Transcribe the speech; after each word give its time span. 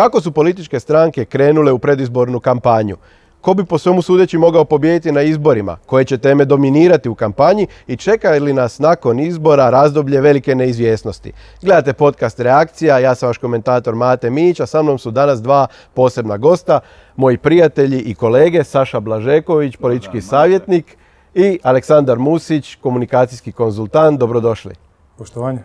Kako 0.00 0.20
su 0.20 0.32
političke 0.32 0.80
stranke 0.80 1.24
krenule 1.24 1.72
u 1.72 1.78
predizbornu 1.78 2.40
kampanju? 2.40 2.96
Ko 3.40 3.54
bi 3.54 3.64
po 3.64 3.78
svemu 3.78 4.02
sudeći 4.02 4.38
mogao 4.38 4.64
pobijediti 4.64 5.12
na 5.12 5.22
izborima? 5.22 5.76
Koje 5.86 6.04
će 6.04 6.18
teme 6.18 6.44
dominirati 6.44 7.08
u 7.08 7.14
kampanji 7.14 7.66
i 7.86 7.96
čeka 7.96 8.30
li 8.30 8.52
nas 8.52 8.78
nakon 8.78 9.20
izbora 9.20 9.70
razdoblje 9.70 10.20
velike 10.20 10.54
neizvjesnosti? 10.54 11.32
Gledate 11.62 11.92
podcast 11.92 12.40
Reakcija, 12.40 12.98
ja 12.98 13.14
sam 13.14 13.26
vaš 13.26 13.38
komentator 13.38 13.94
Mate 13.94 14.30
Mić, 14.30 14.60
a 14.60 14.66
sa 14.66 14.82
mnom 14.82 14.98
su 14.98 15.10
danas 15.10 15.42
dva 15.42 15.66
posebna 15.94 16.36
gosta, 16.36 16.80
moji 17.16 17.38
prijatelji 17.38 18.00
i 18.00 18.14
kolege, 18.14 18.64
Saša 18.64 19.00
Blažeković, 19.00 19.76
politički 19.76 20.20
savjetnik 20.20 20.96
i 21.34 21.58
Aleksandar 21.62 22.18
Musić, 22.18 22.74
komunikacijski 22.74 23.52
konzultant. 23.52 24.20
Dobrodošli. 24.20 24.74
Poštovanje. 25.18 25.62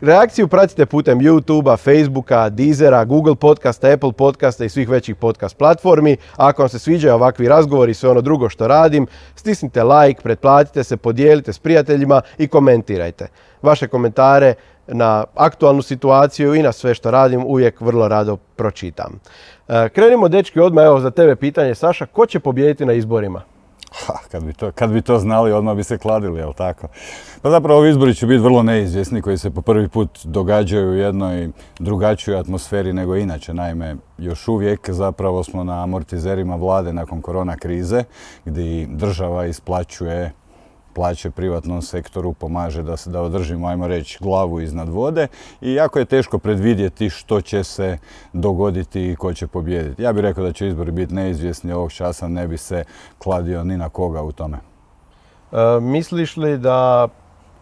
Reakciju 0.00 0.48
pratite 0.48 0.86
putem 0.86 1.18
YouTubea, 1.18 1.76
Facebooka, 1.76 2.48
Deezera, 2.48 3.04
Google 3.04 3.34
podcasta, 3.34 3.88
Apple 3.88 4.12
podcasta 4.12 4.64
i 4.64 4.68
svih 4.68 4.88
većih 4.88 5.16
podcast 5.16 5.56
platformi. 5.56 6.16
Ako 6.36 6.62
vam 6.62 6.68
se 6.68 6.78
sviđaju 6.78 7.14
ovakvi 7.14 7.48
razgovori 7.48 7.90
i 7.90 7.94
sve 7.94 8.10
ono 8.10 8.20
drugo 8.20 8.48
što 8.48 8.68
radim, 8.68 9.06
stisnite 9.34 9.84
like, 9.84 10.22
pretplatite 10.22 10.84
se, 10.84 10.96
podijelite 10.96 11.52
s 11.52 11.58
prijateljima 11.58 12.22
i 12.38 12.48
komentirajte. 12.48 13.26
Vaše 13.62 13.88
komentare 13.88 14.54
na 14.86 15.24
aktualnu 15.34 15.82
situaciju 15.82 16.54
i 16.54 16.62
na 16.62 16.72
sve 16.72 16.94
što 16.94 17.10
radim 17.10 17.44
uvijek 17.44 17.80
vrlo 17.80 18.08
rado 18.08 18.36
pročitam. 18.36 19.20
E, 19.68 19.88
krenimo 19.88 20.28
dečki 20.28 20.60
odmah, 20.60 20.84
evo 20.84 21.00
za 21.00 21.10
tebe 21.10 21.36
pitanje 21.36 21.74
Saša, 21.74 22.06
ko 22.06 22.26
će 22.26 22.40
pobijediti 22.40 22.84
na 22.84 22.92
izborima? 22.92 23.42
Ha, 23.90 24.14
kad, 24.30 24.44
bi 24.44 24.52
to, 24.52 24.72
kad 24.72 24.90
bi 24.90 25.02
to 25.02 25.18
znali, 25.18 25.52
odmah 25.52 25.76
bi 25.76 25.84
se 25.84 25.98
kladili, 25.98 26.38
jel 26.38 26.52
tako? 26.52 26.88
Pa 27.42 27.50
zapravo 27.50 27.78
ovi 27.78 27.90
izbori 27.90 28.14
će 28.14 28.26
biti 28.26 28.42
vrlo 28.42 28.62
neizvjesni 28.62 29.22
koji 29.22 29.38
se 29.38 29.50
po 29.50 29.62
prvi 29.62 29.88
put 29.88 30.24
događaju 30.24 30.90
u 30.90 30.94
jednoj 30.94 31.48
drugačijoj 31.78 32.38
atmosferi 32.38 32.92
nego 32.92 33.16
inače. 33.16 33.54
Naime, 33.54 33.96
još 34.18 34.48
uvijek 34.48 34.90
zapravo 34.90 35.44
smo 35.44 35.64
na 35.64 35.82
amortizerima 35.82 36.56
vlade 36.56 36.92
nakon 36.92 37.22
korona 37.22 37.56
krize 37.56 38.04
gdje 38.44 38.86
država 38.86 39.46
isplaćuje 39.46 40.32
plaće 40.94 41.30
privatnom 41.30 41.82
sektoru 41.82 42.32
pomaže 42.32 42.82
da, 42.82 42.96
se, 42.96 43.10
da 43.10 43.22
održimo, 43.22 43.68
ajmo 43.68 43.86
reći, 43.86 44.18
glavu 44.20 44.60
iznad 44.60 44.88
vode 44.88 45.26
i 45.60 45.74
jako 45.74 45.98
je 45.98 46.04
teško 46.04 46.38
predvidjeti 46.38 47.10
što 47.10 47.40
će 47.40 47.64
se 47.64 47.98
dogoditi 48.32 49.10
i 49.10 49.16
ko 49.16 49.34
će 49.34 49.46
pobijediti. 49.46 50.02
Ja 50.02 50.12
bih 50.12 50.22
rekao 50.22 50.44
da 50.44 50.52
će 50.52 50.68
izbori 50.68 50.92
biti 50.92 51.14
neizvjesni 51.14 51.72
ovog 51.72 51.92
časa, 51.92 52.28
ne 52.28 52.48
bi 52.48 52.58
se 52.58 52.84
kladio 53.18 53.64
ni 53.64 53.76
na 53.76 53.88
koga 53.88 54.22
u 54.22 54.32
tome. 54.32 54.58
E, 55.52 55.80
misliš 55.80 56.36
li 56.36 56.58
da 56.58 57.08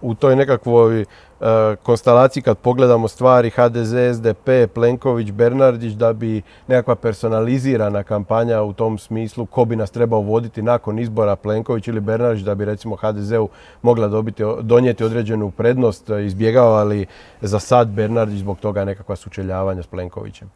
u 0.02 0.14
toj 0.14 0.36
nekakvoj 0.36 1.04
E, 1.40 1.76
konstelaciji 1.82 2.42
kad 2.42 2.58
pogledamo 2.58 3.08
stvari 3.08 3.50
HDZ, 3.50 3.94
SDP, 4.14 4.74
Plenković, 4.74 5.30
Bernardić 5.30 5.92
da 5.92 6.12
bi 6.12 6.42
nekakva 6.68 6.94
personalizirana 6.94 8.02
kampanja 8.02 8.62
u 8.62 8.72
tom 8.72 8.98
smislu 8.98 9.46
ko 9.46 9.64
bi 9.64 9.76
nas 9.76 9.90
trebao 9.90 10.20
voditi 10.20 10.62
nakon 10.62 10.98
izbora 10.98 11.36
Plenković 11.36 11.88
ili 11.88 12.00
Bernardić 12.00 12.44
da 12.44 12.54
bi 12.54 12.64
recimo 12.64 12.96
HDZ-u 12.96 13.48
mogla 13.82 14.08
dobiti, 14.08 14.42
donijeti 14.62 15.04
određenu 15.04 15.50
prednost, 15.50 16.08
izbjegavali 16.26 17.06
za 17.40 17.58
sad 17.58 17.88
Bernardić 17.88 18.38
zbog 18.38 18.58
toga 18.58 18.84
nekakva 18.84 19.16
sučeljavanja 19.16 19.82
s 19.82 19.86
Plenkovićem? 19.86 20.50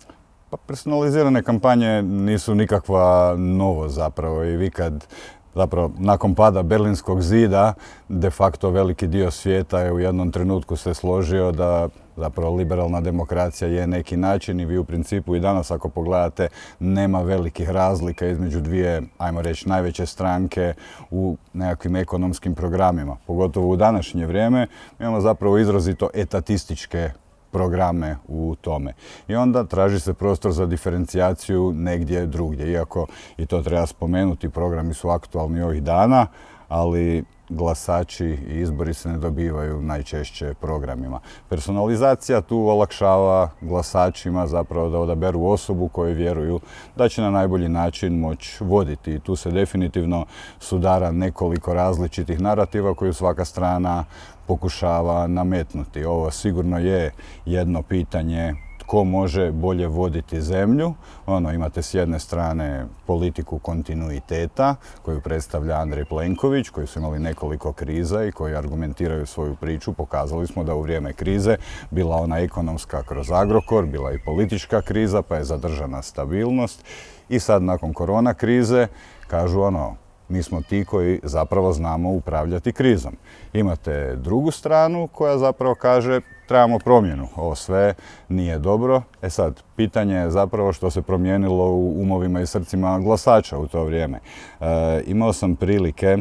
Pa 0.51 0.57
personalizirane 0.57 1.43
kampanje 1.43 2.03
nisu 2.03 2.55
nikakva 2.55 3.35
novo 3.37 3.89
zapravo 3.89 4.45
i 4.45 4.57
vi 4.57 4.70
kad 4.70 5.07
zapravo 5.55 5.91
nakon 5.98 6.34
pada 6.34 6.62
Berlinskog 6.62 7.22
zida 7.22 7.75
de 8.08 8.31
facto 8.31 8.70
veliki 8.70 9.06
dio 9.06 9.31
svijeta 9.31 9.81
je 9.81 9.92
u 9.92 9.98
jednom 9.98 10.33
trenutku 10.33 10.77
se 10.77 10.95
složio 10.95 11.53
da 11.53 11.89
zapravo 12.17 12.56
liberalna 12.56 13.00
demokracija 13.00 13.69
je 13.69 13.86
neki 13.86 14.17
način 14.17 14.61
i 14.61 14.64
vi 14.64 14.78
u 14.78 14.84
principu 14.84 15.36
i 15.36 15.41
danas 15.41 15.70
ako 15.70 15.89
pogledate 15.89 16.48
nema 16.78 17.23
velikih 17.23 17.70
razlika 17.70 18.27
između 18.27 18.61
dvije, 18.61 19.03
ajmo 19.19 19.42
reći, 19.42 19.69
najveće 19.69 20.06
stranke 20.06 20.75
u 21.11 21.36
nekakvim 21.53 21.97
ekonomskim 21.97 22.55
programima. 22.55 23.17
Pogotovo 23.27 23.69
u 23.69 23.77
današnje 23.77 24.27
vrijeme 24.27 24.67
imamo 25.01 25.20
zapravo 25.20 25.58
izrazito 25.58 26.08
etatističke 26.14 27.11
programe 27.52 28.17
u 28.29 28.55
tome. 28.61 28.92
I 29.29 29.35
onda 29.35 29.64
traži 29.64 30.01
se 30.01 30.14
prostor 30.14 30.52
za 30.52 30.67
diferencijaciju 30.67 31.73
negdje 31.73 32.27
drugdje. 32.27 32.73
Iako 32.73 33.07
i 33.36 33.46
to 33.46 33.63
treba 33.63 33.86
spomenuti, 33.86 34.48
programi 34.48 34.95
su 34.95 35.08
aktualni 35.08 35.63
ovih 35.63 35.83
dana, 35.83 36.27
ali 36.68 37.24
glasači 37.57 38.27
i 38.27 38.61
izbori 38.61 38.95
se 38.95 39.08
ne 39.08 39.18
dobivaju 39.18 39.83
najčešće 39.83 40.55
programima. 40.61 41.20
Personalizacija 41.48 42.40
tu 42.40 42.58
olakšava 42.58 43.51
glasačima 43.61 44.46
zapravo 44.46 44.90
da 44.90 44.98
odaberu 44.98 45.45
osobu 45.45 45.89
koju 45.89 46.14
vjeruju 46.14 46.61
da 46.96 47.08
će 47.08 47.23
na 47.23 47.30
najbolji 47.30 47.68
način 47.68 48.18
moći 48.18 48.64
voditi. 48.64 49.14
I 49.14 49.20
tu 49.20 49.36
se 49.36 49.51
definitivno 49.51 50.27
sudara 50.58 51.11
nekoliko 51.13 51.74
različitih 51.74 52.40
narativa 52.40 52.95
koju 52.95 53.14
svaka 53.14 53.45
strana 53.45 54.05
pokušava 54.46 55.27
nametnuti. 55.27 56.05
Ovo 56.05 56.30
sigurno 56.30 56.79
je 56.79 57.13
jedno 57.46 57.83
pitanje 57.83 58.55
tko 58.92 59.05
može 59.05 59.53
bolje 59.53 59.86
voditi 59.86 60.41
zemlju. 60.42 60.95
Ono, 61.27 61.53
imate 61.53 61.83
s 61.83 61.95
jedne 61.95 62.19
strane 62.19 62.86
politiku 63.07 63.58
kontinuiteta 63.58 64.75
koju 65.03 65.20
predstavlja 65.20 65.75
Andrej 65.75 66.05
Plenković, 66.05 66.69
koji 66.69 66.86
su 66.86 66.98
imali 66.98 67.19
nekoliko 67.19 67.73
kriza 67.73 68.25
i 68.25 68.33
koji 68.33 68.55
argumentiraju 68.55 69.27
svoju 69.27 69.55
priču. 69.55 69.92
Pokazali 69.92 70.47
smo 70.47 70.64
da 70.64 70.75
u 70.75 70.83
vrijeme 70.83 71.13
krize 71.13 71.57
bila 71.91 72.17
ona 72.17 72.39
ekonomska 72.39 73.02
kroz 73.02 73.31
Agrokor, 73.31 73.86
bila 73.86 74.13
i 74.13 74.25
politička 74.25 74.83
kriza, 74.83 75.23
pa 75.23 75.36
je 75.36 75.45
zadržana 75.45 76.02
stabilnost. 76.02 76.85
I 77.29 77.41
sad 77.41 77.63
nakon 77.63 77.92
korona 77.92 78.35
krize 78.35 78.86
kažu 79.27 79.61
ono, 79.61 79.97
mi 80.33 80.43
smo 80.43 80.63
ti 80.63 80.85
koji 80.85 81.20
zapravo 81.23 81.73
znamo 81.73 82.11
upravljati 82.11 82.73
krizom. 82.73 83.17
Imate 83.53 84.17
drugu 84.17 84.51
stranu 84.51 85.09
koja 85.13 85.39
zapravo 85.39 85.75
kaže 85.75 86.20
trebamo 86.48 86.79
promjenu. 86.79 87.29
Ovo 87.37 87.55
sve 87.55 87.95
nije 88.29 88.59
dobro. 88.59 89.03
E 89.23 89.31
sad, 89.31 89.63
pitanje 89.77 90.15
je 90.15 90.31
zapravo 90.31 90.73
što 90.73 90.91
se 90.91 91.03
promijenilo 91.03 91.65
u 91.65 92.03
umovima 92.03 92.41
i 92.41 92.47
srcima 92.47 92.98
glasača 92.98 93.59
u 93.59 93.67
to 93.67 93.85
vrijeme. 93.85 94.19
E, 94.61 95.03
imao 95.07 95.33
sam 95.33 95.57
prilike 95.57 96.19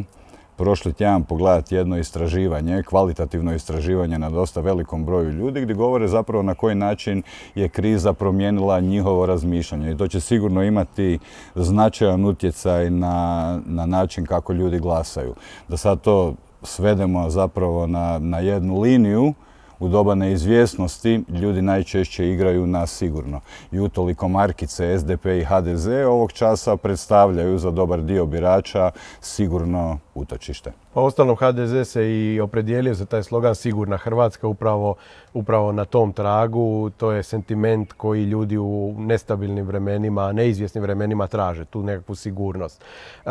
prošli 0.56 0.92
tjedan 0.92 1.24
pogledati 1.24 1.74
jedno 1.74 1.98
istraživanje, 1.98 2.82
kvalitativno 2.82 3.54
istraživanje 3.54 4.18
na 4.18 4.30
dosta 4.30 4.60
velikom 4.60 5.04
broju 5.04 5.30
ljudi 5.30 5.60
gdje 5.60 5.74
govore 5.74 6.08
zapravo 6.08 6.42
na 6.42 6.54
koji 6.54 6.74
način 6.74 7.22
je 7.54 7.68
kriza 7.68 8.12
promijenila 8.12 8.80
njihovo 8.80 9.26
razmišljanje. 9.26 9.90
I 9.90 9.96
to 9.96 10.08
će 10.08 10.20
sigurno 10.20 10.62
imati 10.62 11.18
značajan 11.54 12.24
utjecaj 12.24 12.90
na, 12.90 13.60
na 13.66 13.86
način 13.86 14.26
kako 14.26 14.52
ljudi 14.52 14.78
glasaju. 14.78 15.34
Da 15.68 15.76
sad 15.76 16.00
to 16.00 16.34
svedemo 16.62 17.30
zapravo 17.30 17.86
na, 17.86 18.18
na 18.18 18.38
jednu 18.38 18.80
liniju, 18.80 19.34
u 19.82 19.88
doba 19.88 20.14
neizvjesnosti 20.14 21.24
ljudi 21.28 21.62
najčešće 21.62 22.28
igraju 22.28 22.66
na 22.66 22.86
sigurno. 22.86 23.40
I 23.72 23.80
utoliko 23.80 24.28
markice 24.28 24.98
SDP 24.98 25.26
i 25.26 25.44
HDZ 25.44 25.86
ovog 25.86 26.32
časa 26.32 26.76
predstavljaju 26.76 27.58
za 27.58 27.70
dobar 27.70 28.02
dio 28.02 28.26
birača 28.26 28.90
sigurno 29.20 29.98
utočište. 30.14 30.72
Pa 30.94 31.00
ostalom 31.00 31.36
HDZ 31.36 31.88
se 31.88 32.10
i 32.10 32.40
opredijelio 32.40 32.94
za 32.94 33.06
taj 33.06 33.22
slogan 33.22 33.54
Sigurna 33.54 33.96
Hrvatska 33.96 34.46
upravo, 34.46 34.94
upravo 35.34 35.72
na 35.72 35.84
tom 35.84 36.12
tragu. 36.12 36.90
To 36.96 37.12
je 37.12 37.22
sentiment 37.22 37.92
koji 37.92 38.24
ljudi 38.24 38.58
u 38.58 38.94
nestabilnim 38.98 39.66
vremenima, 39.66 40.32
neizvjesnim 40.32 40.82
vremenima 40.82 41.26
traže, 41.26 41.64
tu 41.64 41.82
nekakvu 41.82 42.14
sigurnost. 42.14 42.82
E, 42.82 43.30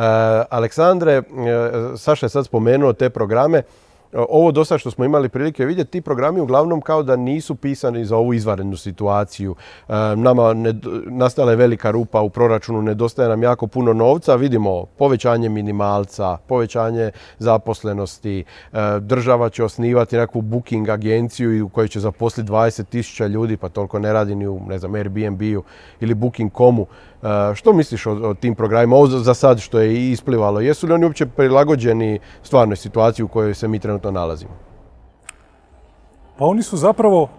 Aleksandre, 0.49 1.13
e, 1.13 1.23
Saša 1.97 2.25
je 2.25 2.29
sad 2.29 2.45
spomenuo 2.45 2.93
te 2.93 3.09
programe 3.09 3.63
ovo 4.13 4.51
dosta 4.51 4.77
što 4.77 4.91
smo 4.91 5.05
imali 5.05 5.29
prilike 5.29 5.65
vidjeti, 5.65 5.91
ti 5.91 6.01
programi 6.01 6.39
uglavnom 6.39 6.81
kao 6.81 7.03
da 7.03 7.15
nisu 7.15 7.55
pisani 7.55 8.05
za 8.05 8.17
ovu 8.17 8.33
izvanrednu 8.33 8.77
situaciju. 8.77 9.55
E, 9.89 9.93
nama 10.15 10.53
nastala 11.05 11.51
je 11.51 11.57
velika 11.57 11.91
rupa 11.91 12.21
u 12.21 12.29
proračunu, 12.29 12.81
nedostaje 12.81 13.29
nam 13.29 13.43
jako 13.43 13.67
puno 13.67 13.93
novca, 13.93 14.35
vidimo 14.35 14.85
povećanje 14.85 15.49
minimalca, 15.49 16.37
povećanje 16.47 17.11
zaposlenosti, 17.39 18.39
e, 18.39 18.77
država 18.99 19.49
će 19.49 19.63
osnivati 19.63 20.15
nekakvu 20.15 20.41
booking 20.41 20.89
agenciju 20.89 21.65
u 21.65 21.69
kojoj 21.69 21.87
će 21.87 21.99
zaposliti 21.99 22.51
20 22.51 22.83
tisuća 22.85 23.27
ljudi, 23.27 23.57
pa 23.57 23.69
toliko 23.69 23.99
ne 23.99 24.13
radi 24.13 24.35
ni 24.35 24.47
u 24.47 24.61
ne 24.67 24.79
znam, 24.79 24.95
Airbnb-u 24.95 25.63
ili 25.99 26.13
Booking.comu. 26.13 26.85
E, 27.23 27.55
što 27.55 27.73
misliš 27.73 28.05
o, 28.05 28.33
tim 28.33 28.55
programima, 28.55 28.95
ovo 28.95 29.07
za 29.07 29.33
sad 29.33 29.59
što 29.59 29.79
je 29.79 30.11
isplivalo? 30.11 30.59
Jesu 30.59 30.87
li 30.87 30.93
oni 30.93 31.05
uopće 31.05 31.25
prilagođeni 31.25 32.19
stvarnoj 32.43 32.75
situaciji 32.75 33.23
u 33.23 33.27
kojoj 33.27 33.53
se 33.53 33.67
mi 33.67 33.79
trenutno 33.79 34.11
nalazimo? 34.11 34.51
Pa 36.37 36.45
oni 36.45 36.63
su 36.63 36.77
zapravo 36.77 37.29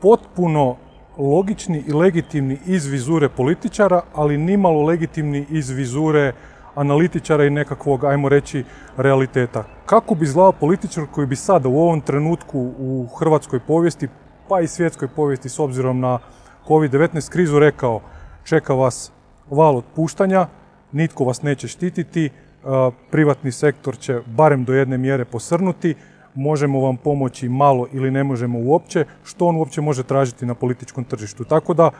potpuno 0.00 0.76
logični 1.18 1.84
i 1.86 1.92
legitimni 1.92 2.58
iz 2.66 2.86
vizure 2.86 3.28
političara, 3.28 4.02
ali 4.14 4.38
nimalo 4.38 4.82
legitimni 4.82 5.46
iz 5.50 5.70
vizure 5.70 6.32
analitičara 6.74 7.44
i 7.44 7.50
nekakvog, 7.50 8.04
ajmo 8.04 8.28
reći, 8.28 8.64
realiteta. 8.96 9.64
Kako 9.86 10.14
bi 10.14 10.26
zlao 10.26 10.52
političar 10.52 11.04
koji 11.12 11.26
bi 11.26 11.36
sada 11.36 11.68
u 11.68 11.78
ovom 11.78 12.00
trenutku 12.00 12.72
u 12.78 13.06
hrvatskoj 13.18 13.60
povijesti, 13.60 14.08
pa 14.48 14.60
i 14.60 14.66
svjetskoj 14.66 15.08
povijesti 15.08 15.48
s 15.48 15.58
obzirom 15.58 16.00
na 16.00 16.18
COVID-19 16.68 17.30
krizu 17.30 17.58
rekao 17.58 18.00
čeka 18.46 18.74
vas 18.74 19.12
val 19.50 19.76
otpuštanja, 19.76 20.46
nitko 20.92 21.24
vas 21.24 21.42
neće 21.42 21.68
štititi, 21.68 22.26
e, 22.26 22.30
privatni 23.10 23.52
sektor 23.52 23.98
će 23.98 24.20
barem 24.26 24.64
do 24.64 24.74
jedne 24.74 24.98
mjere 24.98 25.24
posrnuti, 25.24 25.94
možemo 26.34 26.80
vam 26.80 26.96
pomoći 26.96 27.48
malo 27.48 27.86
ili 27.92 28.10
ne 28.10 28.24
možemo 28.24 28.58
uopće, 28.58 29.04
što 29.24 29.46
on 29.46 29.56
uopće 29.56 29.80
može 29.80 30.02
tražiti 30.02 30.46
na 30.46 30.54
političkom 30.54 31.04
tržištu. 31.04 31.44
Tako 31.44 31.74
da 31.74 31.90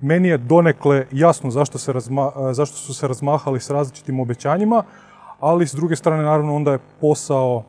meni 0.00 0.28
je 0.28 0.38
donekle 0.38 1.06
jasno 1.12 1.50
zašto, 1.50 1.78
se 1.78 1.92
zašto 2.52 2.76
su 2.76 2.94
se 2.94 3.08
razmahali 3.08 3.60
s 3.60 3.70
različitim 3.70 4.20
obećanjima, 4.20 4.82
ali 5.40 5.66
s 5.66 5.74
druge 5.74 5.96
strane 5.96 6.22
naravno 6.22 6.54
onda 6.54 6.72
je 6.72 6.78
posao 7.00 7.64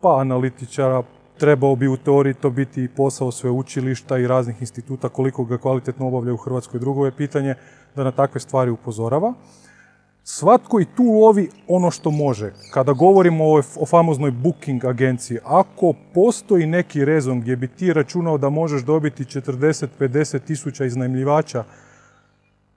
pa 0.00 0.20
analitičara, 0.20 1.02
trebao 1.38 1.76
bi 1.76 1.88
u 1.88 1.96
teoriji 1.96 2.34
to 2.34 2.50
biti 2.50 2.88
posao 2.96 3.32
sveučilišta 3.32 4.18
i 4.18 4.26
raznih 4.26 4.56
instituta, 4.60 5.08
koliko 5.08 5.44
ga 5.44 5.58
kvalitetno 5.58 6.06
obavlja 6.06 6.32
u 6.32 6.36
Hrvatskoj. 6.36 6.80
Drugo 6.80 7.06
je 7.06 7.16
pitanje 7.16 7.54
da 7.96 8.04
na 8.04 8.10
takve 8.10 8.40
stvari 8.40 8.70
upozorava. 8.70 9.34
Svatko 10.26 10.80
i 10.80 10.86
tu 10.96 11.02
lovi 11.02 11.48
ono 11.68 11.90
što 11.90 12.10
može. 12.10 12.52
Kada 12.72 12.92
govorimo 12.92 13.44
o, 13.44 13.62
o 13.76 13.86
famoznoj 13.86 14.30
booking 14.30 14.84
agenciji, 14.84 15.38
ako 15.44 15.94
postoji 16.14 16.66
neki 16.66 17.04
rezon 17.04 17.40
gdje 17.40 17.56
bi 17.56 17.68
ti 17.68 17.92
računao 17.92 18.38
da 18.38 18.48
možeš 18.48 18.82
dobiti 18.82 19.24
40-50 19.24 20.38
tisuća 20.38 20.84
iznajmljivača 20.84 21.64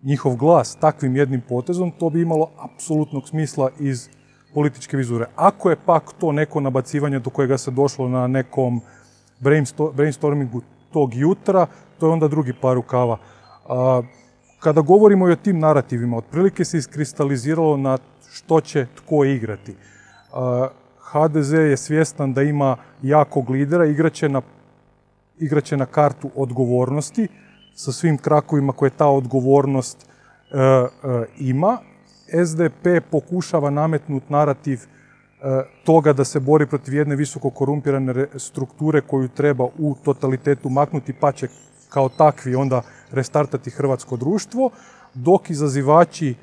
njihov 0.03 0.35
glas 0.35 0.75
takvim 0.75 1.15
jednim 1.15 1.41
potezom, 1.49 1.91
to 1.91 2.09
bi 2.09 2.21
imalo 2.21 2.51
apsolutnog 2.57 3.29
smisla 3.29 3.69
iz 3.79 4.09
političke 4.57 4.97
vizure. 4.97 5.25
Ako 5.35 5.69
je 5.69 5.75
pak 5.85 6.13
to 6.19 6.31
neko 6.31 6.61
nabacivanje 6.61 7.19
do 7.19 7.29
kojega 7.29 7.57
se 7.57 7.71
došlo 7.71 8.07
na 8.09 8.27
nekom 8.27 8.79
brainstormingu 9.93 10.61
tog 10.93 11.13
jutra, 11.13 11.67
to 11.99 12.07
je 12.07 12.13
onda 12.13 12.27
drugi 12.27 12.53
par 12.61 12.73
rukava. 12.75 13.17
Kada 14.59 14.81
govorimo 14.81 15.27
i 15.29 15.31
o 15.31 15.35
tim 15.35 15.59
narativima, 15.59 16.17
otprilike 16.17 16.65
se 16.65 16.77
iskristaliziralo 16.77 17.77
na 17.77 17.97
što 18.31 18.61
će 18.61 18.87
tko 18.95 19.23
igrati. 19.25 19.75
HDZ 21.11 21.53
je 21.53 21.77
svjestan 21.77 22.33
da 22.33 22.41
ima 22.41 22.77
jakog 23.01 23.49
lidera, 23.49 23.85
igraće 23.85 24.29
na, 24.29 24.41
igraće 25.39 25.77
na 25.77 25.85
kartu 25.85 26.31
odgovornosti 26.35 27.27
sa 27.75 27.91
svim 27.91 28.17
krakovima 28.17 28.73
koje 28.73 28.89
ta 28.89 29.07
odgovornost 29.07 30.01
e, 30.01 30.57
e, 30.57 30.87
ima. 31.39 31.77
SDP 32.45 33.09
pokušava 33.11 33.69
nametnuti 33.69 34.25
narativ 34.29 34.79
e, 34.79 35.63
toga 35.83 36.13
da 36.13 36.23
se 36.23 36.39
bori 36.39 36.67
protiv 36.67 36.93
jedne 36.93 37.15
visoko 37.15 37.49
korumpirane 37.49 38.27
strukture 38.35 39.01
koju 39.01 39.27
treba 39.27 39.63
u 39.77 39.95
totalitetu 40.03 40.69
maknuti, 40.69 41.13
pa 41.13 41.31
će 41.31 41.47
kao 41.89 42.09
takvi 42.09 42.55
onda 42.55 42.81
restartati 43.11 43.69
hrvatsko 43.69 44.17
društvo, 44.17 44.69
dok 45.13 45.49
izazivači 45.49 46.29
e, 46.29 46.35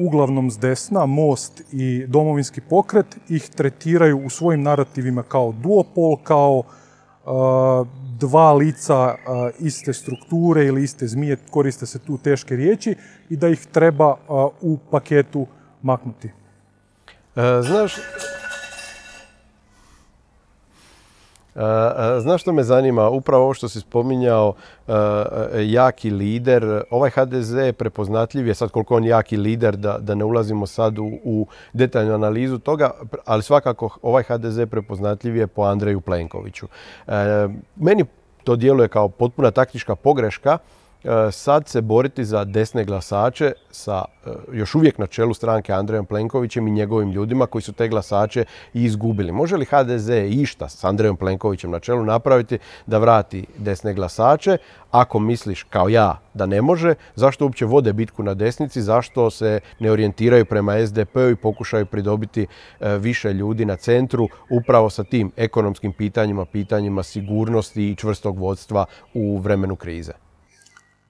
uglavnom 0.00 0.50
s 0.50 0.58
desna, 0.58 1.06
Most 1.06 1.62
i 1.72 2.06
domovinski 2.06 2.60
pokret, 2.60 3.16
ih 3.28 3.48
tretiraju 3.48 4.26
u 4.26 4.30
svojim 4.30 4.62
narativima 4.62 5.22
kao 5.22 5.52
duopol, 5.52 6.16
kao 6.16 6.62
e, 6.62 8.07
dva 8.20 8.52
lica 8.52 9.14
e, 9.14 9.50
iste 9.58 9.92
strukture 9.92 10.66
ili 10.66 10.82
iste 10.82 11.06
zmije, 11.06 11.36
koriste 11.50 11.86
se 11.86 11.98
tu 11.98 12.18
teške 12.18 12.56
riječi 12.56 12.94
i 13.30 13.36
da 13.36 13.48
ih 13.48 13.66
treba 13.72 14.16
u 14.60 14.78
paketu 14.90 15.46
maknuti. 15.82 16.30
Znaš, 17.62 17.94
Znaš 22.20 22.42
što 22.42 22.52
me 22.52 22.62
zanima? 22.62 23.08
Upravo 23.08 23.44
ovo 23.44 23.54
što 23.54 23.68
si 23.68 23.80
spominjao, 23.80 24.52
jaki 25.64 26.10
lider. 26.10 26.82
Ovaj 26.90 27.10
HDZ 27.10 27.52
je 27.54 27.72
prepoznatljiv, 27.72 28.46
je 28.46 28.54
sad 28.54 28.70
koliko 28.70 28.96
on 28.96 29.04
jaki 29.04 29.36
lider, 29.36 29.76
da, 29.76 29.98
da 29.98 30.14
ne 30.14 30.24
ulazimo 30.24 30.66
sad 30.66 30.98
u, 30.98 31.10
u 31.24 31.46
detaljnu 31.72 32.14
analizu 32.14 32.58
toga, 32.58 32.90
ali 33.24 33.42
svakako 33.42 33.98
ovaj 34.02 34.22
HDZ 34.22 34.60
prepoznatljiv 34.70 35.36
je 35.36 35.46
po 35.46 35.62
Andreju 35.62 36.00
Plenkoviću. 36.00 36.66
Meni 37.76 38.04
to 38.44 38.56
djeluje 38.56 38.88
kao 38.88 39.08
potpuna 39.08 39.50
taktička 39.50 39.96
pogreška, 39.96 40.58
E, 40.58 40.77
sad 41.32 41.68
se 41.68 41.80
boriti 41.80 42.24
za 42.24 42.44
desne 42.44 42.84
glasače 42.84 43.52
sa 43.70 44.04
e, 44.26 44.30
još 44.52 44.74
uvijek 44.74 44.98
na 44.98 45.06
čelu 45.06 45.34
stranke 45.34 45.72
Andrejom 45.72 46.06
Plenkovićem 46.06 46.68
i 46.68 46.70
njegovim 46.70 47.12
ljudima 47.12 47.46
koji 47.46 47.62
su 47.62 47.72
te 47.72 47.88
glasače 47.88 48.44
i 48.74 48.84
izgubili. 48.84 49.32
Može 49.32 49.56
li 49.56 49.66
HDZ 49.70 50.08
išta 50.28 50.68
s 50.68 50.84
Andrejom 50.84 51.16
Plenkovićem 51.16 51.70
na 51.70 51.80
čelu 51.80 52.04
napraviti 52.04 52.58
da 52.86 52.98
vrati 52.98 53.46
desne 53.58 53.94
glasače? 53.94 54.56
Ako 54.90 55.18
misliš 55.18 55.62
kao 55.62 55.88
ja 55.88 56.18
da 56.34 56.46
ne 56.46 56.62
može, 56.62 56.94
zašto 57.14 57.44
uopće 57.44 57.64
vode 57.64 57.92
bitku 57.92 58.22
na 58.22 58.34
desnici, 58.34 58.82
zašto 58.82 59.30
se 59.30 59.60
ne 59.78 59.90
orijentiraju 59.90 60.44
prema 60.44 60.86
SDP-u 60.86 61.30
i 61.30 61.36
pokušaju 61.36 61.86
pridobiti 61.86 62.46
e, 62.80 62.98
više 62.98 63.32
ljudi 63.32 63.64
na 63.64 63.76
centru 63.76 64.28
upravo 64.50 64.90
sa 64.90 65.04
tim 65.04 65.32
ekonomskim 65.36 65.92
pitanjima, 65.92 66.44
pitanjima 66.44 67.02
sigurnosti 67.02 67.90
i 67.90 67.96
čvrstog 67.96 68.38
vodstva 68.38 68.84
u 69.14 69.38
vremenu 69.38 69.76
krize? 69.76 70.27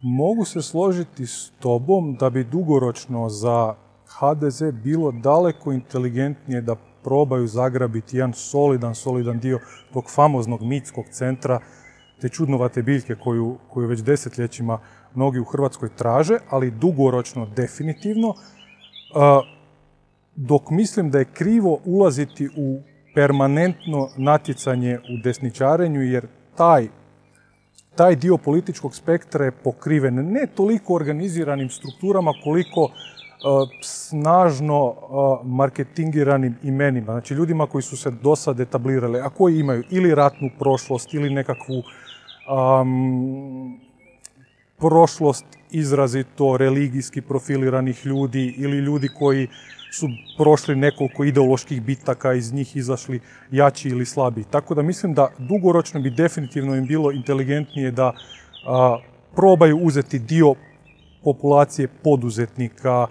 Mogu 0.00 0.44
se 0.44 0.62
složiti 0.62 1.26
s 1.26 1.52
tobom 1.60 2.16
da 2.16 2.30
bi 2.30 2.44
dugoročno 2.44 3.28
za 3.28 3.74
HDZ 4.06 4.62
bilo 4.72 5.12
daleko 5.12 5.72
inteligentnije 5.72 6.60
da 6.60 6.76
probaju 7.04 7.46
zagrabiti 7.46 8.16
jedan 8.16 8.32
solidan, 8.32 8.94
solidan 8.94 9.38
dio 9.38 9.60
tog 9.92 10.10
famoznog 10.10 10.62
mitskog 10.62 11.04
centra, 11.10 11.60
te 12.20 12.28
čudnovate 12.28 12.82
biljke 12.82 13.14
koju, 13.14 13.58
koju 13.68 13.88
već 13.88 14.00
desetljećima 14.00 14.78
mnogi 15.14 15.38
u 15.38 15.44
Hrvatskoj 15.44 15.88
traže, 15.96 16.38
ali 16.50 16.70
dugoročno 16.70 17.46
definitivno, 17.46 18.34
dok 20.36 20.70
mislim 20.70 21.10
da 21.10 21.18
je 21.18 21.32
krivo 21.32 21.78
ulaziti 21.84 22.48
u 22.56 22.80
permanentno 23.14 24.08
natjecanje 24.16 24.98
u 24.98 25.22
desničarenju, 25.24 26.02
jer 26.02 26.26
taj 26.56 26.88
taj 27.98 28.16
dio 28.16 28.36
političkog 28.36 28.94
spektra 28.94 29.44
je 29.44 29.50
pokriven 29.50 30.14
ne 30.14 30.46
toliko 30.54 30.94
organiziranim 30.94 31.70
strukturama 31.70 32.32
koliko 32.44 32.84
e, 32.84 32.90
snažno 33.82 34.94
e, 34.94 34.98
marketingiranim 35.44 36.54
imenima, 36.62 37.12
znači 37.12 37.34
ljudima 37.34 37.66
koji 37.66 37.82
su 37.82 37.96
se 37.96 38.10
do 38.10 38.36
sad 38.36 38.60
etablirali, 38.60 39.20
a 39.20 39.28
koji 39.28 39.58
imaju 39.58 39.84
ili 39.90 40.14
ratnu 40.14 40.50
prošlost 40.58 41.14
ili 41.14 41.30
nekakvu 41.30 41.82
prošlost 44.78 45.44
izrazito 45.70 46.56
religijski 46.56 47.20
profiliranih 47.20 48.06
ljudi 48.06 48.54
ili 48.58 48.76
ljudi 48.78 49.08
koji 49.18 49.48
su 49.90 50.08
prošli 50.38 50.76
nekoliko 50.76 51.24
ideoloških 51.24 51.82
bitaka, 51.82 52.32
iz 52.32 52.52
njih 52.52 52.76
izašli 52.76 53.20
jači 53.50 53.88
ili 53.88 54.06
slabi. 54.06 54.44
Tako 54.44 54.74
da 54.74 54.82
mislim 54.82 55.14
da 55.14 55.28
dugoročno 55.38 56.00
bi 56.00 56.10
definitivno 56.10 56.74
im 56.76 56.86
bilo 56.86 57.12
inteligentnije 57.12 57.90
da 57.90 58.12
probaju 59.36 59.78
uzeti 59.78 60.18
dio 60.18 60.54
populacije 61.24 61.88
poduzetnika, 61.88 63.06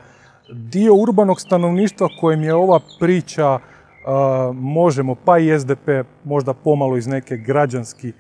dio 0.54 0.96
urbanog 0.96 1.42
stanovništva 1.42 2.08
kojem 2.20 2.44
je 2.44 2.54
ova 2.54 2.80
priča 3.00 3.60
možemo, 4.54 5.16
pa 5.16 5.38
i 5.38 5.60
SDP 5.60 5.90
možda 6.24 6.54
pomalo 6.54 6.98
iz 6.98 7.08
neke 7.08 7.38
građanski, 7.38 8.10
e, 8.10 8.14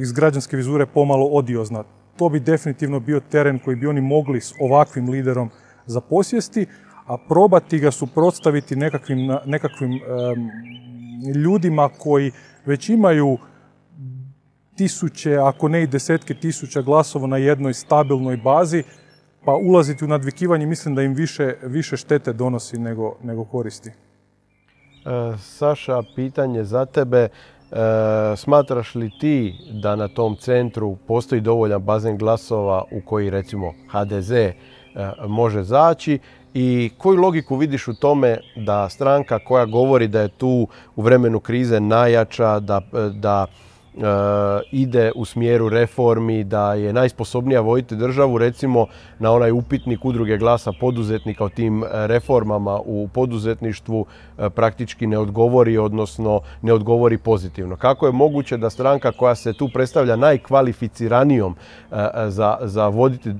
iz 0.00 0.12
građanske 0.12 0.56
vizure 0.56 0.86
pomalo 0.86 1.26
odiozna. 1.26 1.84
To 2.16 2.28
bi 2.28 2.40
definitivno 2.40 3.00
bio 3.00 3.20
teren 3.20 3.58
koji 3.58 3.76
bi 3.76 3.86
oni 3.86 4.00
mogli 4.00 4.40
s 4.40 4.52
ovakvim 4.60 5.08
liderom 5.08 5.50
zaposjesti, 5.86 6.66
a 7.06 7.16
probati 7.28 7.78
ga 7.78 7.90
suprotstaviti 7.90 8.76
nekakvim, 8.76 9.38
nekakvim 9.44 10.00
ljudima 11.34 11.88
koji 11.98 12.32
već 12.66 12.88
imaju 12.88 13.38
tisuće, 14.76 15.36
ako 15.36 15.68
ne 15.68 15.82
i 15.82 15.86
desetke 15.86 16.34
tisuća 16.34 16.82
glasova 16.82 17.26
na 17.26 17.36
jednoj 17.36 17.74
stabilnoj 17.74 18.36
bazi, 18.36 18.82
pa 19.44 19.52
ulaziti 19.54 20.04
u 20.04 20.08
nadvikivanje 20.08 20.66
mislim 20.66 20.94
da 20.94 21.02
im 21.02 21.14
više, 21.14 21.54
više 21.62 21.96
štete 21.96 22.32
donosi 22.32 22.78
nego, 22.78 23.16
nego 23.22 23.44
koristi. 23.44 23.88
E, 23.90 23.92
Saša, 25.38 26.02
pitanje 26.16 26.64
za 26.64 26.86
tebe. 26.86 27.18
E, 27.18 27.28
smatraš 28.36 28.94
li 28.94 29.10
ti 29.20 29.54
da 29.82 29.96
na 29.96 30.08
tom 30.08 30.36
centru 30.36 30.96
postoji 31.08 31.40
dovoljan 31.40 31.82
bazen 31.82 32.18
glasova 32.18 32.84
u 32.92 33.00
koji 33.00 33.30
recimo 33.30 33.72
HDZ 33.92 34.30
e, 34.30 34.54
može 35.28 35.62
zaći 35.62 36.18
i 36.58 36.90
koju 36.98 37.20
logiku 37.20 37.56
vidiš 37.56 37.88
u 37.88 37.94
tome 37.94 38.38
da 38.56 38.88
stranka 38.88 39.38
koja 39.38 39.64
govori 39.64 40.08
da 40.08 40.20
je 40.20 40.28
tu 40.28 40.68
u 40.96 41.02
vremenu 41.02 41.40
krize 41.40 41.80
najjača, 41.80 42.60
da, 42.60 42.80
da 43.12 43.46
ide 44.72 45.12
u 45.14 45.24
smjeru 45.24 45.68
reformi, 45.68 46.44
da 46.44 46.74
je 46.74 46.92
najsposobnija 46.92 47.60
voditi 47.60 47.96
državu, 47.96 48.38
recimo 48.38 48.86
na 49.18 49.32
onaj 49.32 49.50
upitnik 49.50 50.04
udruge 50.04 50.38
glasa 50.38 50.72
poduzetnika 50.80 51.44
o 51.44 51.48
tim 51.48 51.84
reformama 51.90 52.80
u 52.84 53.08
poduzetništvu 53.08 54.06
praktički 54.54 55.06
ne 55.06 55.18
odgovori, 55.18 55.78
odnosno 55.78 56.40
ne 56.62 56.72
odgovori 56.72 57.18
pozitivno. 57.18 57.76
Kako 57.76 58.06
je 58.06 58.12
moguće 58.12 58.56
da 58.56 58.70
stranka 58.70 59.12
koja 59.12 59.34
se 59.34 59.52
tu 59.52 59.68
predstavlja 59.74 60.16
najkvalificiranijom 60.16 61.56
za, 62.28 62.58
za 62.62 62.88
voditi 62.88 63.30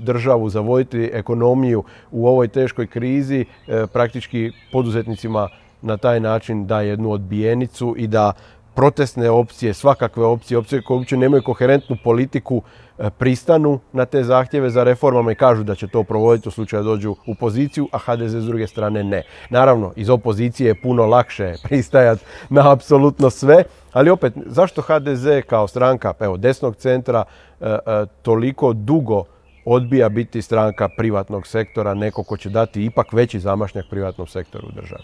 državu, 0.00 0.48
za 0.48 0.60
voditi 0.60 1.10
ekonomiju 1.12 1.84
u 2.10 2.28
ovoj 2.28 2.48
teškoj 2.48 2.86
krizi, 2.86 3.44
praktički 3.92 4.50
poduzetnicima 4.72 5.48
na 5.82 5.96
taj 5.96 6.20
način 6.20 6.66
da 6.66 6.80
jednu 6.80 7.10
odbijenicu 7.10 7.94
i 7.98 8.06
da 8.06 8.32
protestne 8.74 9.30
opcije, 9.30 9.74
svakakve 9.74 10.24
opcije, 10.24 10.58
opcije 10.58 10.82
koje 10.82 10.98
uopće 10.98 11.16
nemaju 11.16 11.42
koherentnu 11.42 11.96
politiku, 12.04 12.62
e, 12.98 13.10
pristanu 13.10 13.80
na 13.92 14.04
te 14.04 14.24
zahtjeve 14.24 14.70
za 14.70 14.84
reformama 14.84 15.32
i 15.32 15.34
kažu 15.34 15.62
da 15.62 15.74
će 15.74 15.88
to 15.88 16.02
provoditi 16.02 16.48
u 16.48 16.52
slučaju 16.52 16.82
da 16.82 16.88
dođu 16.88 17.16
u 17.26 17.34
poziciju, 17.34 17.88
a 17.92 17.98
HDZ 17.98 18.34
s 18.34 18.46
druge 18.46 18.66
strane 18.66 19.04
ne. 19.04 19.22
Naravno, 19.50 19.92
iz 19.96 20.10
opozicije 20.10 20.68
je 20.68 20.82
puno 20.82 21.06
lakše 21.06 21.54
pristajati 21.64 22.24
na 22.50 22.72
apsolutno 22.72 23.30
sve, 23.30 23.64
ali 23.92 24.10
opet, 24.10 24.32
zašto 24.46 24.82
HDZ 24.82 25.26
kao 25.46 25.68
stranka 25.68 26.14
evo, 26.20 26.36
desnog 26.36 26.76
centra 26.76 27.24
e, 27.60 27.66
e, 27.66 27.78
toliko 28.22 28.72
dugo 28.72 29.24
odbija 29.64 30.08
biti 30.08 30.42
stranka 30.42 30.88
privatnog 30.96 31.46
sektora, 31.46 31.94
neko 31.94 32.22
ko 32.22 32.36
će 32.36 32.50
dati 32.50 32.84
ipak 32.84 33.12
veći 33.12 33.40
zamašnjak 33.40 33.84
privatnom 33.90 34.26
sektoru 34.26 34.68
u 34.68 34.72
državi? 34.72 35.02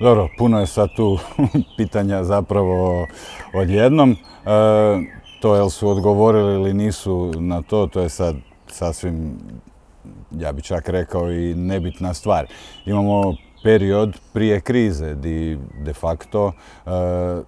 Dobro, 0.00 0.28
puno 0.38 0.60
je 0.60 0.66
sad 0.66 0.94
tu 0.96 1.18
pitanja 1.76 2.24
zapravo 2.24 3.06
odjednom. 3.54 4.10
E, 4.10 4.16
to 5.40 5.54
jel 5.54 5.70
su 5.70 5.88
odgovorili 5.88 6.54
ili 6.54 6.74
nisu 6.74 7.32
na 7.40 7.62
to, 7.62 7.86
to 7.86 8.00
je 8.00 8.08
sad 8.08 8.36
sasvim, 8.66 9.38
ja 10.30 10.52
bi 10.52 10.62
čak 10.62 10.88
rekao 10.88 11.32
i 11.32 11.54
nebitna 11.54 12.14
stvar. 12.14 12.46
Imamo 12.86 13.34
period 13.66 14.18
prije 14.32 14.60
krize 14.60 15.14
di 15.14 15.58
de 15.84 15.92
facto 15.92 16.52
e, 16.86 16.90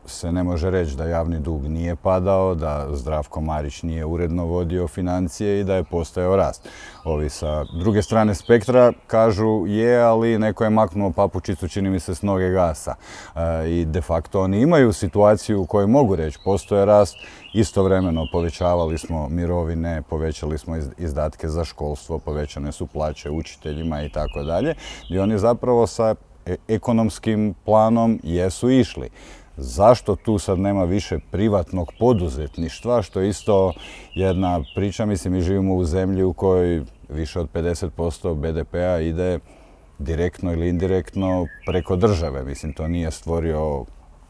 se 0.07 0.33
ne 0.33 0.43
može 0.43 0.71
reći 0.71 0.97
da 0.97 1.05
javni 1.05 1.41
dug 1.41 1.67
nije 1.69 1.97
padao, 1.97 2.55
da 2.55 2.87
Zdravko 2.93 3.41
Marić 3.41 3.83
nije 3.83 4.05
uredno 4.05 4.45
vodio 4.45 4.89
financije 4.89 5.61
i 5.61 5.65
da 5.65 5.75
je 5.75 5.85
postojao 5.85 6.37
rast. 6.37 6.69
Ovi 7.05 7.29
sa 7.29 7.65
druge 7.65 8.03
strane 8.03 8.35
spektra 8.35 8.93
kažu 9.07 9.67
je, 9.67 10.01
ali 10.01 10.39
neko 10.39 10.65
je 10.65 10.71
maknuo 10.71 11.11
papučicu, 11.11 11.69
čini 11.69 11.91
mi 11.91 12.01
se, 12.01 12.15
s 12.15 12.23
noge 12.23 12.51
gasa. 12.51 12.95
E, 13.37 13.71
I 13.71 13.85
de 13.85 14.01
facto 14.01 14.43
oni 14.43 14.61
imaju 14.61 14.93
situaciju 14.93 15.63
u 15.63 15.67
kojoj 15.67 15.87
mogu 15.87 16.17
reći 16.17 16.39
postoje 16.45 16.85
rast, 16.85 17.17
istovremeno 17.53 18.27
povećavali 18.33 18.99
smo 18.99 19.29
mirovine, 19.29 20.03
povećali 20.11 20.59
smo 20.59 20.77
izdatke 20.99 21.49
za 21.49 21.65
školstvo, 21.65 22.19
povećane 22.19 22.73
su 22.73 22.87
plaće 22.87 23.31
učiteljima 23.31 24.03
i 24.03 24.09
tako 24.09 24.43
dalje. 24.43 24.75
I 25.11 25.19
oni 25.19 25.39
zapravo 25.39 25.87
sa 25.87 26.15
e, 26.47 26.57
ekonomskim 26.69 27.55
planom 27.65 28.21
jesu 28.23 28.71
išli. 28.71 29.09
Zašto 29.57 30.17
tu 30.17 30.39
sad 30.39 30.59
nema 30.59 30.85
više 30.85 31.19
privatnog 31.31 31.93
poduzetništva, 31.99 33.03
što 33.03 33.21
je 33.21 33.29
isto 33.29 33.73
jedna 34.15 34.61
priča, 34.75 35.07
mislim, 35.07 35.33
mi 35.33 35.41
živimo 35.41 35.75
u 35.75 35.85
zemlji 35.85 36.23
u 36.23 36.33
kojoj 36.33 36.83
više 37.09 37.41
od 37.41 37.49
50% 37.55 38.35
BDP-a 38.35 39.01
ide 39.01 39.39
direktno 39.99 40.53
ili 40.53 40.69
indirektno 40.69 41.47
preko 41.67 41.97
države. 41.97 42.45
Mislim, 42.45 42.73
to 42.73 42.89
nije 42.89 43.11
stvorio 43.11 43.85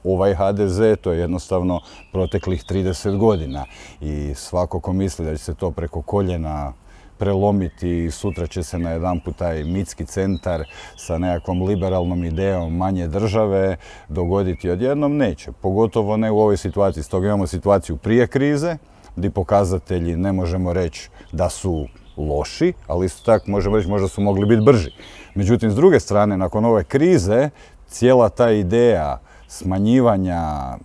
ovaj 0.05 0.35
HDZ, 0.35 0.81
to 1.01 1.13
je 1.13 1.21
jednostavno 1.21 1.81
proteklih 2.13 2.65
30 2.65 3.17
godina. 3.17 3.65
I 4.01 4.35
svako 4.35 4.81
ko 4.81 4.93
misli 4.93 5.25
da 5.25 5.37
će 5.37 5.45
se 5.45 5.55
to 5.55 5.71
preko 5.71 6.03
koljena 6.03 6.73
prelomiti 7.19 8.05
i 8.05 8.11
sutra 8.11 8.47
će 8.47 8.63
se 8.63 8.79
na 8.79 8.91
jedan 8.91 9.21
put 9.21 9.37
taj 9.37 9.65
mitski 9.65 10.07
centar 10.07 10.65
sa 10.97 11.19
nekakvom 11.19 11.63
liberalnom 11.63 12.25
idejom 12.25 12.77
manje 12.77 13.09
države 13.09 13.77
dogoditi 14.09 14.71
odjednom, 14.71 15.17
neće. 15.17 15.53
Pogotovo 15.53 16.17
ne 16.17 16.31
u 16.31 16.39
ovoj 16.39 16.57
situaciji. 16.57 17.03
Stoga 17.03 17.27
imamo 17.27 17.47
situaciju 17.47 17.97
prije 17.97 18.27
krize, 18.27 18.77
gdje 19.17 19.31
pokazatelji 19.31 20.17
ne 20.17 20.33
možemo 20.33 20.73
reći 20.73 21.11
da 21.33 21.49
su 21.49 21.87
loši, 22.17 22.73
ali 22.87 23.07
isto 23.07 23.25
tako 23.25 23.51
možemo 23.51 23.77
reći 23.77 23.89
možda 23.89 24.09
su 24.09 24.21
mogli 24.21 24.47
biti 24.47 24.63
brži. 24.63 24.91
Međutim, 25.35 25.71
s 25.71 25.75
druge 25.75 26.01
strane, 26.01 26.37
nakon 26.37 26.65
ove 26.65 26.85
krize, 26.85 27.51
cijela 27.87 28.29
ta 28.29 28.51
ideja 28.51 29.19
smanjivanja 29.49 30.77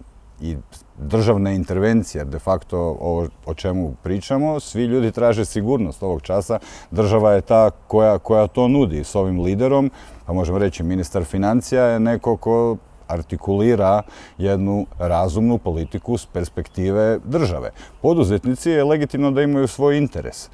i 0.42 0.58
državne 0.98 1.56
intervencije, 1.56 2.26
de 2.26 2.40
facto 2.40 2.98
ovo 3.00 3.28
o 3.46 3.54
čemu 3.54 3.96
pričamo, 4.04 4.60
svi 4.60 4.84
ljudi 4.84 5.12
traže 5.12 5.46
sigurnost 5.46 6.04
ovog 6.04 6.22
časa. 6.22 6.60
Država 6.92 7.32
je 7.32 7.42
ta 7.42 7.72
koja, 7.88 8.20
koja 8.20 8.48
to 8.48 8.68
nudi 8.68 9.04
s 9.04 9.16
ovim 9.16 9.42
liderom, 9.42 9.92
a 10.26 10.34
možemo 10.34 10.58
reći 10.58 10.84
ministar 10.84 11.24
financija 11.24 11.84
je 11.84 12.00
neko 12.00 12.38
ko 12.38 12.78
artikulira 13.08 14.02
jednu 14.38 14.86
razumnu 15.00 15.58
politiku 15.58 16.18
s 16.18 16.26
perspektive 16.26 17.20
države. 17.24 17.72
Poduzetnici 18.02 18.70
je 18.70 18.84
legitimno 18.84 19.32
da 19.32 19.42
imaju 19.42 19.68
svoj 19.68 19.98
interes. 19.98 20.46
E, 20.46 20.52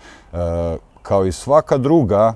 kao 1.01 1.25
i 1.25 1.32
svaka 1.32 1.78
druga 1.78 2.34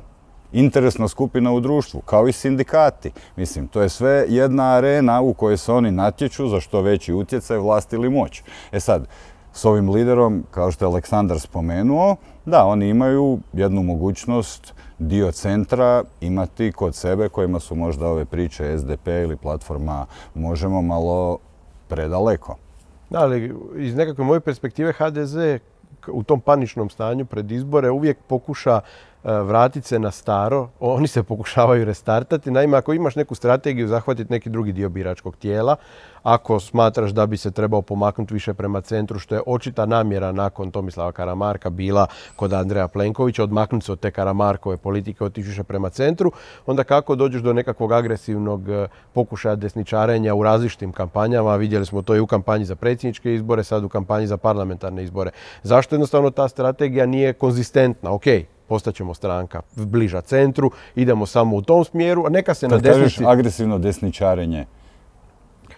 interesna 0.53 1.07
skupina 1.07 1.51
u 1.51 1.59
društvu, 1.59 2.01
kao 2.01 2.27
i 2.27 2.31
sindikati. 2.31 3.11
Mislim, 3.35 3.67
to 3.67 3.81
je 3.81 3.89
sve 3.89 4.25
jedna 4.29 4.63
arena 4.63 5.21
u 5.21 5.33
kojoj 5.33 5.57
se 5.57 5.71
oni 5.71 5.91
natječu 5.91 6.47
za 6.47 6.59
što 6.59 6.81
veći 6.81 7.13
utjecaj, 7.13 7.57
vlast 7.57 7.93
ili 7.93 8.09
moć. 8.09 8.43
E 8.71 8.79
sad, 8.79 9.07
s 9.53 9.65
ovim 9.65 9.89
liderom, 9.89 10.43
kao 10.51 10.71
što 10.71 10.85
je 10.85 10.89
Aleksandar 10.91 11.39
spomenuo, 11.39 12.15
da, 12.45 12.65
oni 12.65 12.89
imaju 12.89 13.39
jednu 13.53 13.83
mogućnost 13.83 14.73
dio 14.99 15.31
centra 15.31 16.03
imati 16.21 16.71
kod 16.71 16.95
sebe 16.95 17.29
kojima 17.29 17.59
su 17.59 17.75
možda 17.75 18.07
ove 18.07 18.25
priče 18.25 18.77
SDP 18.77 19.07
ili 19.07 19.37
platforma 19.37 20.05
Možemo 20.35 20.81
malo 20.81 21.37
predaleko. 21.87 22.55
Da, 23.09 23.19
ali 23.19 23.55
iz 23.77 23.95
nekakve 23.95 24.23
moje 24.23 24.39
perspektive 24.39 24.93
HDZ 24.93 25.35
u 26.07 26.23
tom 26.23 26.41
paničnom 26.41 26.89
stanju 26.89 27.25
pred 27.25 27.51
izbore 27.51 27.89
uvijek 27.89 28.17
pokuša 28.27 28.81
vratiti 29.23 29.87
se 29.87 29.99
na 29.99 30.11
staro, 30.11 30.69
oni 30.79 31.07
se 31.07 31.23
pokušavaju 31.23 31.85
restartati. 31.85 32.51
Naime, 32.51 32.77
ako 32.77 32.93
imaš 32.93 33.15
neku 33.15 33.35
strategiju 33.35 33.87
zahvatiti 33.87 34.33
neki 34.33 34.49
drugi 34.49 34.71
dio 34.71 34.89
biračkog 34.89 35.35
tijela, 35.35 35.75
ako 36.23 36.59
smatraš 36.59 37.11
da 37.11 37.25
bi 37.25 37.37
se 37.37 37.51
trebao 37.51 37.81
pomaknuti 37.81 38.33
više 38.33 38.53
prema 38.53 38.81
centru, 38.81 39.19
što 39.19 39.35
je 39.35 39.41
očita 39.45 39.85
namjera 39.85 40.31
nakon 40.31 40.71
Tomislava 40.71 41.11
Karamarka 41.11 41.69
bila 41.69 42.07
kod 42.35 42.53
Andreja 42.53 42.87
Plenkovića, 42.87 43.43
odmaknuti 43.43 43.85
se 43.85 43.91
od 43.91 43.99
te 43.99 44.11
Karamarkove 44.11 44.77
politike, 44.77 45.23
otići 45.23 45.47
više 45.47 45.63
prema 45.63 45.89
centru, 45.89 46.31
onda 46.65 46.83
kako 46.83 47.15
dođeš 47.15 47.41
do 47.41 47.53
nekakvog 47.53 47.91
agresivnog 47.91 48.69
e, 48.69 48.87
pokušaja 49.13 49.55
desničarenja 49.55 50.35
u 50.35 50.43
različitim 50.43 50.91
kampanjama, 50.91 51.55
vidjeli 51.55 51.85
smo 51.85 52.01
to 52.01 52.15
i 52.15 52.19
u 52.19 52.27
kampanji 52.27 52.65
za 52.65 52.75
predsjedničke 52.75 53.33
izbore, 53.33 53.63
sad 53.63 53.83
u 53.83 53.89
kampanji 53.89 54.27
za 54.27 54.37
parlamentarne 54.37 55.03
izbore. 55.03 55.31
Zašto 55.63 55.95
jednostavno 55.95 56.29
ta 56.29 56.47
strategija 56.47 57.05
nije 57.05 57.33
konzistentna? 57.33 58.11
Ok, 58.11 58.25
postaćemo 58.73 59.13
stranka 59.13 59.61
bliža 59.75 60.21
centru, 60.21 60.71
idemo 60.95 61.25
samo 61.25 61.55
u 61.55 61.61
tom 61.61 61.85
smjeru, 61.85 62.25
a 62.25 62.29
neka 62.29 62.53
se 62.53 62.67
na 62.67 62.77
desnici... 62.77 63.25
agresivno 63.25 63.77
desničarenje, 63.79 64.65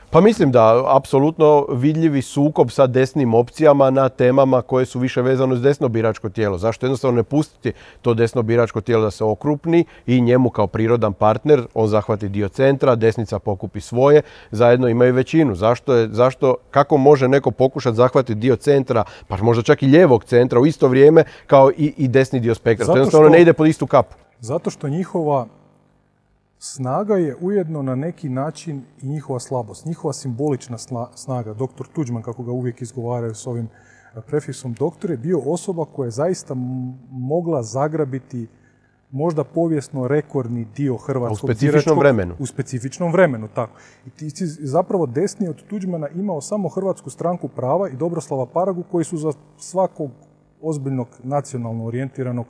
pa 0.10 0.22
mislim 0.22 0.52
da 0.52 0.96
apsolutno 0.96 1.66
vidljivi 1.70 2.22
sukob 2.22 2.72
sa 2.72 2.88
desnim 2.88 3.34
opcijama 3.34 3.90
na 3.90 4.10
temama 4.10 4.62
koje 4.62 4.86
su 4.86 5.00
više 5.00 5.22
vezano 5.22 5.56
s 5.56 5.62
desno 5.62 5.88
biračko 5.88 6.30
tijelo. 6.30 6.58
Zašto 6.58 6.86
jednostavno 6.86 7.16
ne 7.16 7.24
pustiti 7.24 7.74
to 8.02 8.14
desno 8.14 8.42
biračko 8.42 8.82
tijelo 8.82 9.04
da 9.04 9.12
se 9.12 9.24
okrupni 9.24 9.86
i 10.08 10.22
njemu 10.22 10.50
kao 10.50 10.68
prirodan 10.68 11.14
partner 11.14 11.64
on 11.74 11.88
zahvati 11.88 12.30
dio 12.30 12.48
centra, 12.48 12.96
desnica 12.96 13.40
pokupi 13.40 13.82
svoje, 13.82 14.22
zajedno 14.52 14.88
imaju 14.88 15.14
većinu. 15.14 15.56
Zašto, 15.56 15.94
je, 15.94 16.10
zašto 16.12 16.56
kako 16.72 16.98
može 16.98 17.28
neko 17.28 17.52
pokušati 17.52 17.96
zahvatiti 17.96 18.36
dio 18.36 18.56
centra, 18.56 19.04
pa 19.28 19.38
možda 19.38 19.64
čak 19.64 19.84
i 19.84 19.86
ljevog 19.86 20.24
centra 20.24 20.60
u 20.60 20.66
isto 20.66 20.88
vrijeme 20.88 21.24
kao 21.48 21.72
i, 21.78 21.94
i 21.98 22.08
desni 22.08 22.40
dio 22.40 22.56
spektra. 22.56 22.86
to 22.86 22.96
jednostavno 22.96 23.30
ne 23.30 23.42
ide 23.42 23.54
pod 23.54 23.68
istu 23.68 23.88
kapu. 23.88 24.16
Zato 24.40 24.70
što 24.70 24.90
njihova 24.90 25.48
snaga 26.60 27.16
je 27.16 27.36
ujedno 27.42 27.82
na 27.82 27.96
neki 27.96 28.30
način 28.30 28.82
i 29.02 29.08
njihova 29.08 29.40
slabost, 29.40 29.86
njihova 29.86 30.14
simbolična 30.14 30.78
snaga. 31.16 31.54
Doktor 31.54 31.88
Tuđman, 31.88 32.24
kako 32.24 32.44
ga 32.44 32.52
uvijek 32.52 32.82
izgovaraju 32.82 33.36
s 33.36 33.48
ovim 33.48 33.66
e, 34.16 34.22
prefiksom 34.22 34.74
doktor, 34.74 35.12
je 35.12 35.18
bio 35.18 35.40
osoba 35.40 35.86
koja 35.86 36.08
je 36.08 36.12
zaista 36.12 36.54
mogla 37.10 37.64
zagrabiti 37.64 38.48
možda 39.12 39.44
povijesno 39.44 40.08
rekordni 40.08 40.66
dio 40.76 40.98
hrvatskog 40.98 41.50
U 41.50 41.54
specifičnom 41.54 42.00
vremenu. 42.00 42.36
U 42.40 42.46
specifičnom 42.46 43.12
vremenu, 43.12 43.48
tako. 43.56 43.80
I 44.06 44.10
ti 44.10 44.30
si 44.30 44.46
zapravo 44.46 45.06
desnije 45.06 45.50
od 45.50 45.64
Tuđmana 45.68 46.08
imao 46.10 46.42
samo 46.42 46.70
Hrvatsku 46.70 47.10
stranku 47.10 47.48
prava 47.48 47.90
i 47.90 47.96
Dobroslava 47.96 48.46
Paragu 48.46 48.84
koji 48.92 49.06
su 49.06 49.18
za 49.18 49.34
svakog 49.58 50.12
ozbiljnog 50.62 51.08
nacionalno 51.24 51.86
orijentiranog 51.86 52.46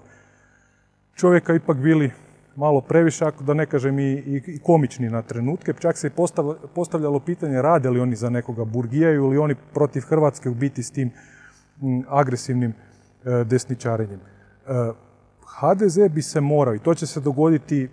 čovjeka 1.16 1.54
ipak 1.54 1.78
bili 1.78 2.12
malo 2.56 2.82
previše, 2.82 3.26
ako 3.26 3.44
da 3.44 3.54
ne 3.54 3.66
kažem 3.66 4.00
i, 4.00 4.12
i, 4.48 4.60
komični 4.64 5.10
na 5.10 5.22
trenutke. 5.22 5.74
Čak 5.80 5.98
se 5.98 6.08
i 6.08 6.12
postavljalo 6.74 7.20
pitanje 7.20 7.62
rade 7.62 7.90
li 7.90 8.00
oni 8.00 8.16
za 8.16 8.30
nekoga 8.30 8.66
Burgijaju 8.66 9.24
ili 9.24 9.38
oni 9.38 9.56
protiv 9.74 10.02
Hrvatske 10.02 10.50
u 10.50 10.54
biti 10.54 10.84
s 10.84 10.92
tim 10.92 11.12
agresivnim 12.08 12.74
e, 13.26 13.44
desničarenjem. 13.44 14.20
E, 14.20 14.92
HDZ 15.60 15.98
bi 16.10 16.22
se 16.22 16.42
morao, 16.42 16.76
i 16.76 16.80
to 16.80 16.94
će 16.94 17.08
se 17.08 17.20
dogoditi, 17.20 17.90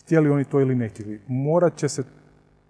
htjeli 0.00 0.30
oni 0.30 0.44
to 0.44 0.60
ili 0.60 0.74
ne 0.74 0.88
htjeli, 0.88 1.20
morat 1.26 1.76
će 1.76 1.88
se 1.88 2.02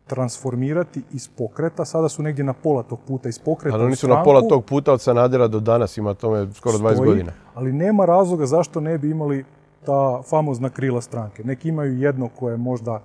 transformirati 0.07 1.03
iz 1.13 1.29
pokreta, 1.29 1.85
sada 1.85 2.09
su 2.09 2.23
negdje 2.23 2.45
na 2.45 2.53
pola 2.53 2.83
tog 2.83 2.99
puta 3.07 3.29
iz 3.29 3.39
pokreta 3.39 3.77
Ali 3.77 3.85
oni 3.85 3.97
su 3.97 4.09
na 4.09 4.23
pola 4.23 4.49
tog 4.49 4.65
puta 4.65 4.93
od 4.93 5.01
Sanadera 5.01 5.49
do 5.49 5.61
danas, 5.61 5.97
ima 5.97 6.15
tome 6.15 6.49
skoro 6.55 6.79
20 6.79 7.05
godina. 7.05 7.33
Ali 7.55 7.73
nema 7.73 8.05
razloga 8.05 8.47
zašto 8.47 8.81
ne 8.81 8.99
bi 8.99 9.11
imali 9.11 9.45
ta 9.87 10.23
famozna 10.31 10.71
krila 10.71 11.01
stranke. 11.01 11.45
Neki 11.45 11.69
imaju 11.69 11.99
jedno 11.99 12.29
koje 12.29 12.53
je 12.53 12.57
možda 12.57 13.03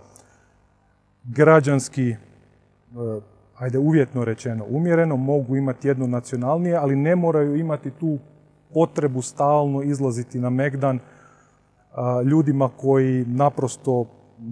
građanski, 1.23 2.09
e, 2.09 2.15
ajde 3.57 3.77
uvjetno 3.77 4.25
rečeno, 4.25 4.65
umjereno, 4.69 5.17
mogu 5.17 5.55
imati 5.55 5.87
jedno 5.87 6.07
nacionalnije, 6.07 6.75
ali 6.75 6.95
ne 6.95 7.15
moraju 7.15 7.55
imati 7.55 7.91
tu 7.91 8.17
potrebu 8.73 9.21
stalno 9.21 9.81
izlaziti 9.81 10.39
na 10.39 10.49
Megdan 10.49 10.99
ljudima 12.25 12.69
koji 12.77 13.25
naprosto 13.27 14.05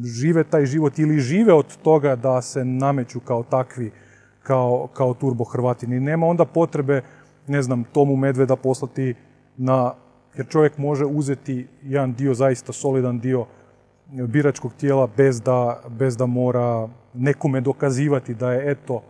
žive 0.04 0.44
taj 0.44 0.66
život 0.66 1.00
ili 1.00 1.20
žive 1.20 1.54
od 1.54 1.78
toga 1.78 2.16
da 2.16 2.42
se 2.42 2.66
nameću 2.66 3.20
kao 3.20 3.44
takvi, 3.44 3.92
kao, 4.44 4.88
kao 4.94 5.14
turbo 5.14 5.44
Hrvatini. 5.44 6.00
Nema 6.00 6.28
onda 6.28 6.46
potrebe, 6.46 7.02
ne 7.48 7.62
znam, 7.62 7.84
Tomu 7.84 8.16
Medveda 8.16 8.56
poslati 8.56 9.16
na, 9.58 9.94
jer 10.38 10.48
čovjek 10.48 10.78
može 10.78 11.06
uzeti 11.06 11.68
jedan 11.84 12.14
dio, 12.14 12.34
zaista 12.34 12.74
solidan 12.74 13.20
dio 13.20 13.46
biračkog 14.12 14.74
tijela 14.74 15.08
bez 15.18 15.42
da, 15.42 15.82
bez 15.90 16.18
da 16.18 16.26
mora 16.26 16.88
nekome 17.14 17.62
dokazivati 17.62 18.34
da 18.34 18.52
je 18.52 18.72
eto 18.72 19.04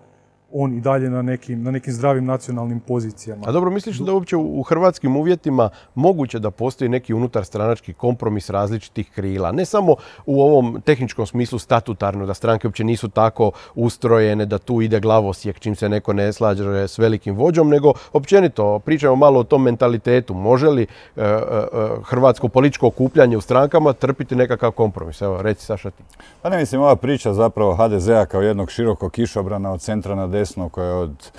on 0.53 0.73
i 0.73 0.81
dalje 0.81 1.09
na 1.09 1.21
nekim, 1.21 1.63
na 1.63 1.71
nekim 1.71 1.93
zdravim 1.93 2.25
nacionalnim 2.25 2.79
pozicijama. 2.79 3.43
A 3.47 3.51
dobro, 3.51 3.71
misliš 3.71 3.97
da 3.97 4.13
uopće 4.13 4.37
u 4.37 4.63
hrvatskim 4.63 5.15
uvjetima 5.15 5.69
moguće 5.95 6.39
da 6.39 6.51
postoji 6.51 6.89
neki 6.89 7.13
unutar 7.13 7.45
stranački 7.45 7.93
kompromis 7.93 8.49
različitih 8.49 9.11
krila? 9.15 9.51
Ne 9.51 9.65
samo 9.65 9.95
u 10.25 10.41
ovom 10.41 10.81
tehničkom 10.85 11.25
smislu 11.25 11.59
statutarno, 11.59 12.25
da 12.25 12.33
stranke 12.33 12.67
uopće 12.67 12.83
nisu 12.83 13.09
tako 13.09 13.51
ustrojene, 13.75 14.45
da 14.45 14.57
tu 14.57 14.81
ide 14.81 14.99
glavosjek 14.99 15.59
čim 15.59 15.75
se 15.75 15.89
neko 15.89 16.13
ne 16.13 16.33
slađe 16.33 16.87
s 16.87 16.97
velikim 16.97 17.35
vođom, 17.35 17.69
nego 17.69 17.93
općenito 18.13 18.79
pričamo 18.79 19.15
malo 19.15 19.39
o 19.39 19.43
tom 19.43 19.63
mentalitetu. 19.63 20.33
Može 20.33 20.67
li 20.67 20.83
e, 20.83 20.87
e, 21.21 21.25
e, 21.25 21.67
hrvatsko 22.03 22.47
političko 22.47 22.87
okupljanje 22.87 23.37
u 23.37 23.41
strankama 23.41 23.93
trpiti 23.93 24.35
nekakav 24.35 24.71
kompromis? 24.71 25.21
Evo, 25.21 25.41
reci 25.41 25.65
Saša 25.65 25.89
ti. 25.89 26.03
Pa 26.41 26.49
ne 26.49 26.57
mislim, 26.57 26.81
ova 26.81 26.95
priča 26.95 27.33
zapravo 27.33 27.75
HDZ-a 27.75 28.25
kao 28.25 28.41
jednog 28.41 28.71
širokog 28.71 29.11
kišobrana 29.11 29.71
od 29.71 29.81
centra 29.81 30.15
na 30.15 30.27
desno 30.41 30.69
koje 30.69 30.87
je 30.87 30.93
od 30.93 31.31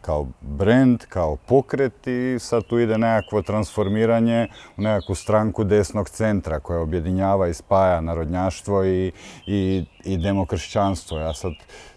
kao 0.00 0.26
brand, 0.40 1.04
kao 1.08 1.36
pokret 1.36 2.06
i 2.06 2.38
sad 2.38 2.64
tu 2.64 2.78
ide 2.78 2.98
nekakvo 2.98 3.42
transformiranje 3.42 4.48
u 4.76 4.82
nekakvu 4.82 5.14
stranku 5.14 5.64
desnog 5.64 6.08
centra 6.08 6.60
koja 6.60 6.80
objedinjava 6.80 7.48
i 7.48 7.54
spaja 7.54 8.00
narodnjaštvo 8.00 8.84
i, 8.84 9.12
i, 9.46 9.84
i 10.04 10.16
demokršćanstvo. 10.16 11.18
Ja 11.18 11.34
sad 11.34 11.52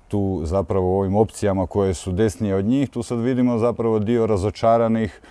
tu 0.08 0.42
zapravo 0.44 0.88
u 0.88 1.00
ovim 1.00 1.16
opcijama 1.16 1.68
koje 1.68 1.94
su 1.94 2.12
desnije 2.12 2.56
od 2.56 2.66
njih, 2.66 2.90
tu 2.90 3.04
sad 3.04 3.20
vidimo 3.20 3.58
zapravo 3.58 4.00
dio 4.00 4.28
razočaranih 4.28 5.22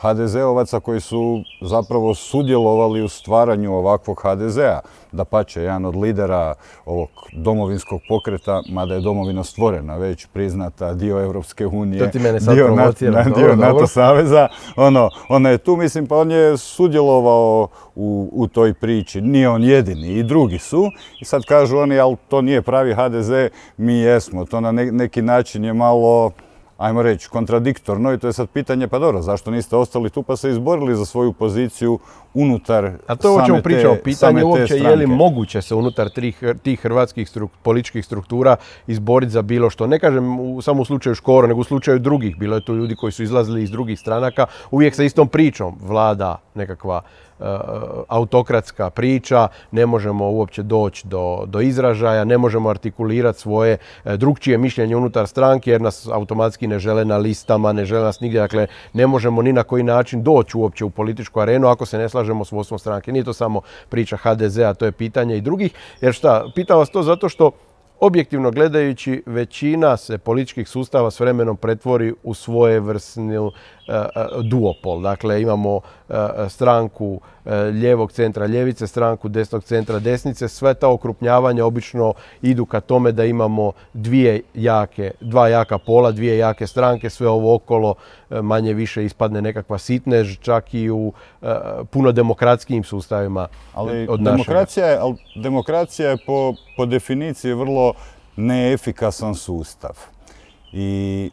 HDZ-ovaca 0.00 0.80
koji 0.80 1.00
su 1.00 1.42
zapravo 1.60 2.14
sudjelovali 2.14 3.02
u 3.02 3.08
stvaranju 3.08 3.74
ovakvog 3.74 4.20
HDZ-a. 4.22 4.80
Da 5.12 5.24
pače, 5.24 5.60
jedan 5.62 5.84
od 5.84 5.96
lidera 5.96 6.54
ovog 6.84 7.08
domovinskog 7.32 8.00
pokreta, 8.08 8.62
mada 8.70 8.94
je 8.94 9.00
domovina 9.00 9.44
stvorena, 9.44 9.96
već 9.96 10.26
priznata 10.26 10.94
dio 10.94 11.20
Europske 11.20 11.66
unije, 11.66 12.10
dio, 12.54 12.74
NATO, 13.10 13.56
NATO 13.56 13.86
saveza, 13.86 14.48
ono, 14.76 15.10
ona 15.28 15.48
je 15.48 15.58
tu, 15.58 15.76
mislim, 15.76 16.06
pa 16.06 16.16
on 16.16 16.30
je 16.30 16.56
sudjelovao 16.56 17.68
u, 17.94 18.30
u 18.32 18.48
toj 18.48 18.74
priči. 18.74 19.20
Nije 19.20 19.48
on 19.48 19.64
jedini, 19.64 20.08
i 20.08 20.22
drugi 20.22 20.58
su. 20.58 20.90
I 21.20 21.24
sad 21.24 21.44
kažu 21.44 21.78
oni, 21.78 21.98
ali 21.98 22.16
to 22.28 22.40
nije 22.40 22.62
pravi 22.62 22.94
HDZ, 22.94 23.30
mi 23.76 23.94
jesmo. 23.98 24.44
To 24.44 24.60
na 24.60 24.72
neki 24.72 25.22
način 25.22 25.64
je 25.64 25.72
malo 25.72 26.32
ajmo 26.82 27.02
reći, 27.02 27.28
kontradiktorno 27.28 28.12
i 28.12 28.18
to 28.18 28.26
je 28.26 28.32
sad 28.32 28.48
pitanje, 28.48 28.88
pa 28.88 28.98
dobro, 28.98 29.22
zašto 29.22 29.50
niste 29.50 29.76
ostali 29.76 30.10
tu 30.10 30.22
pa 30.22 30.36
se 30.36 30.50
izborili 30.50 30.96
za 30.96 31.04
svoju 31.04 31.32
poziciju 31.32 31.98
unutar 32.34 32.90
A 33.06 33.16
to 33.16 33.28
je 33.28 33.42
o 33.42 33.46
čemu 33.46 33.62
pričamo, 33.62 33.96
pitanje 34.04 34.44
uopće 34.44 34.76
je 34.76 34.96
li 34.96 35.06
moguće 35.06 35.62
se 35.62 35.74
unutar 35.74 36.10
tih, 36.62 36.80
hrvatskih 36.82 37.30
političkih 37.62 38.04
struktura 38.04 38.56
izboriti 38.86 39.32
za 39.32 39.42
bilo 39.42 39.70
što. 39.70 39.86
Ne 39.86 39.98
kažem 39.98 40.40
u, 40.40 40.62
samo 40.62 40.82
u 40.82 40.84
slučaju 40.84 41.14
Škoro, 41.14 41.46
nego 41.46 41.60
u 41.60 41.64
slučaju 41.64 41.98
drugih. 41.98 42.36
Bilo 42.38 42.56
je 42.56 42.64
tu 42.64 42.74
ljudi 42.74 42.96
koji 42.96 43.12
su 43.12 43.22
izlazili 43.22 43.62
iz 43.62 43.70
drugih 43.70 44.00
stranaka, 44.00 44.46
uvijek 44.70 44.94
sa 44.94 45.04
istom 45.04 45.28
pričom 45.28 45.78
vlada 45.82 46.38
nekakva 46.54 47.02
autokratska 48.08 48.90
priča, 48.90 49.48
ne 49.70 49.86
možemo 49.86 50.30
uopće 50.30 50.62
doći 50.62 51.06
do, 51.06 51.44
do 51.46 51.60
izražaja, 51.60 52.24
ne 52.24 52.38
možemo 52.38 52.68
artikulirati 52.68 53.38
svoje 53.40 53.76
e, 54.04 54.16
drugčije 54.16 54.58
mišljenje 54.58 54.96
unutar 54.96 55.26
stranke 55.26 55.70
jer 55.70 55.80
nas 55.80 56.08
automatski 56.12 56.66
ne 56.66 56.78
žele 56.78 57.04
na 57.04 57.16
listama, 57.16 57.72
ne 57.72 57.84
žele 57.84 58.04
nas 58.04 58.20
nigdje, 58.20 58.40
dakle 58.40 58.66
ne 58.92 59.06
možemo 59.06 59.42
ni 59.42 59.52
na 59.52 59.62
koji 59.62 59.82
način 59.82 60.22
doći 60.22 60.56
uopće 60.56 60.84
u 60.84 60.90
političku 60.90 61.40
arenu 61.40 61.68
ako 61.68 61.86
se 61.86 61.98
ne 61.98 62.08
slažemo 62.08 62.44
s 62.44 62.52
vodstvom 62.52 62.78
stranke. 62.78 63.12
Nije 63.12 63.24
to 63.24 63.32
samo 63.32 63.60
priča 63.88 64.16
HDZ-a, 64.16 64.74
to 64.74 64.84
je 64.84 64.92
pitanje 64.92 65.36
i 65.36 65.40
drugih. 65.40 65.72
Jer 66.00 66.12
šta, 66.12 66.44
pitam 66.54 66.78
vas 66.78 66.90
to 66.90 67.02
zato 67.02 67.28
što 67.28 67.50
objektivno 68.00 68.50
gledajući 68.50 69.22
većina 69.26 69.96
se 69.96 70.18
političkih 70.18 70.68
sustava 70.68 71.10
s 71.10 71.20
vremenom 71.20 71.56
pretvori 71.56 72.14
u 72.22 72.34
svojevrsnu 72.34 73.52
E, 73.88 73.94
e, 73.94 74.08
duopol. 74.42 75.00
Dakle, 75.00 75.42
imamo 75.42 75.80
stranku 76.48 77.20
ljevog 77.82 78.12
centra 78.12 78.46
ljevice, 78.46 78.86
stranku 78.86 79.28
desnog 79.28 79.64
centra 79.64 79.98
desnice. 79.98 80.48
Sve 80.48 80.74
ta 80.74 80.88
okrupnjavanja 80.88 81.64
obično 81.64 82.14
idu 82.42 82.66
ka 82.66 82.80
tome 82.80 83.12
da 83.12 83.24
imamo 83.24 83.72
dvije 83.92 84.40
jake, 84.54 85.10
dva 85.20 85.48
jaka 85.48 85.78
pola, 85.78 86.12
dvije 86.12 86.38
jake 86.38 86.66
stranke, 86.66 87.10
sve 87.10 87.28
ovo 87.28 87.54
okolo 87.54 87.94
manje 88.30 88.72
više 88.72 89.04
ispadne 89.04 89.42
nekakva 89.42 89.78
sitnež, 89.78 90.38
čak 90.38 90.74
i 90.74 90.90
u 90.90 91.12
puno 91.90 92.12
demokratskijim 92.12 92.84
sustavima 92.84 93.48
ali 93.74 94.08
demokracija 94.18 94.86
je, 94.86 94.98
ali 94.98 95.16
demokracija 95.34 96.10
je 96.10 96.16
po, 96.26 96.54
po 96.76 96.86
definiciji 96.86 97.52
vrlo 97.52 97.92
neefikasan 98.36 99.34
sustav. 99.34 99.98
I 100.72 101.30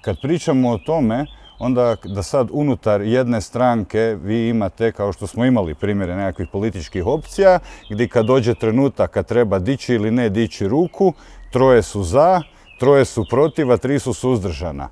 kad 0.00 0.16
pričamo 0.22 0.70
o 0.70 0.78
tome, 0.78 1.26
onda 1.58 1.96
da 2.04 2.22
sad 2.22 2.48
unutar 2.52 3.00
jedne 3.00 3.40
stranke 3.40 4.16
vi 4.22 4.48
imate, 4.48 4.92
kao 4.92 5.12
što 5.12 5.26
smo 5.26 5.44
imali 5.44 5.74
primjere 5.74 6.16
nekakvih 6.16 6.48
političkih 6.52 7.06
opcija, 7.06 7.58
gdje 7.90 8.08
kad 8.08 8.26
dođe 8.26 8.54
trenutak 8.54 9.10
kad 9.10 9.26
treba 9.26 9.58
dići 9.58 9.94
ili 9.94 10.10
ne 10.10 10.28
dići 10.28 10.68
ruku, 10.68 11.12
troje 11.50 11.82
su 11.82 12.02
za, 12.02 12.42
troje 12.78 13.04
su 13.04 13.24
protiv, 13.30 13.72
a 13.72 13.76
tri 13.76 13.98
su 13.98 14.14
suzdržana 14.14 14.88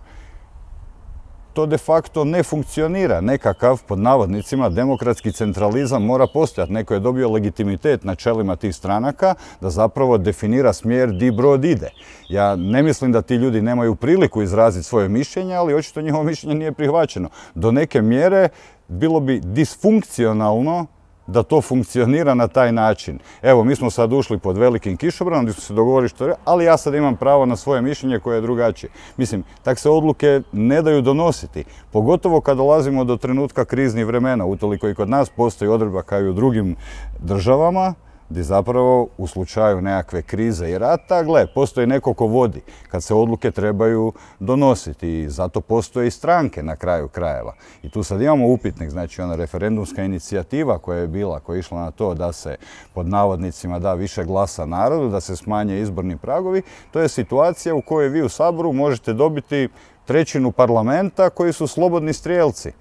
to 1.56 1.66
de 1.66 1.78
facto 1.78 2.24
ne 2.24 2.42
funkcionira. 2.42 3.20
Nekakav, 3.20 3.82
pod 3.88 3.98
navodnicima, 3.98 4.68
demokratski 4.68 5.32
centralizam 5.32 6.04
mora 6.04 6.26
postojati. 6.26 6.72
Neko 6.72 6.94
je 6.94 7.00
dobio 7.00 7.30
legitimitet 7.30 8.04
na 8.04 8.14
čelima 8.14 8.56
tih 8.56 8.76
stranaka 8.76 9.34
da 9.60 9.70
zapravo 9.70 10.18
definira 10.18 10.72
smjer 10.72 11.12
di 11.12 11.30
brod 11.30 11.64
ide. 11.64 11.90
Ja 12.28 12.56
ne 12.56 12.82
mislim 12.82 13.12
da 13.12 13.22
ti 13.22 13.34
ljudi 13.34 13.62
nemaju 13.62 13.94
priliku 13.94 14.42
izraziti 14.42 14.86
svoje 14.86 15.08
mišljenje, 15.08 15.54
ali 15.54 15.74
očito 15.74 16.00
njihovo 16.00 16.24
mišljenje 16.24 16.54
nije 16.54 16.72
prihvaćeno. 16.72 17.28
Do 17.54 17.72
neke 17.72 18.02
mjere 18.02 18.48
bilo 18.88 19.20
bi 19.20 19.40
disfunkcionalno 19.40 20.86
da 21.26 21.42
to 21.42 21.60
funkcionira 21.60 22.34
na 22.34 22.48
taj 22.48 22.72
način. 22.72 23.18
Evo, 23.42 23.64
mi 23.64 23.76
smo 23.76 23.90
sad 23.90 24.12
ušli 24.12 24.38
pod 24.38 24.58
velikim 24.58 24.96
kišobranom 24.96 25.44
gdje 25.44 25.52
smo 25.52 25.62
se 25.62 25.74
dogovorili 25.74 26.08
što 26.08 26.32
ali 26.44 26.64
ja 26.64 26.76
sad 26.76 26.94
imam 26.94 27.16
pravo 27.16 27.46
na 27.46 27.56
svoje 27.56 27.82
mišljenje 27.82 28.18
koje 28.18 28.36
je 28.36 28.40
drugačije. 28.40 28.90
Mislim, 29.16 29.44
tak 29.62 29.78
se 29.78 29.90
odluke 29.90 30.40
ne 30.52 30.82
daju 30.82 31.02
donositi. 31.02 31.64
Pogotovo 31.92 32.40
kad 32.40 32.56
dolazimo 32.56 33.04
do 33.04 33.16
trenutka 33.16 33.64
kriznih 33.64 34.06
vremena, 34.06 34.46
utoliko 34.46 34.88
i 34.88 34.94
kod 34.94 35.08
nas 35.08 35.30
postoji 35.30 35.68
odredba 35.68 36.02
kao 36.02 36.20
i 36.20 36.28
u 36.28 36.32
drugim 36.32 36.76
državama, 37.20 37.94
gdje 38.28 38.42
zapravo 38.42 39.08
u 39.18 39.26
slučaju 39.26 39.82
nekakve 39.82 40.22
krize 40.22 40.70
i 40.70 40.78
rata, 40.78 41.22
gle, 41.22 41.46
postoji 41.54 41.86
neko 41.86 42.14
ko 42.14 42.26
vodi 42.26 42.60
kad 42.88 43.02
se 43.02 43.14
odluke 43.14 43.50
trebaju 43.50 44.12
donositi 44.40 45.20
i 45.20 45.30
zato 45.30 45.60
postoje 45.60 46.06
i 46.06 46.10
stranke 46.10 46.62
na 46.62 46.76
kraju 46.76 47.08
krajeva. 47.08 47.54
I 47.82 47.88
tu 47.88 48.02
sad 48.02 48.22
imamo 48.22 48.48
upitnik, 48.48 48.90
znači 48.90 49.22
ona 49.22 49.36
referendumska 49.36 50.02
inicijativa 50.02 50.78
koja 50.78 50.98
je 50.98 51.08
bila, 51.08 51.40
koja 51.40 51.56
je 51.56 51.60
išla 51.60 51.80
na 51.80 51.90
to 51.90 52.14
da 52.14 52.32
se 52.32 52.56
pod 52.94 53.08
navodnicima 53.08 53.78
da 53.78 53.94
više 53.94 54.24
glasa 54.24 54.66
narodu, 54.66 55.08
da 55.08 55.20
se 55.20 55.36
smanje 55.36 55.80
izborni 55.80 56.16
pragovi, 56.16 56.62
to 56.90 57.00
je 57.00 57.08
situacija 57.08 57.74
u 57.74 57.80
kojoj 57.80 58.08
vi 58.08 58.22
u 58.22 58.28
Saboru 58.28 58.72
možete 58.72 59.12
dobiti 59.12 59.68
trećinu 60.04 60.52
parlamenta 60.52 61.30
koji 61.30 61.52
su 61.52 61.66
slobodni 61.66 62.12
strijelci. 62.12 62.72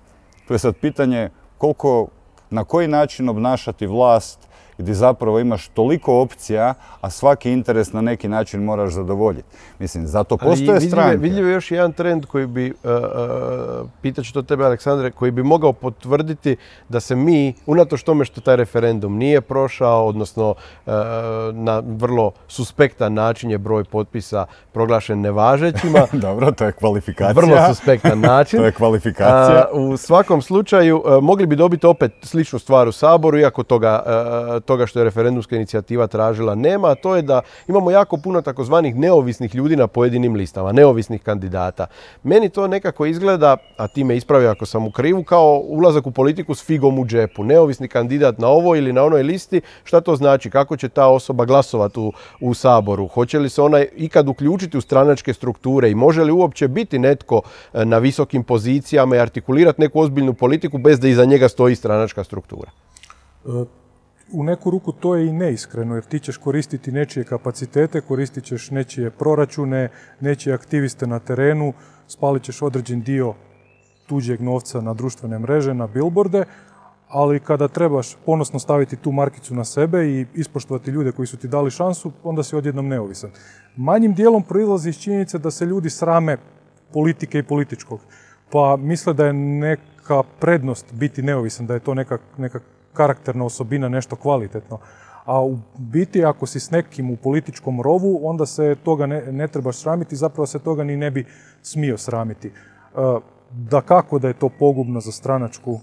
Tu 0.48 0.54
je 0.54 0.60
sad 0.60 0.76
pitanje 0.76 1.30
koliko, 1.58 2.08
na 2.50 2.64
koji 2.64 2.88
način 2.88 3.30
obnašati 3.30 3.88
vlast 3.88 4.45
gdje 4.78 4.94
zapravo 4.94 5.40
imaš 5.40 5.68
toliko 5.68 6.22
opcija, 6.22 6.74
a 7.02 7.10
svaki 7.10 7.52
interes 7.52 7.94
na 7.94 8.02
neki 8.02 8.28
način 8.28 8.64
moraš 8.64 8.94
zadovoljiti. 8.94 9.48
Mislim, 9.80 10.08
zato 10.08 10.38
postoje 10.38 10.82
stranke. 10.82 11.18
Vidljiv 11.18 11.48
je 11.48 11.54
još 11.54 11.72
jedan 11.72 11.94
trend 11.94 12.26
koji 12.26 12.48
bi, 12.48 12.74
uh, 12.84 12.92
uh, 12.92 13.90
pitat 14.02 14.26
ću 14.26 14.34
to 14.34 14.42
tebe 14.42 14.66
Aleksandre, 14.66 15.12
koji 15.12 15.32
bi 15.32 15.44
mogao 15.44 15.74
potvrditi 15.74 16.56
da 16.90 17.00
se 17.00 17.16
mi, 17.16 17.54
unatoč 17.66 18.04
tome 18.04 18.26
što 18.26 18.42
taj 18.42 18.56
referendum 18.56 19.18
nije 19.18 19.42
prošao, 19.42 20.08
odnosno 20.08 20.50
uh, 20.50 20.94
na 21.54 21.84
vrlo 21.86 22.32
suspektan 22.48 23.14
način 23.14 23.52
je 23.52 23.58
broj 23.58 23.84
potpisa 23.84 24.46
proglašen 24.72 25.22
nevažećima. 25.22 26.08
Dobro, 26.28 26.52
to 26.52 26.66
je 26.66 26.72
kvalifikacija. 26.72 27.46
Vrlo 27.46 27.68
suspektan 27.68 28.20
način. 28.20 28.60
to 28.62 28.66
je 28.66 28.72
kvalifikacija. 28.72 29.68
u 29.74 29.98
svakom 29.98 30.42
slučaju 30.42 31.04
mogli 31.22 31.46
bi 31.46 31.56
dobiti 31.56 31.88
opet 31.88 32.12
sličnu 32.22 32.60
stvar 32.60 32.88
u 32.88 32.92
Saboru, 32.92 33.40
iako 33.40 33.64
toga, 33.64 34.04
toga 34.66 34.86
što 34.86 35.00
je 35.00 35.04
referendumska 35.04 35.56
inicijativa 35.56 36.08
tražila 36.08 36.56
nema, 36.56 36.88
a 36.88 36.96
to 36.96 37.16
je 37.16 37.22
da 37.22 37.42
imamo 37.68 37.92
jako 37.92 38.18
puno 38.18 38.42
takozvanih 38.42 38.96
neovisnih 38.96 39.56
ljudi 39.56 39.76
na 39.76 39.88
pojedinim 39.88 40.36
listama, 40.36 40.72
neovisnih 40.72 41.22
kandidata. 41.22 41.88
Meni 42.24 42.50
to 42.50 42.68
nekako 42.68 43.06
izgleda, 43.06 43.58
a 43.78 43.88
ti 43.88 44.04
me 44.04 44.18
ispravi 44.18 44.48
ako 44.48 44.66
sam 44.66 44.88
u 44.88 44.92
krivu, 44.92 45.24
kao 45.24 45.62
ulazak 45.66 46.08
u 46.08 46.12
politiku 46.12 46.56
s 46.56 46.66
figom 46.66 47.00
u 47.00 47.06
džepu. 47.06 47.44
Neovisni 47.44 47.88
kandidat 47.88 48.38
na 48.38 48.48
ovoj 48.48 48.78
ili 48.78 48.94
na 48.94 49.04
onoj 49.04 49.24
listi, 49.24 49.62
šta 49.84 50.02
to 50.02 50.16
znači? 50.16 50.50
Kako 50.50 50.78
će 50.78 50.90
ta 50.90 51.08
osoba 51.08 51.46
glasovati 51.46 52.00
u, 52.00 52.12
u 52.42 52.54
Saboru? 52.54 53.08
Hoće 53.08 53.40
li 53.40 53.50
se 53.50 53.62
ona 53.62 53.84
ikad 53.96 54.30
uključiti 54.30 54.78
u 54.78 54.82
stranačke 54.82 55.34
strukture 55.34 55.92
i 55.92 55.96
može 55.96 56.24
li 56.24 56.32
uopće 56.32 56.68
biti 56.68 57.00
netko 57.00 57.42
e, 57.74 57.86
na 57.86 57.98
visokim 57.98 58.44
pozicijama 58.44 59.16
i 59.16 59.20
artikulirati 59.20 59.82
neku 59.82 60.00
ozbiljnu 60.00 60.34
politiku 60.34 60.78
bez 60.78 61.00
da 61.00 61.08
iza 61.08 61.26
njega 61.26 61.50
stoji 61.50 61.76
stranačka 61.76 62.24
struktura? 62.24 62.72
E, 63.46 63.85
u 64.32 64.44
neku 64.44 64.70
ruku 64.70 64.92
to 64.92 65.16
je 65.16 65.28
i 65.28 65.34
neiskreno, 65.34 65.96
jer 65.96 66.04
ti 66.04 66.20
ćeš 66.20 66.38
koristiti 66.38 66.92
nečije 66.92 67.24
kapacitete, 67.24 68.02
koristit 68.02 68.44
ćeš 68.44 68.72
nečije 68.72 69.10
proračune, 69.10 69.90
nečije 70.20 70.54
aktiviste 70.54 71.08
na 71.08 71.20
terenu, 71.20 71.74
spalit 72.08 72.44
ćeš 72.44 72.62
određen 72.62 73.02
dio 73.02 73.34
tuđeg 74.08 74.42
novca 74.42 74.82
na 74.82 74.94
društvene 74.94 75.40
mreže, 75.40 75.74
na 75.74 75.88
billboarde, 75.88 76.46
ali 77.10 77.40
kada 77.40 77.68
trebaš 77.68 78.18
ponosno 78.26 78.60
staviti 78.60 78.96
tu 78.96 79.12
markicu 79.12 79.56
na 79.56 79.66
sebe 79.66 80.06
i 80.06 80.26
ispoštovati 80.34 80.92
ljude 80.92 81.12
koji 81.12 81.28
su 81.28 81.38
ti 81.38 81.48
dali 81.48 81.72
šansu, 81.72 82.12
onda 82.24 82.44
si 82.44 82.56
odjednom 82.56 82.88
neovisan. 82.88 83.32
Manjim 83.76 84.14
dijelom 84.14 84.44
proizlazi 84.44 84.90
iz 84.90 85.00
činjenice 85.00 85.38
da 85.38 85.52
se 85.52 85.66
ljudi 85.66 85.90
srame 85.90 86.38
politike 86.94 87.40
i 87.40 87.44
političkog, 87.44 88.00
pa 88.52 88.78
misle 88.78 89.14
da 89.14 89.26
je 89.26 89.34
neka 89.34 90.24
prednost 90.40 90.94
biti 90.94 91.22
neovisan, 91.22 91.68
da 91.68 91.74
je 91.74 91.80
to 91.80 91.94
neka, 91.94 92.18
neka 92.38 92.60
karakterna 92.96 93.46
osobina, 93.46 93.90
nešto 93.90 94.16
kvalitetno. 94.16 94.80
A 95.26 95.42
u 95.42 95.58
biti 95.78 96.26
ako 96.26 96.46
si 96.46 96.60
s 96.60 96.72
nekim 96.72 97.12
u 97.12 97.16
političkom 97.16 97.82
rovu, 97.82 98.20
onda 98.24 98.46
se 98.46 98.76
toga 98.84 99.06
ne, 99.06 99.22
ne 99.32 99.48
trebaš 99.48 99.78
sramiti, 99.78 100.16
zapravo 100.16 100.46
se 100.46 100.60
toga 100.60 100.84
ni 100.84 100.98
ne 100.98 101.12
bi 101.12 101.26
smio 101.62 101.98
sramiti. 101.98 102.48
E, 102.48 102.52
da 103.52 103.82
kako 103.82 104.20
da 104.20 104.28
je 104.28 104.34
to 104.34 104.50
pogubno 104.50 105.00
za 105.00 105.12
stranačku 105.12 105.80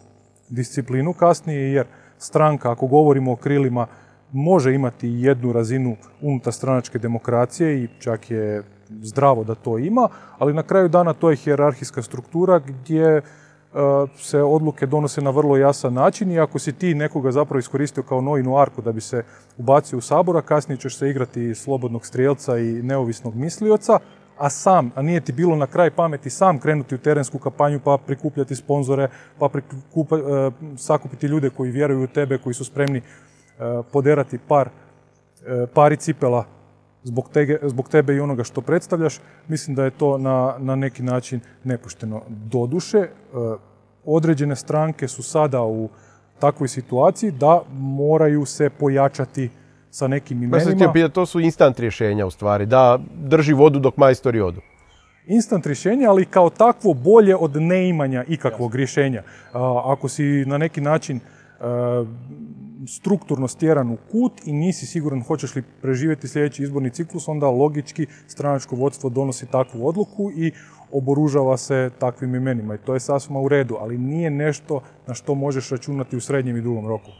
disciplinu 0.49 1.13
kasnije, 1.13 1.73
jer 1.73 1.87
stranka, 2.19 2.73
ako 2.73 2.87
govorimo 2.87 3.33
o 3.33 3.37
krilima, 3.37 3.87
može 4.33 4.75
imati 4.75 5.09
jednu 5.09 5.53
razinu 5.53 5.97
unutar 6.21 6.53
stranačke 6.53 6.99
demokracije 6.99 7.85
i 7.85 7.89
čak 7.99 8.31
je 8.31 8.63
zdravo 9.03 9.45
da 9.45 9.55
to 9.55 9.79
ima, 9.79 10.09
ali 10.39 10.55
na 10.55 10.63
kraju 10.63 10.89
dana 10.89 11.13
to 11.13 11.31
je 11.31 11.37
hijerarhijska 11.37 12.03
struktura 12.03 12.59
gdje 12.59 13.23
se 14.17 14.43
odluke 14.43 14.87
donose 14.87 15.21
na 15.21 15.31
vrlo 15.31 15.57
jasan 15.57 15.95
način 15.95 16.31
i 16.31 16.41
ako 16.41 16.59
si 16.59 16.73
ti 16.73 16.95
nekoga 16.95 17.33
zapravo 17.33 17.59
iskoristio 17.59 18.03
kao 18.03 18.21
nojinu 18.21 18.59
arku 18.59 18.83
da 18.83 18.93
bi 18.93 19.01
se 19.01 19.25
ubacio 19.59 19.99
u 19.99 20.01
sabor, 20.01 20.37
a 20.37 20.43
kasnije 20.43 20.79
ćeš 20.79 20.97
se 20.97 21.11
igrati 21.11 21.55
slobodnog 21.55 22.07
strijelca 22.07 22.59
i 22.59 22.83
neovisnog 22.83 23.35
mislioca, 23.35 23.99
a 24.39 24.51
sam, 24.51 24.91
a 24.95 25.03
nije 25.03 25.21
ti 25.21 25.33
bilo 25.33 25.57
na 25.57 25.67
kraj 25.67 25.91
pameti 25.91 26.31
sam 26.31 26.59
krenuti 26.59 26.95
u 26.95 26.99
terensku 26.99 27.39
kampanju 27.39 27.81
pa 27.85 27.99
prikupljati 28.07 28.57
sponzore, 28.57 29.09
pa 29.39 29.49
prikupa, 29.49 30.17
eh, 30.17 30.51
sakupiti 30.77 31.27
ljude 31.27 31.51
koji 31.51 31.71
vjeruju 31.71 32.05
u 32.05 32.07
tebe, 32.07 32.39
koji 32.39 32.55
su 32.55 32.65
spremni 32.65 32.99
eh, 32.99 33.03
poderati 33.93 34.39
par, 34.39 34.69
pari 35.75 35.97
cipela 35.97 36.45
zbog, 37.05 37.29
zbog 37.63 37.89
tebe 37.89 38.15
i 38.15 38.21
onoga 38.21 38.45
što 38.45 38.61
predstavljaš, 38.61 39.19
mislim 39.49 39.77
da 39.77 39.85
je 39.85 39.91
to 39.91 40.19
na, 40.19 40.55
na 40.59 40.77
neki 40.77 41.03
način 41.03 41.41
nepošteno. 41.65 42.23
Doduše, 42.29 42.99
e, 42.99 43.09
određene 44.05 44.57
stranke 44.57 45.09
su 45.09 45.23
sada 45.23 45.63
u 45.63 45.89
takvoj 46.39 46.69
situaciji 46.69 47.31
da 47.31 47.63
moraju 47.73 48.45
se 48.47 48.71
pojačati 48.71 49.51
sa 49.91 50.09
nekim 50.09 50.43
imenima. 50.43 50.93
Ja 50.95 51.09
to 51.09 51.27
su 51.27 51.41
instant 51.41 51.81
rješenja 51.81 52.27
u 52.27 52.31
stvari, 52.31 52.67
da 52.67 52.99
drži 53.15 53.53
vodu 53.53 53.79
dok 53.79 53.97
majstori 53.97 54.41
odu. 54.41 54.61
Instant 55.27 55.67
rješenja, 55.67 56.11
ali 56.11 56.25
kao 56.25 56.51
takvo 56.51 56.95
bolje 56.95 57.37
od 57.37 57.57
neimanja 57.57 58.25
ikakvog 58.29 58.75
rješenja. 58.75 59.23
Ako 59.85 60.09
si 60.09 60.45
na 60.47 60.59
neki 60.59 60.81
način 60.81 61.17
e, 61.17 61.21
strukturno 62.87 63.49
stjeran 63.49 63.91
u 63.91 63.97
kut 64.11 64.33
i 64.45 64.53
nisi 64.53 64.87
siguran 64.87 65.23
hoćeš 65.23 65.55
li 65.55 65.63
preživjeti 65.83 66.29
sljedeći 66.29 66.63
izborni 66.63 66.91
ciklus, 66.91 67.29
onda 67.29 67.47
logički 67.47 68.07
stranačko 68.27 68.77
vodstvo 68.77 69.11
donosi 69.11 69.47
takvu 69.47 69.89
odluku 69.89 70.31
i 70.37 70.53
oboružava 70.93 71.57
se 71.57 71.91
takvim 71.99 72.35
imenima. 72.35 72.75
I 72.75 72.79
to 72.79 72.95
je 72.95 73.01
sasvim 73.01 73.37
u 73.37 73.49
redu, 73.49 73.77
ali 73.81 73.99
nije 73.99 74.31
nešto 74.31 74.81
na 75.07 75.15
što 75.15 75.35
možeš 75.35 75.71
računati 75.71 76.17
u 76.17 76.21
srednjem 76.21 76.57
i 76.57 76.61
dugom 76.61 76.89
roku. 76.89 77.11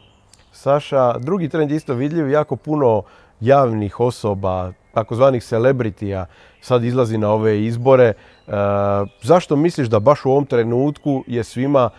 Saša, 0.51 1.17
drugi 1.17 1.49
trend 1.49 1.71
isto 1.71 1.93
vidljiv, 1.93 2.29
jako 2.29 2.55
puno 2.55 3.03
javnih 3.39 3.99
osoba, 3.99 4.73
takozvanih 4.93 5.43
celebritija, 5.43 6.25
sad 6.61 6.83
izlazi 6.83 7.17
na 7.17 7.29
ove 7.29 7.63
izbore. 7.65 8.03
E, 8.03 8.13
zašto 9.21 9.55
misliš 9.55 9.87
da 9.87 9.99
baš 9.99 10.25
u 10.25 10.31
ovom 10.31 10.45
trenutku 10.45 11.23
je 11.27 11.43
svima 11.43 11.89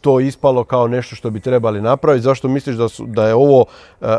to 0.00 0.20
ispalo 0.20 0.64
kao 0.64 0.88
nešto 0.88 1.16
što 1.16 1.30
bi 1.30 1.40
trebali 1.40 1.80
napraviti? 1.80 2.22
Zašto 2.22 2.48
misliš 2.48 2.76
da, 2.76 2.88
su, 2.88 3.06
da 3.06 3.28
je 3.28 3.34
ovo 3.34 3.64
e, 4.00 4.06
e, 4.06 4.18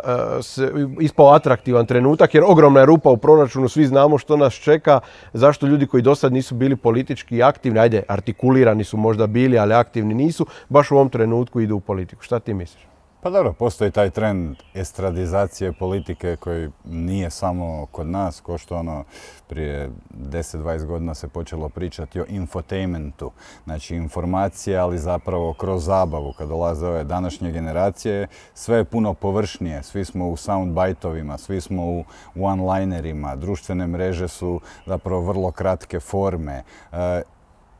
ispao 0.99 1.33
atraktivan 1.33 1.85
trenutak? 1.85 2.33
Jer 2.33 2.43
ogromna 2.47 2.79
je 2.79 2.85
rupa 2.85 3.09
u 3.09 3.17
proračunu, 3.17 3.69
svi 3.69 3.85
znamo 3.85 4.17
što 4.17 4.37
nas 4.37 4.53
čeka. 4.53 4.99
Zašto 5.33 5.67
ljudi 5.67 5.87
koji 5.87 6.03
do 6.03 6.15
sad 6.15 6.33
nisu 6.33 6.55
bili 6.55 6.75
politički 6.75 7.43
aktivni, 7.43 7.79
ajde, 7.79 8.03
artikulirani 8.07 8.83
su 8.83 8.97
možda 8.97 9.27
bili, 9.27 9.59
ali 9.59 9.73
aktivni 9.73 10.13
nisu, 10.13 10.45
baš 10.69 10.91
u 10.91 10.95
ovom 10.95 11.09
trenutku 11.09 11.61
idu 11.61 11.75
u 11.75 11.79
politiku? 11.79 12.23
Šta 12.23 12.39
ti 12.39 12.53
misliš? 12.53 12.96
Pa 13.21 13.29
dobro, 13.29 13.53
postoji 13.53 13.91
taj 13.91 14.09
trend 14.09 14.57
estradizacije 14.73 15.71
politike 15.71 16.35
koji 16.35 16.69
nije 16.85 17.29
samo 17.29 17.85
kod 17.91 18.07
nas, 18.07 18.39
ko 18.39 18.57
što 18.57 18.75
ono 18.75 19.03
prije 19.47 19.89
10-20 20.31 20.85
godina 20.85 21.13
se 21.13 21.27
počelo 21.27 21.69
pričati 21.69 22.21
o 22.21 22.25
infotainmentu. 22.29 23.31
Znači 23.63 23.95
informacije, 23.95 24.77
ali 24.77 24.97
zapravo 24.97 25.53
kroz 25.53 25.85
zabavu. 25.85 26.33
Kad 26.37 26.47
dolaze 26.47 26.87
ove 26.87 27.03
današnje 27.03 27.51
generacije, 27.51 28.27
sve 28.53 28.77
je 28.77 28.85
puno 28.85 29.13
površnije. 29.13 29.83
Svi 29.83 30.05
smo 30.05 30.29
u 30.29 30.37
soundbajtovima, 30.37 31.37
svi 31.37 31.61
smo 31.61 31.83
u 31.85 32.03
one-linerima. 32.35 33.35
Društvene 33.35 33.87
mreže 33.87 34.27
su 34.27 34.61
zapravo 34.85 35.21
vrlo 35.21 35.51
kratke 35.51 35.99
forme. 35.99 36.63
E, 36.91 37.21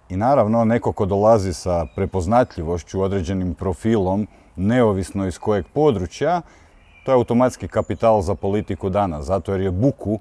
I 0.10 0.17
naravno, 0.17 0.65
neko 0.65 0.91
ko 0.91 1.06
dolazi 1.06 1.54
sa 1.54 1.86
prepoznatljivošću, 1.95 3.02
određenim 3.02 3.54
profilom, 3.54 4.28
neovisno 4.57 5.27
iz 5.27 5.37
kojeg 5.37 5.65
područja, 5.73 6.41
to 7.03 7.11
je 7.11 7.15
automatski 7.15 7.67
kapital 7.67 8.21
za 8.21 8.35
politiku 8.35 8.89
danas, 8.89 9.25
zato 9.25 9.51
jer 9.51 9.61
je 9.61 9.71
buku, 9.71 10.19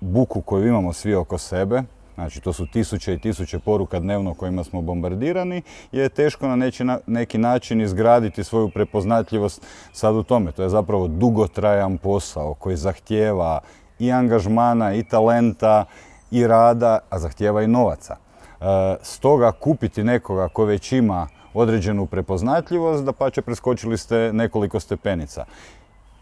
buku 0.00 0.40
koju 0.40 0.68
imamo 0.68 0.92
svi 0.92 1.14
oko 1.14 1.38
sebe, 1.38 1.82
znači 2.14 2.40
to 2.40 2.52
su 2.52 2.66
tisuće 2.66 3.14
i 3.14 3.18
tisuće 3.18 3.58
poruka 3.58 4.00
dnevno 4.00 4.34
kojima 4.34 4.64
smo 4.64 4.82
bombardirani, 4.82 5.62
je 5.92 6.08
teško 6.08 6.48
na 6.48 6.70
neki 7.06 7.38
način 7.38 7.80
izgraditi 7.80 8.44
svoju 8.44 8.70
prepoznatljivost 8.70 9.66
sad 9.92 10.14
u 10.14 10.22
tome. 10.22 10.52
To 10.52 10.62
je 10.62 10.68
zapravo 10.68 11.08
dugotrajan 11.08 11.98
posao 11.98 12.54
koji 12.54 12.76
zahtijeva 12.76 13.60
i 13.98 14.12
angažmana 14.12 14.94
i 14.94 15.04
talenta 15.04 15.84
i 16.30 16.46
rada, 16.46 16.98
a 17.10 17.18
zahtijeva 17.18 17.62
i 17.62 17.66
novaca. 17.66 18.16
E, 18.16 18.64
stoga 19.02 19.52
kupiti 19.52 20.04
nekoga 20.04 20.48
ko 20.48 20.64
već 20.64 20.92
ima 20.92 21.28
određenu 21.56 22.06
prepoznatljivost, 22.06 23.04
da 23.04 23.12
pa 23.12 23.30
će 23.30 23.42
preskočili 23.42 23.98
ste 23.98 24.32
nekoliko 24.32 24.80
stepenica. 24.80 25.44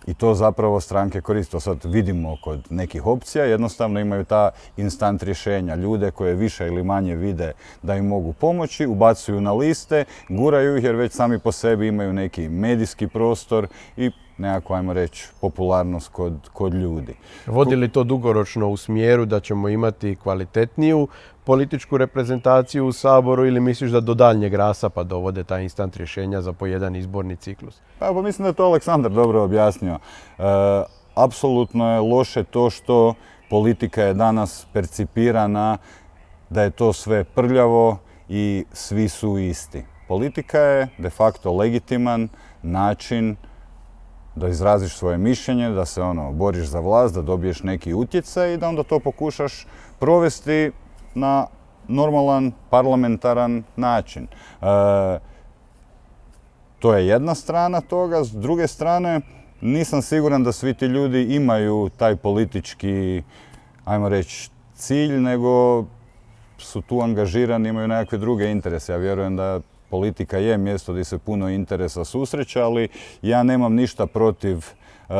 I 0.07 0.15
to 0.15 0.35
zapravo 0.35 0.81
stranke 0.81 1.21
koriste. 1.21 1.61
sad 1.61 1.85
vidimo 1.85 2.37
kod 2.45 2.67
nekih 2.71 3.07
opcija, 3.07 3.45
jednostavno 3.45 4.01
imaju 4.01 4.25
ta 4.25 4.51
instant 4.77 5.23
rješenja. 5.23 5.75
Ljude 5.75 6.11
koje 6.11 6.35
više 6.35 6.67
ili 6.67 6.83
manje 6.83 7.15
vide 7.17 7.53
da 7.83 7.97
im 7.97 8.07
mogu 8.07 8.33
pomoći, 8.33 8.87
ubacuju 8.87 9.41
na 9.41 9.53
liste, 9.53 10.05
guraju 10.29 10.77
ih 10.77 10.85
jer 10.85 10.95
već 10.95 11.13
sami 11.13 11.39
po 11.39 11.53
sebi 11.53 11.89
imaju 11.89 12.13
neki 12.13 12.49
medijski 12.49 13.07
prostor 13.07 13.67
i 13.97 14.11
nekakvu, 14.39 14.75
ajmo 14.75 14.93
reći, 14.93 15.29
popularnost 15.41 16.09
kod, 16.09 16.35
kod 16.53 16.75
ljudi. 16.75 17.15
Vodi 17.47 17.77
li 17.77 17.89
to 17.89 18.05
dugoročno 18.05 18.69
u 18.69 18.77
smjeru 18.77 19.25
da 19.25 19.41
ćemo 19.41 19.69
imati 19.69 20.17
kvalitetniju 20.17 21.09
političku 21.45 21.99
reprezentaciju 21.99 22.87
u 22.87 22.93
Saboru 22.93 23.47
ili 23.47 23.61
misliš 23.61 23.91
da 23.91 24.01
do 24.01 24.15
daljnjeg 24.15 24.55
rasapa 24.55 25.03
dovode 25.03 25.45
ta 25.45 25.61
instant 25.61 25.97
rješenja 25.97 26.41
za 26.41 26.53
po 26.53 26.67
jedan 26.67 26.97
izborni 26.97 27.37
ciklus? 27.37 27.81
Pa, 27.99 28.13
pa 28.13 28.23
mislim 28.23 28.43
da 28.43 28.49
je 28.49 28.55
to 28.55 28.65
Aleksandar 28.65 29.13
dobro 29.13 29.43
objasnio. 29.43 29.95
E, 29.95 30.43
apsolutno 31.15 31.95
je 31.95 32.01
loše 32.01 32.45
to 32.45 32.71
što 32.71 33.15
politika 33.51 34.03
je 34.03 34.15
danas 34.15 34.67
percipirana 34.73 35.79
da 36.51 36.63
je 36.63 36.71
to 36.71 36.93
sve 36.93 37.25
prljavo 37.25 37.99
i 38.29 38.65
svi 38.73 39.09
su 39.09 39.39
isti. 39.39 39.85
Politika 40.09 40.59
je 40.59 40.89
de 40.99 41.11
facto 41.11 41.53
legitiman 41.53 42.29
način 42.63 43.37
da 44.35 44.49
izraziš 44.49 44.97
svoje 44.97 45.19
mišljenje, 45.19 45.71
da 45.71 45.85
se 45.85 46.03
ono 46.03 46.33
boriš 46.33 46.67
za 46.67 46.81
vlast, 46.81 47.15
da 47.15 47.23
dobiješ 47.23 47.63
neki 47.63 47.95
utjecaj 47.95 48.55
i 48.55 48.57
da 48.57 48.69
onda 48.69 48.83
to 48.83 49.01
pokušaš 49.01 49.67
provesti 49.99 50.73
na 51.15 51.47
normalan 51.89 52.53
parlamentaran 52.71 53.63
način. 53.77 54.27
E, 54.63 54.67
to 56.79 56.95
je 56.95 57.07
jedna 57.07 57.35
strana 57.35 57.81
toga, 57.81 58.25
s 58.25 58.33
druge 58.33 58.67
strane 58.67 59.21
nisam 59.61 60.03
siguran 60.03 60.45
da 60.45 60.53
svi 60.53 60.75
ti 60.75 60.87
ljudi 60.87 61.35
imaju 61.35 61.91
taj 61.97 62.17
politički, 62.17 63.23
ajmo 63.85 64.09
reći, 64.09 64.51
cilj, 64.75 65.21
nego 65.21 65.85
su 66.59 66.83
tu 66.83 67.01
angažirani, 67.01 67.69
imaju 67.69 67.89
nekakve 67.89 68.19
druge 68.19 68.51
interese. 68.51 68.93
Ja 68.93 68.99
vjerujem 68.99 69.37
da 69.37 69.61
politika 69.91 70.39
je 70.39 70.59
mjesto 70.59 70.93
gdje 70.93 71.05
se 71.05 71.19
puno 71.19 71.49
interesa 71.49 72.05
susreće, 72.05 72.61
ali 72.61 72.89
ja 73.23 73.43
nemam 73.43 73.75
ništa 73.75 74.07
protiv 74.07 74.59
e, 74.59 75.15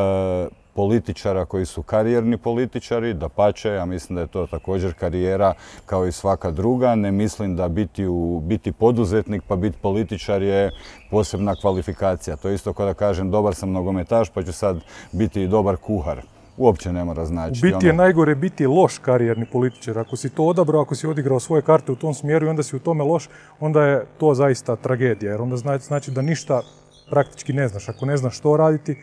političara 0.75 1.45
koji 1.45 1.65
su 1.65 1.83
karijerni 1.83 2.37
političari, 2.37 3.13
da 3.13 3.29
pače, 3.29 3.69
ja 3.69 3.85
mislim 3.85 4.15
da 4.15 4.21
je 4.21 4.27
to 4.27 4.47
također 4.47 4.93
karijera 4.93 5.53
kao 5.85 6.07
i 6.07 6.11
svaka 6.11 6.51
druga. 6.51 6.95
Ne 6.95 7.11
mislim 7.11 7.55
da 7.55 7.67
biti, 7.67 8.07
u, 8.07 8.41
biti 8.43 8.71
poduzetnik 8.71 9.43
pa 9.47 9.55
biti 9.55 9.77
političar 9.81 10.41
je 10.41 10.71
posebna 11.11 11.55
kvalifikacija. 11.61 12.35
To 12.35 12.49
je 12.49 12.55
isto 12.55 12.73
kao 12.73 12.85
da 12.85 12.93
kažem 12.93 13.31
dobar 13.31 13.55
sam 13.55 13.71
nogometaš 13.71 14.29
pa 14.29 14.43
ću 14.43 14.53
sad 14.53 14.79
biti 15.11 15.41
i 15.41 15.47
dobar 15.47 15.77
kuhar. 15.77 16.21
Uopće 16.57 16.93
ne 16.93 17.03
mora 17.03 17.25
znači. 17.25 17.59
U 17.59 17.71
biti 17.71 17.87
je 17.87 17.93
najgore 17.93 18.35
biti 18.35 18.67
loš 18.67 18.97
karijerni 18.97 19.45
političar. 19.45 19.99
Ako 19.99 20.15
si 20.15 20.29
to 20.29 20.43
odabrao, 20.43 20.81
ako 20.81 20.95
si 20.95 21.07
odigrao 21.07 21.39
svoje 21.39 21.61
karte 21.61 21.91
u 21.91 21.95
tom 21.95 22.13
smjeru 22.13 22.45
i 22.45 22.49
onda 22.49 22.63
si 22.63 22.75
u 22.75 22.79
tome 22.79 23.03
loš, 23.03 23.29
onda 23.59 23.83
je 23.83 24.05
to 24.17 24.33
zaista 24.33 24.75
tragedija. 24.75 25.31
Jer 25.31 25.41
onda 25.41 25.57
znači 25.57 26.11
da 26.11 26.21
ništa 26.21 26.61
praktički 27.09 27.53
ne 27.53 27.67
znaš. 27.67 27.89
Ako 27.89 28.05
ne 28.05 28.17
znaš 28.17 28.37
što 28.37 28.57
raditi, 28.57 28.97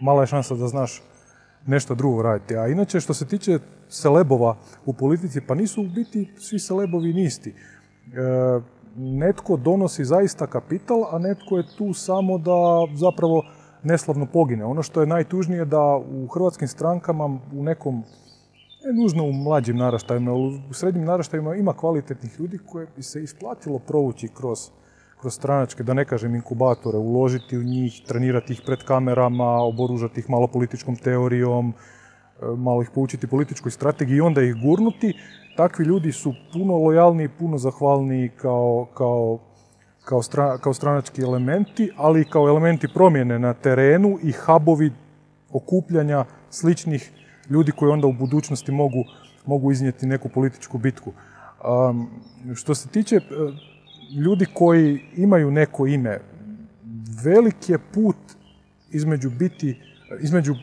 mala 0.00 0.22
je 0.22 0.26
šansa 0.26 0.54
da 0.54 0.68
znaš 0.68 1.02
nešto 1.66 1.94
drugo 1.94 2.22
raditi. 2.22 2.56
A 2.56 2.66
inače, 2.68 3.00
što 3.00 3.14
se 3.14 3.26
tiče 3.26 3.58
selebova 3.88 4.56
u 4.86 4.92
politici, 4.92 5.40
pa 5.40 5.54
nisu 5.54 5.82
u 5.82 5.88
biti 5.88 6.32
svi 6.38 6.58
selebovi 6.58 7.22
isti. 7.22 7.50
E, 7.50 7.54
netko 8.96 9.56
donosi 9.56 10.04
zaista 10.04 10.46
kapital, 10.46 11.04
a 11.10 11.18
netko 11.18 11.56
je 11.56 11.64
tu 11.78 11.92
samo 11.92 12.38
da 12.38 12.86
zapravo 12.94 13.42
neslavno 13.82 14.26
pogine. 14.26 14.64
Ono 14.64 14.82
što 14.82 15.00
je 15.00 15.06
najtužnije 15.06 15.64
da 15.64 15.96
u 15.96 16.26
hrvatskim 16.34 16.68
strankama 16.68 17.24
u 17.52 17.62
nekom, 17.62 18.04
ne 18.84 19.02
nužno 19.02 19.24
u 19.24 19.32
mlađim 19.32 19.76
naraštajima, 19.76 20.32
u 20.34 20.72
srednjim 20.72 21.04
naraštajima 21.04 21.54
ima 21.54 21.72
kvalitetnih 21.72 22.40
ljudi 22.40 22.58
koje 22.66 22.86
bi 22.96 23.02
se 23.02 23.22
isplatilo 23.22 23.78
provući 23.78 24.28
kroz 24.28 24.58
kroz 25.26 25.34
stranačke, 25.34 25.82
da 25.82 25.94
ne 25.94 26.04
kažem 26.04 26.34
inkubatore, 26.34 26.98
uložiti 26.98 27.58
u 27.58 27.62
njih, 27.62 28.02
trenirati 28.06 28.52
ih 28.52 28.60
pred 28.66 28.84
kamerama, 28.86 29.48
oboružati 29.62 30.20
ih 30.20 30.30
malo 30.30 30.46
političkom 30.46 30.96
teorijom, 30.96 31.72
e, 31.72 32.46
malo 32.56 32.82
ih 32.82 32.90
poučiti 32.94 33.26
političkoj 33.26 33.70
strategiji 33.70 34.16
i 34.16 34.20
onda 34.20 34.42
ih 34.42 34.54
gurnuti. 34.54 35.14
Takvi 35.56 35.84
ljudi 35.84 36.12
su 36.12 36.34
puno 36.52 36.76
lojalniji, 36.76 37.28
puno 37.38 37.58
zahvalniji 37.58 38.28
kao, 38.28 38.86
kao, 38.94 39.38
kao, 40.04 40.20
kao 40.62 40.74
stranački 40.74 41.22
elementi, 41.22 41.90
ali 41.96 42.20
i 42.20 42.30
kao 42.30 42.48
elementi 42.48 42.88
promjene 42.94 43.38
na 43.38 43.54
terenu 43.54 44.18
i 44.22 44.32
hubovi 44.32 44.92
okupljanja 45.52 46.24
sličnih 46.50 47.10
ljudi 47.50 47.72
koji 47.72 47.92
onda 47.92 48.06
u 48.06 48.12
budućnosti 48.12 48.72
mogu, 48.72 49.04
mogu 49.46 49.72
iznijeti 49.72 50.06
neku 50.06 50.28
političku 50.28 50.78
bitku. 50.78 51.12
Um, 51.12 52.10
što 52.54 52.74
se 52.74 52.88
tiče 52.88 53.16
e, 53.16 53.22
ljudi 54.10 54.46
koji 54.54 55.00
imaju 55.16 55.50
neko 55.50 55.86
ime, 55.86 56.20
velik 57.24 57.68
je 57.68 57.78
put 57.94 58.16
između 58.90 59.30
biti, 59.30 59.82
između 60.20 60.54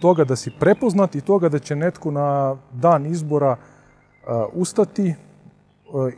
toga 0.00 0.24
da 0.24 0.36
si 0.36 0.50
prepoznat 0.60 1.14
i 1.14 1.20
toga 1.20 1.48
da 1.48 1.58
će 1.58 1.76
netko 1.76 2.10
na 2.10 2.56
dan 2.72 3.06
izbora 3.06 3.56
ustati, 4.52 5.14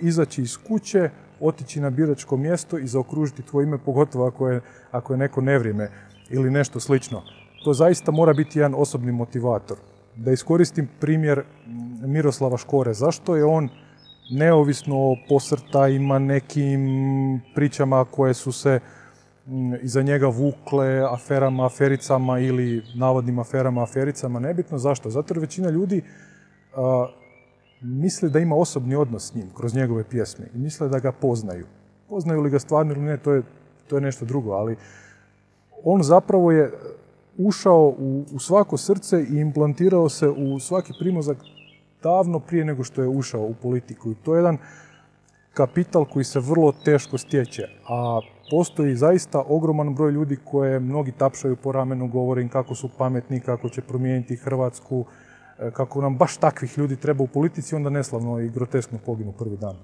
izaći 0.01 0.43
iz 0.43 0.57
kuće, 0.57 1.11
otići 1.41 1.81
na 1.81 1.91
biračko 1.91 2.37
mjesto 2.37 2.79
i 2.79 2.87
zaokružiti 2.87 3.43
tvoje 3.43 3.65
ime, 3.65 3.79
pogotovo 3.79 4.27
ako 4.27 4.49
je, 4.49 4.61
ako 4.91 5.13
je 5.13 5.19
neko 5.19 5.41
nevrijeme 5.41 5.91
ili 6.31 6.51
nešto 6.51 6.81
slično. 6.81 7.23
To 7.65 7.75
zaista 7.75 8.13
mora 8.13 8.33
biti 8.33 8.59
jedan 8.59 8.75
osobni 8.77 9.13
motivator. 9.13 9.77
Da 10.17 10.33
iskoristim 10.33 10.89
primjer 11.01 11.43
Miroslava 12.07 12.57
Škore. 12.57 12.95
Zašto 12.95 13.37
je 13.37 13.45
on 13.45 13.69
neovisno 14.31 14.97
o 14.97 15.17
posrtajima, 15.29 16.19
nekim 16.19 16.81
pričama 17.55 18.05
koje 18.05 18.35
su 18.35 18.53
se 18.53 18.81
mm, 19.47 19.75
iza 19.83 20.03
njega 20.03 20.27
vukle, 20.27 21.01
aferama, 21.11 21.67
afericama 21.67 22.39
ili 22.39 22.83
navodnim 22.95 23.39
aferama, 23.39 23.83
afericama, 23.83 24.41
nebitno. 24.41 24.79
Zašto? 24.79 25.11
Zato 25.11 25.35
jer 25.35 25.41
većina 25.41 25.71
ljudi 25.71 26.03
misli 27.83 28.31
da 28.31 28.39
ima 28.39 28.57
osobni 28.57 28.95
odnos 28.95 29.31
s 29.31 29.35
njim 29.35 29.51
kroz 29.57 29.75
njegove 29.75 30.05
pjesme 30.05 30.47
i 30.55 30.59
misle 30.59 30.89
da 30.89 30.99
ga 30.99 31.13
poznaju. 31.13 31.67
Poznaju 32.09 32.41
li 32.41 32.51
ga 32.51 32.59
stvarno 32.59 32.93
ili 32.93 33.03
ne, 33.03 33.17
to 33.17 33.33
je, 33.33 33.43
to 33.89 33.97
je 33.97 34.01
nešto 34.01 34.25
drugo, 34.25 34.53
ali 34.53 34.77
on 35.85 36.03
zapravo 36.03 36.53
je 36.53 36.73
ušao 37.39 37.95
u, 37.99 38.25
u 38.35 38.39
svako 38.39 38.77
srce 38.77 39.25
i 39.31 39.41
implantirao 39.41 40.09
se 40.09 40.29
u 40.29 40.59
svaki 40.59 40.93
primozak 41.01 41.37
davno 42.03 42.39
prije 42.39 42.65
nego 42.65 42.85
što 42.85 43.03
je 43.03 43.09
ušao 43.09 43.41
u 43.41 43.55
politiku. 43.55 44.11
I 44.11 44.15
to 44.15 44.35
je 44.35 44.39
jedan 44.39 44.59
kapital 45.55 46.05
koji 46.05 46.25
se 46.25 46.41
vrlo 46.41 46.73
teško 46.85 47.19
stječe, 47.19 47.63
a 47.89 48.21
postoji 48.51 48.97
zaista 48.97 49.43
ogroman 49.49 49.95
broj 49.95 50.13
ljudi 50.13 50.37
koje 50.45 50.81
mnogi 50.81 51.13
tapšaju 51.13 51.57
po 51.57 51.73
ramenu, 51.73 52.09
govore 52.09 52.43
im 52.43 52.49
kako 52.49 52.75
su 52.75 52.91
pametni, 52.99 53.41
kako 53.41 53.69
će 53.69 53.81
promijeniti 53.81 54.37
Hrvatsku, 54.37 55.05
e, 55.59 55.71
kako 55.71 56.01
nam 56.03 56.17
baš 56.17 56.37
takvih 56.37 56.79
ljudi 56.79 56.97
treba 56.97 57.25
u 57.25 57.27
politici, 57.27 57.75
onda 57.75 57.91
neslavno 57.91 58.41
i 58.41 58.51
groteskno 58.51 58.99
poginu 59.07 59.33
prvi 59.33 59.57
dan. 59.57 59.77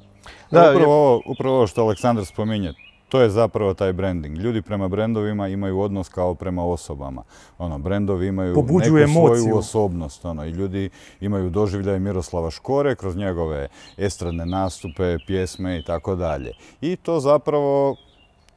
Da, 0.51 0.73
upravo, 0.75 0.95
ovo, 0.95 1.23
upravo 1.27 1.57
ovo 1.57 1.67
što 1.67 1.83
Aleksandar 1.83 2.25
spominje, 2.25 2.73
to 3.09 3.21
je 3.21 3.31
zapravo 3.31 3.75
taj 3.75 3.93
branding. 3.93 4.39
Ljudi 4.39 4.63
prema 4.63 4.89
brendovima 4.89 5.49
imaju 5.49 5.81
odnos 5.81 6.09
kao 6.09 6.35
prema 6.35 6.65
osobama. 6.65 7.23
Ono, 7.59 7.79
brendovi 7.79 8.27
imaju 8.27 8.55
neku 8.55 9.11
svoju 9.13 9.57
osobnost. 9.57 10.25
Ono, 10.25 10.47
I 10.47 10.51
ljudi 10.51 10.91
imaju 11.21 11.51
doživljaj 11.51 11.99
Miroslava 11.99 12.51
Škore 12.51 12.95
kroz 12.95 13.17
njegove 13.17 13.69
estradne 13.97 14.47
nastupe, 14.47 15.17
pjesme 15.27 15.79
i 15.79 15.83
tako 15.83 16.17
dalje. 16.17 16.53
I 16.81 16.97
to 16.97 17.21
zapravo 17.21 17.97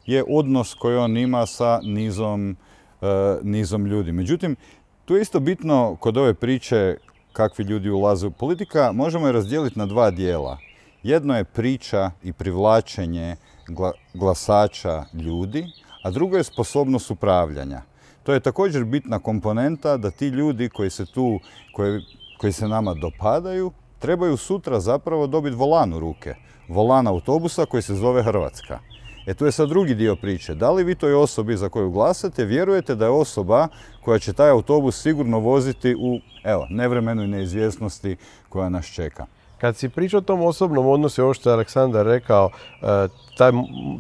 je 0.06 0.24
odnos 0.30 0.74
koji 0.74 0.98
on 0.98 1.18
ima 1.18 1.46
sa 1.46 1.80
nizom, 1.84 2.56
uh, 3.02 3.08
nizom 3.44 3.86
ljudi. 3.86 4.12
Međutim, 4.12 4.56
tu 5.06 5.16
je 5.16 5.22
isto 5.22 5.40
bitno 5.40 5.98
kod 6.00 6.18
ove 6.18 6.34
priče 6.34 6.98
kakvi 7.34 7.64
ljudi 7.64 7.90
ulaze 7.90 8.28
u 8.28 8.32
politika, 8.32 8.92
možemo 8.92 9.28
je 9.28 9.34
razdijeliti 9.34 9.80
na 9.80 9.86
dva 9.86 10.12
dijela. 10.12 10.58
Jedno 11.04 11.38
je 11.38 11.44
priča 11.44 12.12
i 12.24 12.34
privlačenje 12.34 13.36
glasača 14.14 15.04
ljudi, 15.14 15.66
a 16.04 16.12
drugo 16.12 16.38
je 16.38 16.44
sposobnost 16.44 17.12
upravljanja. 17.12 17.82
To 18.24 18.34
je 18.34 18.40
također 18.40 18.84
bitna 18.84 19.20
komponenta 19.20 19.98
da 19.98 20.12
ti 20.12 20.28
ljudi 20.28 20.70
koji 20.70 20.90
se 20.90 21.06
tu, 21.06 21.40
koji, 21.74 22.02
koji 22.38 22.54
se 22.54 22.68
nama 22.68 22.94
dopadaju, 22.94 23.72
trebaju 24.00 24.38
sutra 24.38 24.80
zapravo 24.80 25.28
dobiti 25.28 25.56
volan 25.56 25.94
u 25.94 26.00
ruke. 26.00 26.36
Volan 26.68 27.08
autobusa 27.08 27.66
koji 27.66 27.84
se 27.84 27.96
zove 27.96 28.24
Hrvatska. 28.24 28.80
E 29.26 29.34
tu 29.34 29.46
je 29.46 29.52
sad 29.52 29.70
drugi 29.70 29.96
dio 29.96 30.16
priče. 30.16 30.56
Da 30.56 30.72
li 30.72 30.84
vi 30.84 30.96
toj 30.96 31.14
osobi 31.14 31.58
za 31.58 31.70
koju 31.70 31.92
glasate 31.92 32.46
vjerujete 32.46 32.96
da 32.96 33.06
je 33.06 33.12
osoba 33.12 33.68
koja 34.02 34.20
će 34.20 34.34
taj 34.34 34.50
autobus 34.50 35.02
sigurno 35.02 35.40
voziti 35.40 35.96
u 35.96 36.20
evo, 36.44 36.68
nevremenu 36.70 37.24
i 37.24 37.28
neizvjesnosti 37.28 38.16
koja 38.50 38.70
nas 38.70 38.86
čeka? 38.86 39.26
Kad 39.62 39.78
si 39.78 39.90
pričao 39.90 40.18
o 40.18 40.22
tom 40.22 40.42
osobnom 40.42 40.88
odnosu, 40.88 41.24
ovo 41.24 41.34
što 41.34 41.50
je 41.50 41.54
Aleksandar 41.54 42.06
rekao, 42.06 42.50
e, 42.82 43.08
taj, 43.38 43.52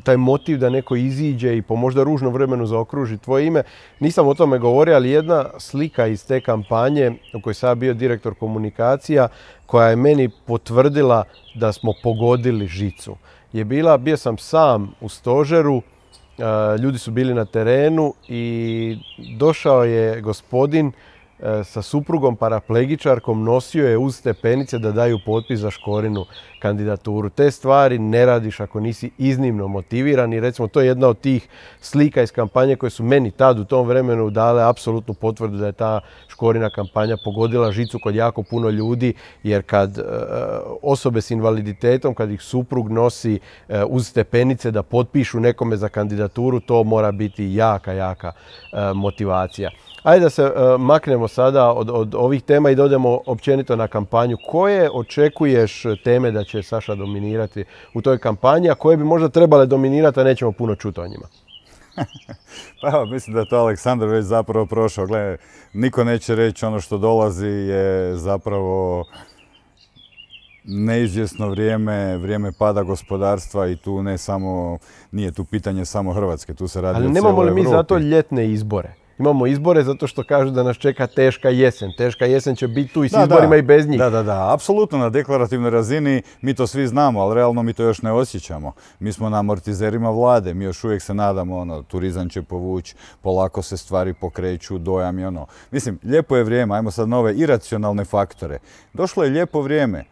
taj 0.03 0.17
motiv 0.17 0.57
da 0.57 0.69
neko 0.69 0.95
iziđe 0.95 1.57
i 1.57 1.61
po 1.61 1.75
možda 1.75 2.03
ružnom 2.03 2.33
vremenu 2.33 2.65
zaokruži 2.65 3.17
tvoje 3.17 3.47
ime, 3.47 3.63
nisam 3.99 4.27
o 4.27 4.33
tome 4.33 4.59
govorio, 4.59 4.95
ali 4.95 5.09
jedna 5.09 5.45
slika 5.57 6.07
iz 6.07 6.25
te 6.25 6.41
kampanje 6.41 7.11
u 7.33 7.41
kojoj 7.41 7.53
sam 7.53 7.79
bio 7.79 7.93
direktor 7.93 8.35
komunikacija, 8.35 9.27
koja 9.65 9.87
je 9.89 9.95
meni 9.95 10.29
potvrdila 10.45 11.23
da 11.55 11.71
smo 11.71 11.93
pogodili 12.03 12.67
žicu, 12.67 13.15
je 13.53 13.63
bila, 13.63 13.97
bio 13.97 14.17
sam 14.17 14.37
sam 14.37 14.91
u 15.01 15.09
stožeru, 15.09 15.81
ljudi 16.79 16.97
su 16.97 17.11
bili 17.11 17.33
na 17.33 17.45
terenu 17.45 18.13
i 18.27 18.97
došao 19.37 19.83
je 19.83 20.21
gospodin 20.21 20.87
E, 20.87 21.10
sa 21.63 21.81
suprugom 21.81 22.35
paraplegičarkom 22.35 23.43
nosio 23.43 23.87
je 23.87 23.97
uz 23.97 24.15
stepenice 24.15 24.79
da 24.79 24.91
daju 24.91 25.19
potpis 25.25 25.59
za 25.59 25.71
Škorinu 25.71 26.25
kandidaturu. 26.59 27.29
Te 27.29 27.51
stvari 27.51 27.99
ne 27.99 28.25
radiš 28.25 28.59
ako 28.59 28.79
nisi 28.79 29.11
iznimno 29.17 29.67
motiviran 29.67 30.33
i 30.33 30.39
recimo 30.39 30.67
to 30.67 30.81
je 30.81 30.87
jedna 30.87 31.07
od 31.07 31.19
tih 31.19 31.47
slika 31.79 32.21
iz 32.21 32.31
kampanje 32.31 32.75
koje 32.75 32.89
su 32.89 33.03
meni 33.03 33.31
tad 33.31 33.59
u 33.59 33.65
tom 33.65 33.87
vremenu 33.87 34.29
dale 34.29 34.63
apsolutnu 34.63 35.13
potvrdu 35.13 35.57
da 35.57 35.65
je 35.65 35.71
ta 35.71 35.99
Škorina 36.27 36.69
kampanja 36.69 37.17
pogodila 37.25 37.71
žicu 37.71 37.99
kod 38.03 38.15
jako 38.15 38.43
puno 38.43 38.69
ljudi 38.69 39.13
jer 39.43 39.63
kad 39.65 39.97
e, 39.97 40.01
osobe 40.81 41.21
s 41.21 41.31
invaliditetom, 41.31 42.13
kad 42.13 42.31
ih 42.31 42.41
suprug 42.41 42.91
nosi 42.91 43.39
e, 43.69 43.83
uz 43.83 44.07
stepenice 44.07 44.71
da 44.71 44.83
potpišu 44.83 45.39
nekome 45.39 45.77
za 45.77 45.89
kandidaturu, 45.89 46.59
to 46.59 46.83
mora 46.83 47.11
biti 47.11 47.53
jaka, 47.53 47.93
jaka 47.93 48.31
motivacija. 48.93 49.69
Ajde 50.03 50.23
da 50.23 50.29
se 50.29 50.43
e, 50.43 50.77
maknemo 50.77 51.27
sada 51.27 51.71
od, 51.71 51.89
od 51.89 52.15
ovih 52.15 52.43
tema 52.43 52.69
i 52.69 52.75
dodemo 52.75 53.19
općenito 53.25 53.75
na 53.75 53.87
kampanju. 53.87 54.37
Koje 54.47 54.89
očekuješ 54.93 55.83
teme 56.03 56.31
da 56.31 56.43
će 56.43 56.63
Saša 56.63 56.95
dominirati 56.95 57.63
u 57.93 58.01
toj 58.01 58.17
kampanji, 58.17 58.69
a 58.69 58.75
koje 58.75 58.97
bi 58.97 59.03
možda 59.03 59.29
trebale 59.29 59.65
dominirati, 59.65 60.19
a 60.19 60.23
nećemo 60.23 60.51
puno 60.51 60.75
čuti 60.75 60.99
o 60.99 61.07
njima? 61.07 61.27
pa 62.81 62.87
evo, 62.87 63.05
mislim 63.05 63.33
da 63.33 63.39
je 63.39 63.49
to 63.49 63.57
Aleksandar 63.57 64.07
već 64.07 64.25
zapravo 64.25 64.65
prošao. 64.65 65.05
Gle, 65.05 65.37
niko 65.73 66.03
neće 66.03 66.35
reći 66.35 66.65
ono 66.65 66.79
što 66.79 66.97
dolazi 66.97 67.47
je 67.47 68.15
zapravo 68.15 69.03
neizvjesno 70.63 71.49
vrijeme, 71.49 72.17
vrijeme 72.17 72.51
pada 72.59 72.83
gospodarstva 72.83 73.67
i 73.67 73.75
tu 73.75 74.03
ne 74.03 74.17
samo, 74.17 74.77
nije 75.11 75.31
tu 75.31 75.45
pitanje 75.45 75.85
samo 75.85 76.13
Hrvatske, 76.13 76.53
tu 76.53 76.67
se 76.67 76.81
radi 76.81 76.97
Ali 76.97 77.09
nemamo 77.09 77.41
li 77.41 77.53
mi 77.53 77.65
zato 77.65 77.97
ljetne 77.97 78.51
izbore? 78.51 79.00
Imamo 79.21 79.47
izbore 79.47 79.83
zato 79.83 80.07
što 80.07 80.23
kažu 80.23 80.51
da 80.51 80.63
nas 80.63 80.77
čeka 80.77 81.07
teška 81.07 81.49
jesen. 81.49 81.91
Teška 81.97 82.25
jesen 82.25 82.55
će 82.55 82.67
biti 82.67 82.93
tu 82.93 83.03
i 83.03 83.09
s 83.09 83.13
izborima 83.13 83.55
i 83.55 83.61
bez 83.61 83.87
njih. 83.87 83.99
Da, 83.99 84.09
da, 84.09 84.23
da. 84.23 84.53
Apsolutno 84.53 84.97
na 84.97 85.09
deklarativnoj 85.09 85.69
razini 85.69 86.21
mi 86.41 86.53
to 86.53 86.67
svi 86.67 86.87
znamo, 86.87 87.21
ali 87.21 87.35
realno 87.35 87.63
mi 87.63 87.73
to 87.73 87.83
još 87.83 88.01
ne 88.01 88.11
osjećamo. 88.11 88.73
Mi 88.99 89.13
smo 89.13 89.29
na 89.29 89.39
amortizerima 89.39 90.09
vlade, 90.09 90.53
mi 90.53 90.65
još 90.65 90.83
uvijek 90.83 91.01
se 91.01 91.13
nadamo, 91.13 91.57
ono, 91.57 91.83
turizam 91.83 92.29
će 92.29 92.41
povući, 92.41 92.95
polako 93.21 93.61
se 93.61 93.77
stvari 93.77 94.13
pokreću, 94.13 94.77
dojam 94.77 95.19
i 95.19 95.25
ono. 95.25 95.45
Mislim, 95.71 95.99
lijepo 96.03 96.37
je 96.37 96.43
vrijeme, 96.43 96.75
ajmo 96.75 96.91
sad 96.91 97.09
nove 97.09 97.33
iracionalne 97.35 98.05
faktore. 98.05 98.59
Došlo 98.93 99.23
je 99.23 99.29
lijepo 99.29 99.61
vrijeme. 99.61 100.05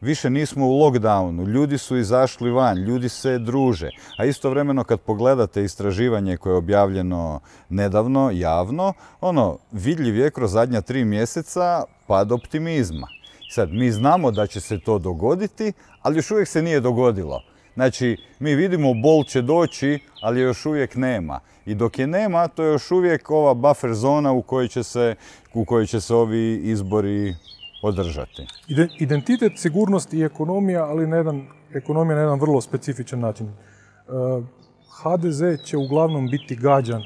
Više 0.00 0.30
nismo 0.30 0.66
u 0.66 0.80
lockdownu, 0.80 1.46
ljudi 1.48 1.78
su 1.78 1.96
izašli 1.96 2.50
van, 2.50 2.78
ljudi 2.78 3.08
se 3.08 3.38
druže. 3.38 3.90
A 4.18 4.24
istovremeno 4.24 4.84
kad 4.84 5.00
pogledate 5.00 5.64
istraživanje 5.64 6.36
koje 6.36 6.52
je 6.52 6.56
objavljeno 6.56 7.40
nedavno, 7.68 8.30
javno, 8.34 8.92
ono, 9.20 9.58
vidljiv 9.72 10.16
je 10.16 10.30
kroz 10.30 10.52
zadnja 10.52 10.80
tri 10.80 11.04
mjeseca 11.04 11.84
pad 12.06 12.32
optimizma. 12.32 13.08
Sad, 13.50 13.72
mi 13.72 13.90
znamo 13.92 14.30
da 14.30 14.46
će 14.46 14.60
se 14.60 14.78
to 14.80 14.98
dogoditi, 14.98 15.72
ali 16.02 16.18
još 16.18 16.30
uvijek 16.30 16.48
se 16.48 16.62
nije 16.62 16.80
dogodilo. 16.80 17.42
Znači, 17.74 18.16
mi 18.38 18.54
vidimo 18.54 18.94
bol 18.94 19.24
će 19.24 19.42
doći, 19.42 19.98
ali 20.22 20.40
još 20.40 20.66
uvijek 20.66 20.96
nema. 20.96 21.40
I 21.66 21.74
dok 21.74 21.98
je 21.98 22.06
nema, 22.06 22.48
to 22.48 22.62
je 22.62 22.72
još 22.72 22.90
uvijek 22.90 23.30
ova 23.30 23.54
buffer 23.54 23.94
zona 23.94 24.32
u 24.32 24.42
kojoj 24.42 24.68
će 24.68 24.82
se, 24.82 25.14
u 25.54 25.64
kojoj 25.64 25.86
će 25.86 26.00
se 26.00 26.14
ovi 26.14 26.60
izbori 26.64 27.34
održati. 27.82 28.46
Identitet, 28.98 29.52
sigurnost 29.56 30.14
i 30.14 30.22
ekonomija, 30.22 30.84
ali 30.84 31.06
na 31.06 31.16
jedan, 31.16 31.46
ekonomija 31.74 32.16
na 32.16 32.22
jedan 32.22 32.40
vrlo 32.40 32.60
specifičan 32.60 33.20
način. 33.20 33.48
HDZ 35.02 35.42
e, 35.42 35.56
će 35.64 35.76
uglavnom 35.76 36.28
biti 36.28 36.56
gađan 36.56 37.02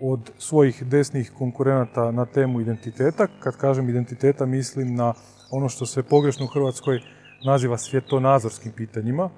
od 0.00 0.30
svojih 0.38 0.84
desnih 0.84 1.32
konkurenata 1.38 2.10
na 2.10 2.24
temu 2.24 2.60
identiteta. 2.60 3.26
Kad 3.40 3.56
kažem 3.56 3.88
identiteta 3.88 4.46
mislim 4.46 4.94
na 4.94 5.14
ono 5.50 5.68
što 5.68 5.86
se 5.86 6.02
pogrešno 6.02 6.44
u 6.44 6.48
Hrvatskoj 6.48 7.00
naziva 7.44 7.78
svjetonazorskim 7.78 8.72
pitanjima. 8.72 9.30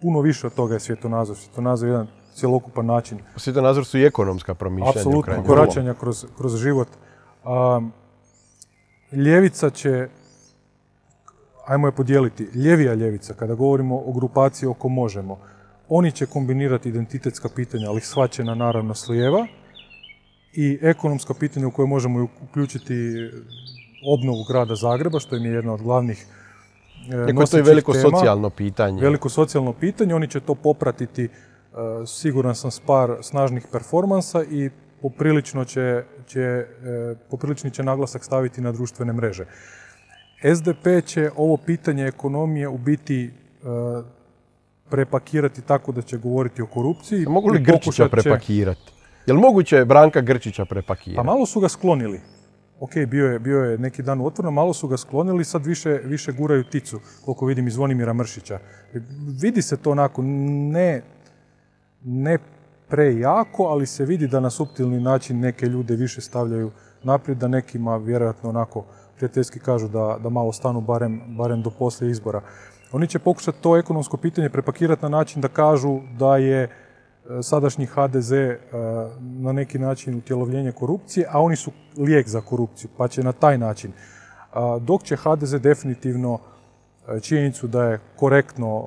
Puno 0.00 0.20
više 0.20 0.46
od 0.46 0.54
toga 0.54 0.74
je 0.74 0.80
svjetonazor. 0.80 1.36
Svjetonazor 1.36 1.88
je 1.88 1.92
jedan 1.92 2.06
cjelokupan 2.34 2.86
način. 2.86 3.18
Svjetonazor 3.36 3.84
su 3.84 3.98
i 3.98 4.04
ekonomska 4.04 4.54
promišljanja. 4.54 4.90
Apsolutno, 4.96 5.44
koračanja 5.46 5.94
kroz, 5.94 6.26
kroz 6.36 6.56
život. 6.56 6.88
Ljevica 9.12 9.70
će, 9.70 10.08
ajmo 11.66 11.88
je 11.88 11.92
podijeliti, 11.92 12.44
ljevija 12.54 12.94
ljevica, 12.94 13.34
kada 13.34 13.54
govorimo 13.54 13.96
o 13.96 14.12
grupaciji 14.12 14.66
oko 14.66 14.88
možemo, 14.88 15.38
oni 15.88 16.12
će 16.12 16.26
kombinirati 16.26 16.88
identitetska 16.88 17.48
pitanja, 17.56 17.88
ali 17.88 18.00
shvaćena 18.00 18.54
naravno 18.54 18.94
s 18.94 19.08
lijeva, 19.08 19.46
i 20.52 20.78
ekonomska 20.82 21.34
pitanja 21.34 21.66
u 21.66 21.70
koje 21.70 21.86
možemo 21.86 22.28
uključiti 22.42 22.94
obnovu 24.06 24.44
grada 24.48 24.74
Zagreba, 24.74 25.20
što 25.20 25.36
im 25.36 25.44
je 25.44 25.52
jedna 25.52 25.72
od 25.72 25.82
glavnih 25.82 26.26
Neko 27.08 27.46
to 27.46 27.56
je 27.56 27.62
veliko 27.62 27.94
socijalno 27.94 28.50
pitanje. 28.50 29.02
Veliko 29.02 29.28
socijalno 29.28 29.72
pitanje, 29.72 30.14
oni 30.14 30.28
će 30.28 30.40
to 30.40 30.54
popratiti, 30.54 31.24
e, 31.24 31.28
siguran 32.06 32.54
sam, 32.54 32.70
s 32.70 32.80
par 32.80 33.16
snažnih 33.22 33.66
performansa 33.72 34.44
i 34.44 34.70
poprilično 35.02 35.64
će, 35.64 36.04
će, 36.26 36.40
e, 36.40 36.66
poprilični 37.30 37.70
će 37.70 37.82
naglasak 37.82 38.24
staviti 38.24 38.60
na 38.60 38.72
društvene 38.72 39.12
mreže. 39.12 39.44
SDP 40.54 41.06
će 41.06 41.30
ovo 41.36 41.56
pitanje 41.56 42.06
ekonomije 42.06 42.68
u 42.68 42.78
biti 42.78 43.24
e, 43.24 43.30
prepakirati 44.90 45.62
tako 45.62 45.92
da 45.92 46.02
će 46.02 46.18
govoriti 46.18 46.62
o 46.62 46.66
korupciji. 46.66 47.26
Mogu 47.26 47.48
li 47.48 47.60
Grčića 47.60 48.08
prepakirati? 48.08 48.92
Je 49.26 49.34
li 49.34 49.40
moguće 49.40 49.84
Branka 49.84 50.20
Grčića 50.20 50.64
prepakirati? 50.64 51.16
Pa 51.16 51.22
malo 51.22 51.46
su 51.46 51.60
ga 51.60 51.68
sklonili. 51.68 52.20
Ok, 52.80 52.90
bio 53.08 53.26
je, 53.26 53.38
bio 53.38 53.60
je 53.64 53.78
neki 53.78 54.02
dan 54.02 54.20
otvoreno, 54.20 54.50
malo 54.50 54.74
su 54.74 54.88
ga 54.88 54.96
sklonili, 54.96 55.44
sad 55.44 55.66
više, 55.66 56.00
više 56.04 56.32
guraju 56.32 56.64
ticu, 56.64 57.00
koliko 57.24 57.46
vidim 57.46 57.66
iz 57.66 57.74
Zvonimira 57.74 58.12
Mršića. 58.12 58.58
Vidi 59.42 59.62
se 59.62 59.76
to 59.76 59.90
onako, 59.90 60.22
ne, 60.22 61.02
ne 62.04 62.38
prejako, 62.92 63.64
ali 63.64 63.86
se 63.86 64.04
vidi 64.04 64.26
da 64.28 64.40
na 64.40 64.50
suptilni 64.50 65.00
način 65.00 65.40
neke 65.40 65.66
ljude 65.66 65.96
više 65.96 66.20
stavljaju 66.20 66.70
naprijed, 67.02 67.38
da 67.38 67.48
nekima 67.48 67.96
vjerojatno 67.96 68.48
onako 68.48 68.84
prijateljski 69.16 69.58
kažu 69.58 69.88
da, 69.88 70.18
da 70.22 70.28
malo 70.28 70.52
stanu 70.52 70.80
barem, 70.80 71.20
barem 71.36 71.62
do 71.62 71.70
poslije 71.70 72.10
izbora. 72.10 72.42
Oni 72.92 73.06
će 73.06 73.18
pokušati 73.18 73.62
to 73.62 73.76
ekonomsko 73.76 74.16
pitanje 74.16 74.50
prepakirati 74.50 75.02
na 75.02 75.08
način 75.08 75.42
da 75.42 75.48
kažu 75.48 76.00
da 76.18 76.36
je 76.36 76.62
e, 76.62 76.68
sadašnji 77.42 77.86
HDZ 77.86 78.32
e, 78.32 78.58
na 79.20 79.52
neki 79.52 79.78
način 79.78 80.18
utjelovljenje 80.18 80.72
korupcije, 80.72 81.26
a 81.30 81.40
oni 81.40 81.56
su 81.56 81.72
lijek 81.96 82.28
za 82.28 82.40
korupciju, 82.40 82.90
pa 82.96 83.08
će 83.08 83.22
na 83.22 83.32
taj 83.32 83.58
način. 83.58 83.92
Dok 84.80 85.02
će 85.02 85.16
HDZ 85.16 85.54
definitivno 85.60 86.38
e, 86.38 87.20
činjenicu 87.20 87.66
da 87.66 87.84
je 87.84 88.00
korektno 88.16 88.84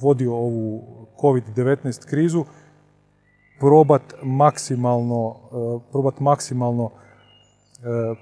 vodio 0.00 0.34
ovu 0.34 0.82
COVID-19 1.20 2.06
krizu, 2.06 2.44
probat 3.60 4.02
maksimalno, 4.22 5.36
e, 5.52 5.90
probat 5.90 6.20
maksimalno 6.20 6.90
e, 6.90 6.94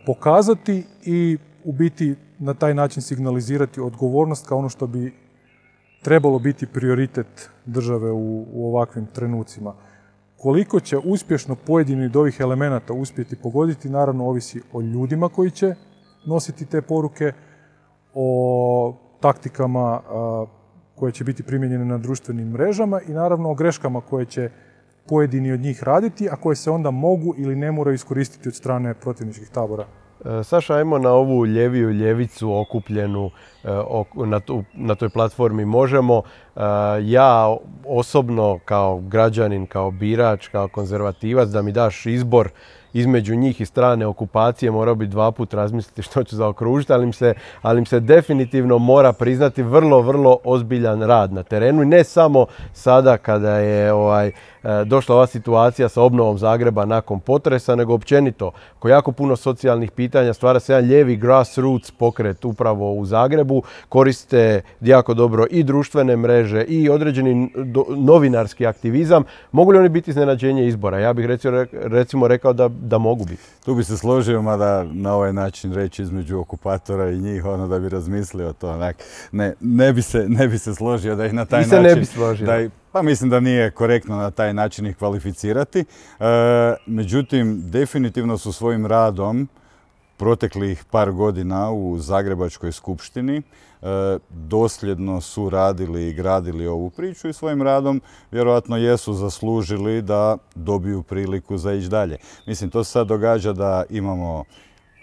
pokazati 0.07 0.85
i 1.05 1.39
u 1.65 1.73
biti 1.73 2.15
na 2.39 2.55
taj 2.55 2.75
način 2.75 3.03
signalizirati 3.03 3.81
odgovornost 3.81 4.49
kao 4.49 4.59
ono 4.59 4.69
što 4.69 4.87
bi 4.87 5.15
trebalo 6.03 6.39
biti 6.39 6.67
prioritet 6.67 7.51
države 7.67 8.11
u, 8.11 8.47
u 8.53 8.69
ovakvim 8.69 9.07
trenucima. 9.07 9.75
Koliko 10.37 10.81
će 10.81 10.99
uspješno 10.99 11.55
pojedini 11.67 12.07
od 12.07 12.17
ovih 12.17 12.37
elemenata 12.41 12.93
uspjeti 12.93 13.37
pogoditi, 13.37 13.91
naravno 13.91 14.27
ovisi 14.27 14.63
o 14.73 14.81
ljudima 14.81 15.29
koji 15.29 15.51
će 15.51 15.75
nositi 16.27 16.67
te 16.67 16.83
poruke, 16.83 17.33
o 18.15 18.95
taktikama 19.21 20.01
koje 20.95 21.13
će 21.13 21.25
biti 21.25 21.43
primijenjene 21.43 21.85
na 21.85 21.99
društvenim 21.99 22.49
mrežama 22.49 23.01
i 23.09 23.13
naravno 23.13 23.51
o 23.51 23.55
greškama 23.55 24.01
koje 24.01 24.25
će 24.25 24.51
pojedini 25.09 25.53
od 25.53 25.61
njih 25.61 25.83
raditi, 25.83 26.29
a 26.31 26.37
koje 26.37 26.57
se 26.57 26.71
onda 26.71 26.91
mogu 26.91 27.35
ili 27.39 27.57
ne 27.57 27.73
moraju 27.73 27.95
iskoristiti 27.95 28.49
od 28.49 28.55
strane 28.55 28.95
protivničkih 28.95 29.49
tabora. 29.49 29.87
E, 30.25 30.45
Saša, 30.45 30.75
ajmo 30.75 30.99
na 30.99 31.11
ovu 31.11 31.47
ljeviju 31.47 31.91
ljevicu 31.91 32.53
okupljenu 32.55 33.31
e, 33.65 33.69
na, 34.75 34.95
toj 34.95 35.09
platformi 35.09 35.65
Možemo. 35.65 36.23
E, 36.57 36.61
ja 37.03 37.57
osobno 37.87 38.59
kao 38.65 39.01
građanin, 39.01 39.67
kao 39.67 39.91
birač, 39.91 40.49
kao 40.49 40.69
konzervativac, 40.69 41.49
da 41.49 41.63
mi 41.63 41.73
daš 41.73 42.07
izbor 42.07 42.51
između 42.93 43.35
njih 43.35 43.61
i 43.61 43.67
strane 43.67 44.07
okupacije 44.07 44.71
morao 44.71 44.95
bi 44.95 45.07
dva 45.07 45.31
put 45.33 45.55
razmisliti 45.55 46.03
što 46.03 46.25
ću 46.25 46.37
zaokružiti, 46.37 46.93
ali 46.93 47.05
im, 47.05 47.13
se, 47.13 47.35
ali 47.63 47.79
im 47.79 47.87
se 47.87 48.01
definitivno 48.01 48.79
mora 48.79 49.13
priznati 49.13 49.63
vrlo, 49.63 50.01
vrlo 50.01 50.39
ozbiljan 50.45 51.03
rad 51.03 51.33
na 51.33 51.43
terenu 51.43 51.83
i 51.83 51.87
ne 51.87 52.05
samo 52.05 52.47
sada 52.73 53.17
kada 53.17 53.59
je 53.59 53.93
ovaj, 53.93 54.33
E, 54.65 54.85
došla 54.85 55.15
ova 55.17 55.27
situacija 55.27 55.89
sa 55.89 56.03
obnovom 56.03 56.39
Zagreba 56.39 56.85
nakon 56.85 57.21
potresa, 57.21 57.77
nego 57.77 57.95
općenito 57.95 58.51
ko 58.79 58.89
jako 58.89 59.13
puno 59.13 59.37
socijalnih 59.37 59.91
pitanja 59.91 60.33
stvara 60.33 60.61
se 60.61 60.73
jedan 60.73 60.89
lijevi 60.89 61.17
grassroots 61.17 61.91
pokret 61.91 62.45
upravo 62.45 62.95
u 62.95 63.07
Zagrebu, 63.07 63.63
koriste 63.89 64.63
jako 64.81 65.15
dobro 65.15 65.47
i 65.51 65.63
društvene 65.63 66.17
mreže 66.17 66.65
i 66.65 66.89
određeni 66.89 67.53
novinarski 67.97 68.67
aktivizam. 68.67 69.25
Mogu 69.53 69.71
li 69.71 69.79
oni 69.79 69.89
biti 69.89 70.11
iznenađenje 70.11 70.67
izbora? 70.67 70.99
Ja 70.99 71.13
bih 71.13 71.27
recimo 71.73 72.29
rekao 72.29 72.53
da, 72.53 72.69
da 72.83 72.99
mogu 72.99 73.25
biti. 73.25 73.43
Tu 73.65 73.75
bi 73.75 73.85
se 73.85 73.97
složio, 73.97 74.43
mada 74.43 74.85
na 74.85 75.15
ovaj 75.15 75.33
način 75.33 75.73
reći 75.73 76.03
između 76.03 76.39
okupatora 76.39 77.11
i 77.11 77.19
njih, 77.19 77.45
ono 77.45 77.69
da 77.69 77.79
bi 77.79 77.89
razmislio 77.89 78.53
to. 78.53 78.93
Ne, 79.33 79.55
ne, 79.61 79.93
bi 79.93 80.03
se, 80.03 80.25
ne 80.29 80.49
bi 80.49 80.59
se 80.59 80.75
složio 80.75 81.17
da 81.17 81.27
ih 81.27 81.33
na 81.33 81.45
taj 81.45 81.61
način... 81.61 81.83
ne 81.83 81.97
bi 81.97 82.05
složio. 82.05 82.47
Da 82.47 82.69
pa 82.93 83.03
mislim 83.03 83.31
da 83.31 83.41
nije 83.41 83.71
korektno 83.71 84.17
na 84.17 84.31
taj 84.31 84.55
način 84.55 84.87
ih 84.87 84.97
kvalificirati. 84.97 85.81
E, 85.81 85.85
međutim, 86.87 87.71
definitivno 87.71 88.39
su 88.39 88.53
svojim 88.53 88.87
radom 88.87 89.49
proteklih 90.17 90.85
par 90.91 91.13
godina 91.13 91.71
u 91.71 91.99
Zagrebačkoj 91.99 92.73
skupštini 92.73 93.43
dosljedno 94.31 95.21
su 95.21 95.51
radili 95.51 96.09
i 96.09 96.13
gradili 96.13 96.67
ovu 96.67 96.91
priču 96.91 97.29
i 97.29 97.33
svojim 97.33 97.63
radom 97.63 98.01
vjerojatno 98.31 98.77
jesu 98.77 99.15
zaslužili 99.15 100.03
da 100.03 100.37
dobiju 100.55 101.03
priliku 101.03 101.59
za 101.59 101.73
ići 101.73 101.89
dalje. 101.89 102.17
Mislim, 102.47 102.71
to 102.71 102.85
se 102.85 102.91
sad 102.91 103.07
događa 103.07 103.53
da 103.53 103.85
imamo 103.91 104.45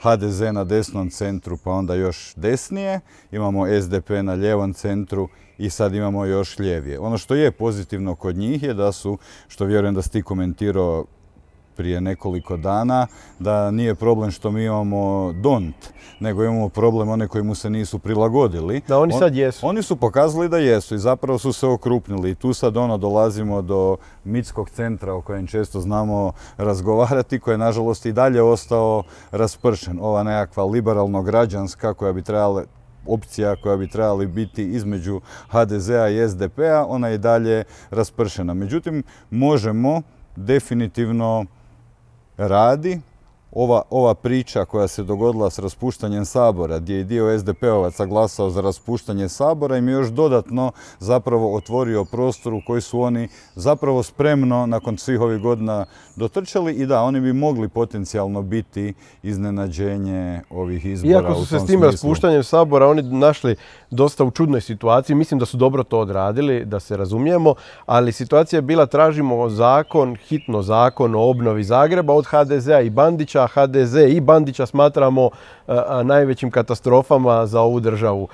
HDZ 0.02 0.42
na 0.42 0.64
desnom 0.64 1.10
centru, 1.10 1.58
pa 1.64 1.72
onda 1.72 1.96
još 1.96 2.34
desnije, 2.36 3.00
imamo 3.32 3.82
SDP 3.82 4.10
na 4.10 4.36
ljevom 4.36 4.74
centru 4.74 5.28
i 5.58 5.70
sad 5.70 5.94
imamo 5.94 6.26
još 6.26 6.60
ljevije. 6.60 7.00
Ono 7.00 7.18
što 7.18 7.36
je 7.36 7.52
pozitivno 7.52 8.16
kod 8.16 8.36
njih 8.36 8.64
je 8.64 8.74
da 8.74 8.92
su, 8.92 9.18
što 9.48 9.66
vjerujem 9.66 9.96
da 9.96 10.02
si 10.02 10.12
ti 10.12 10.22
komentirao 10.22 11.06
prije 11.78 12.02
nekoliko 12.02 12.58
dana, 12.58 13.08
da 13.40 13.72
nije 13.72 13.96
problem 13.96 14.32
što 14.32 14.52
mi 14.52 14.64
imamo 14.64 15.34
DONT, 15.34 15.76
nego 16.20 16.44
imamo 16.44 16.70
problem 16.70 17.10
one 17.10 17.28
koji 17.28 17.44
mu 17.44 17.56
se 17.56 17.70
nisu 17.70 18.00
prilagodili. 18.00 18.82
Da, 18.88 19.00
oni 19.00 19.14
sad 19.14 19.36
jesu. 19.36 19.68
Oni 19.68 19.84
su 19.84 19.96
pokazali 19.96 20.50
da 20.50 20.58
jesu 20.58 20.96
i 20.96 21.00
zapravo 21.00 21.40
su 21.40 21.54
se 21.54 21.68
okrupnili. 21.68 22.32
I 22.32 22.36
tu 22.36 22.54
sad 22.54 22.78
ono 22.78 22.98
dolazimo 22.98 23.62
do 23.62 23.98
mitskog 24.24 24.70
centra 24.70 25.14
o 25.14 25.22
kojem 25.22 25.48
često 25.48 25.82
znamo 25.82 26.32
razgovarati, 26.58 27.40
koji 27.40 27.54
je 27.54 27.58
nažalost 27.58 28.06
i 28.06 28.14
dalje 28.14 28.42
ostao 28.42 29.04
raspršen. 29.32 30.00
Ova 30.02 30.24
nekakva 30.24 30.66
liberalno-građanska 30.66 31.94
koja 31.94 32.14
bi 32.14 32.22
trebala 32.22 32.64
opcija 33.08 33.56
koja 33.56 33.78
bi 33.78 33.88
trebali 33.88 34.28
biti 34.28 34.64
između 34.64 35.22
HDZ-a 35.50 36.10
i 36.10 36.30
SDP-a, 36.30 36.86
ona 36.88 37.08
je 37.08 37.16
i 37.16 37.18
dalje 37.18 37.64
raspršena. 37.90 38.54
Međutim, 38.54 39.04
možemo 39.30 40.02
definitivno 40.36 41.46
radi 42.40 43.02
ova, 43.52 43.82
ova 43.90 44.14
priča 44.14 44.66
koja 44.66 44.88
se 44.88 45.04
dogodila 45.04 45.50
s 45.50 45.60
raspuštanjem 45.60 46.26
Sabora, 46.26 46.80
gdje 46.80 46.96
je 46.96 47.04
dio 47.04 47.40
SDP-ovaca 47.40 48.06
glasao 48.06 48.50
za 48.50 48.62
raspuštanje 48.62 49.30
Sabora 49.30 49.78
im 49.78 49.88
je 49.88 49.94
još 49.94 50.08
dodatno 50.08 50.72
zapravo 51.00 51.56
otvorio 51.56 52.06
prostor 52.06 52.54
u 52.54 52.62
koji 52.68 52.82
su 52.82 53.02
oni 53.02 53.28
zapravo 53.56 54.04
spremno 54.04 54.66
nakon 54.66 54.98
svih 54.98 55.22
ovih 55.22 55.42
godina 55.42 55.86
dotrčali 56.16 56.74
i 56.74 56.86
da, 56.86 57.02
oni 57.02 57.20
bi 57.20 57.34
mogli 57.34 57.70
potencijalno 57.70 58.42
biti 58.42 58.94
iznenađenje 59.24 60.42
ovih 60.50 60.86
izbora. 60.86 61.14
Iako 61.14 61.36
su 61.36 61.46
se 61.46 61.60
s 61.60 61.66
tim 61.66 61.84
raspuštanjem 61.84 62.44
Sabora 62.44 62.88
oni 62.88 63.02
našli 63.02 63.56
dosta 63.92 64.24
u 64.24 64.32
čudnoj 64.32 64.62
situaciji, 64.62 65.16
mislim 65.16 65.40
da 65.40 65.46
su 65.46 65.58
dobro 65.58 65.84
to 65.84 66.00
odradili, 66.00 66.66
da 66.66 66.80
se 66.80 66.98
razumijemo, 66.98 67.56
ali 67.86 68.12
situacija 68.12 68.58
je 68.58 68.62
bila 68.62 68.86
tražimo 68.86 69.50
zakon, 69.50 70.16
hitno 70.16 70.62
zakon 70.62 71.16
o 71.16 71.30
obnovi 71.30 71.64
Zagreba 71.64 72.14
od 72.14 72.26
HDZ-a 72.26 72.82
i 72.82 72.90
Bandića, 72.90 73.37
HDZ 73.46 73.96
i 73.96 74.20
Bandića 74.20 74.66
smatramo 74.66 75.30
najvećim 76.04 76.52
katastrofama 76.52 77.46
za 77.46 77.62
ovu 77.62 77.80
državu. 77.80 78.28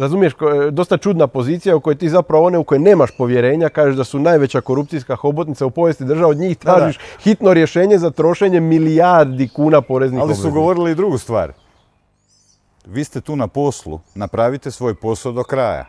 Razumiješ, 0.00 0.32
dosta 0.70 0.96
čudna 0.96 1.26
pozicija 1.26 1.76
u 1.76 1.80
kojoj 1.80 1.96
ti 1.96 2.08
zapravo 2.08 2.46
one 2.46 2.58
u 2.58 2.64
kojoj 2.64 2.78
nemaš 2.78 3.10
povjerenja, 3.18 3.68
kažeš 3.68 3.96
da 3.96 4.04
su 4.04 4.18
najveća 4.18 4.60
korupcijska 4.60 5.16
hobotnica 5.16 5.66
u 5.66 5.70
povijesti 5.70 6.04
država, 6.04 6.28
od 6.28 6.36
njih 6.36 6.56
tražiš 6.56 6.98
hitno 7.20 7.52
rješenje 7.52 7.98
za 7.98 8.10
trošenje 8.10 8.60
milijardi 8.60 9.48
kuna 9.48 9.80
poreznih 9.80 10.22
Ali 10.22 10.34
su 10.34 10.50
govorili 10.50 10.90
i 10.90 10.94
drugu 10.94 11.18
stvar. 11.18 11.52
Vi 12.86 13.04
ste 13.04 13.20
tu 13.20 13.36
na 13.36 13.48
poslu, 13.48 14.00
napravite 14.14 14.70
svoj 14.70 14.94
posao 14.94 15.32
do 15.32 15.42
kraja. 15.42 15.86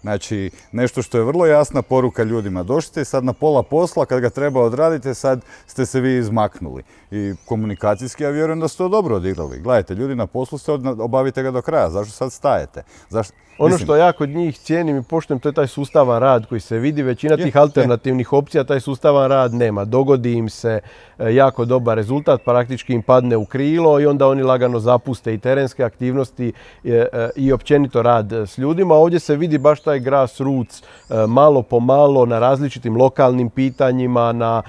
Znači, 0.00 0.50
nešto 0.72 1.02
što 1.02 1.18
je 1.18 1.24
vrlo 1.24 1.46
jasna 1.46 1.82
poruka 1.82 2.22
ljudima. 2.22 2.62
Došli 2.62 3.04
sad 3.04 3.24
na 3.24 3.32
pola 3.32 3.62
posla, 3.62 4.06
kad 4.06 4.20
ga 4.20 4.30
treba 4.30 4.60
odraditi, 4.60 5.14
sad 5.14 5.40
ste 5.66 5.86
se 5.86 6.00
vi 6.00 6.18
izmaknuli. 6.18 6.82
I 7.10 7.34
komunikacijski, 7.44 8.22
ja 8.22 8.30
vjerujem 8.30 8.60
da 8.60 8.68
ste 8.68 8.78
to 8.78 8.88
dobro 8.88 9.16
odigrali. 9.16 9.60
Gledajte, 9.60 9.94
ljudi 9.94 10.14
na 10.14 10.26
poslu 10.26 10.58
ste, 10.58 10.72
obavite 10.98 11.42
ga 11.42 11.50
do 11.50 11.62
kraja. 11.62 11.90
Zašto 11.90 12.12
sad 12.12 12.32
stajete? 12.32 12.82
Zašto, 13.08 13.34
ono 13.58 13.78
što 13.78 13.96
ja 13.96 14.12
kod 14.12 14.28
njih 14.28 14.58
cijenim 14.58 14.96
i 14.96 15.02
poštujem, 15.02 15.40
to 15.40 15.48
je 15.48 15.52
taj 15.52 15.66
sustavan 15.66 16.20
rad 16.20 16.46
koji 16.46 16.60
se 16.60 16.78
vidi. 16.78 17.02
Većina 17.02 17.36
tih 17.36 17.56
alternativnih 17.56 18.32
opcija 18.32 18.64
taj 18.64 18.80
sustavan 18.80 19.28
rad 19.30 19.54
nema. 19.54 19.84
Dogodi 19.84 20.32
im 20.32 20.48
se 20.48 20.80
e, 21.18 21.34
jako 21.34 21.64
dobar 21.64 21.96
rezultat, 21.96 22.44
praktički 22.44 22.92
im 22.92 23.02
padne 23.02 23.36
u 23.36 23.44
krilo 23.44 24.00
i 24.00 24.06
onda 24.06 24.28
oni 24.28 24.42
lagano 24.42 24.80
zapuste 24.80 25.34
i 25.34 25.38
terenske 25.38 25.84
aktivnosti 25.84 26.52
e, 26.84 26.90
e, 26.92 27.30
i 27.36 27.52
općenito 27.52 28.02
rad 28.02 28.32
s 28.32 28.58
ljudima. 28.58 28.94
Ovdje 28.94 29.18
se 29.20 29.36
vidi 29.36 29.58
baš 29.58 29.80
taj 29.80 30.00
grassroots 30.00 30.82
malo 31.28 31.62
po 31.62 31.80
malo 31.80 32.26
na 32.26 32.38
različitim 32.38 32.96
lokalnim 32.96 33.50
pitanjima, 33.50 34.32
na 34.32 34.62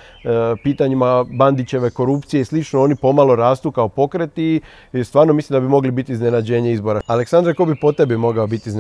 pitanjima 0.64 1.24
Bandićeve 1.24 1.90
korupcije 1.90 2.42
i 2.42 2.46
slično. 2.46 2.82
Oni 2.82 2.96
pomalo 2.96 3.36
rastu 3.36 3.72
kao 3.72 3.90
pokreti 3.90 4.62
i 4.94 5.04
stvarno 5.04 5.34
mislim 5.34 5.56
da 5.56 5.60
bi 5.60 5.68
mogli 5.68 5.92
biti 5.92 6.12
iznenađenje 6.12 6.72
izbora. 6.72 7.02
Aleksandre, 7.08 7.54
ko 7.54 7.66
bi 7.66 7.76
po 7.82 7.92
tebi 7.92 8.18
mogao 8.18 8.48
biti 8.48 8.70
iznenađenje 8.70 8.79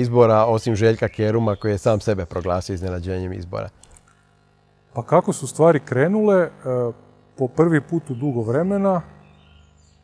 izbora, 0.00 0.44
osim 0.46 0.76
Željka 0.76 1.08
Keruma 1.08 1.56
koji 1.56 1.72
je 1.72 1.78
sam 1.78 2.00
sebe 2.00 2.24
proglasio 2.24 2.74
iznenađenjem 2.74 3.32
izbora? 3.32 3.68
Pa 4.92 5.02
kako 5.02 5.32
su 5.32 5.46
stvari 5.46 5.80
krenule, 5.80 6.36
e, 6.36 6.50
po 7.36 7.48
prvi 7.48 7.80
put 7.80 8.10
u 8.10 8.14
dugo 8.14 8.42
vremena, 8.42 9.00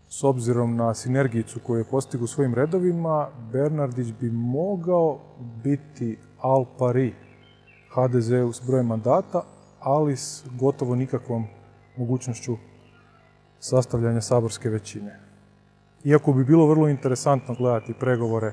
s 0.08 0.24
obzirom 0.24 0.76
na 0.76 0.94
sinergijicu 0.94 1.60
koju 1.60 1.78
je 1.78 1.84
postigao 1.84 2.24
u 2.24 2.26
svojim 2.26 2.54
redovima, 2.54 3.28
Bernardić 3.52 4.12
bi 4.20 4.30
mogao 4.30 5.18
biti 5.38 6.18
al 6.40 6.64
pari 6.78 7.14
HDZ-u 7.94 8.52
s 8.52 8.60
brojem 8.66 8.86
mandata, 8.86 9.42
ali 9.80 10.16
s 10.16 10.44
gotovo 10.60 10.94
nikakvom 10.94 11.46
mogućnošću 11.96 12.56
sastavljanja 13.60 14.20
saborske 14.20 14.68
većine. 14.70 15.20
Iako 16.04 16.32
bi 16.32 16.44
bilo 16.44 16.66
vrlo 16.66 16.88
interesantno 16.88 17.54
gledati 17.54 17.94
pregovore 17.94 18.52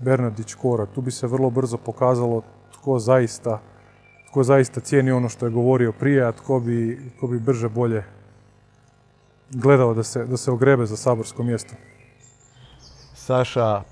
Bernardić 0.00 0.54
Kora. 0.54 0.86
Tu 0.86 1.00
bi 1.00 1.10
se 1.10 1.26
vrlo 1.26 1.50
brzo 1.50 1.76
pokazalo 1.76 2.42
tko 2.72 2.98
zaista, 2.98 3.60
tko 4.30 4.44
zaista 4.44 4.80
cijeni 4.80 5.12
ono 5.12 5.28
što 5.28 5.46
je 5.46 5.52
govorio 5.52 5.92
prije, 5.92 6.24
a 6.24 6.32
tko 6.32 6.60
bi, 6.60 7.10
tko 7.16 7.26
bi 7.26 7.38
brže 7.38 7.68
bolje 7.68 8.04
gledao 9.50 9.94
da 9.94 10.02
se, 10.02 10.24
da 10.24 10.36
se 10.36 10.50
ogrebe 10.50 10.86
za 10.86 10.96
saborsko 10.96 11.42
mjesto. 11.42 11.74
Saša, 13.14 13.82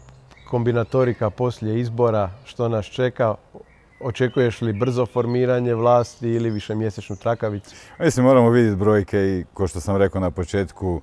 kombinatorika 0.50 1.30
poslije 1.30 1.80
izbora, 1.80 2.30
što 2.44 2.68
nas 2.68 2.86
čeka? 2.86 3.34
Očekuješ 4.00 4.61
li 4.61 4.72
brzo 4.72 5.06
formiranje 5.06 5.74
vlasti 5.74 6.28
ili 6.28 6.50
više 6.50 6.74
mjesečnu 6.74 7.16
trakavicu? 7.16 7.74
Mislim, 8.00 8.26
moramo 8.26 8.50
vidjeti 8.50 8.76
brojke 8.76 9.18
i, 9.18 9.44
kao 9.54 9.66
što 9.66 9.80
sam 9.80 9.96
rekao 9.96 10.20
na 10.20 10.30
početku, 10.30 11.00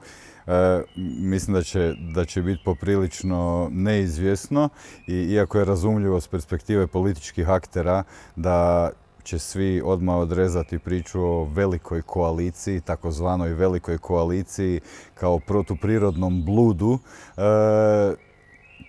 E, 0.47 0.83
mislim 1.19 1.53
da 1.53 1.63
će, 1.63 1.93
da 2.13 2.25
će 2.25 2.41
biti 2.41 2.63
poprilično 2.65 3.69
neizvjesno 3.71 4.69
i 5.07 5.13
iako 5.13 5.59
je 5.59 5.65
razumljivo 5.65 6.21
s 6.21 6.27
perspektive 6.27 6.87
političkih 6.87 7.49
aktera 7.49 8.03
da 8.35 8.89
će 9.23 9.39
svi 9.39 9.81
odmah 9.85 10.15
odrezati 10.15 10.79
priču 10.79 11.21
o 11.21 11.43
velikoj 11.43 12.01
koaliciji, 12.01 12.81
takozvanoj 12.81 13.53
velikoj 13.53 13.97
koaliciji 13.97 14.79
kao 15.13 15.39
protuprirodnom 15.39 16.45
bludu. 16.45 16.99
E, 17.37 17.41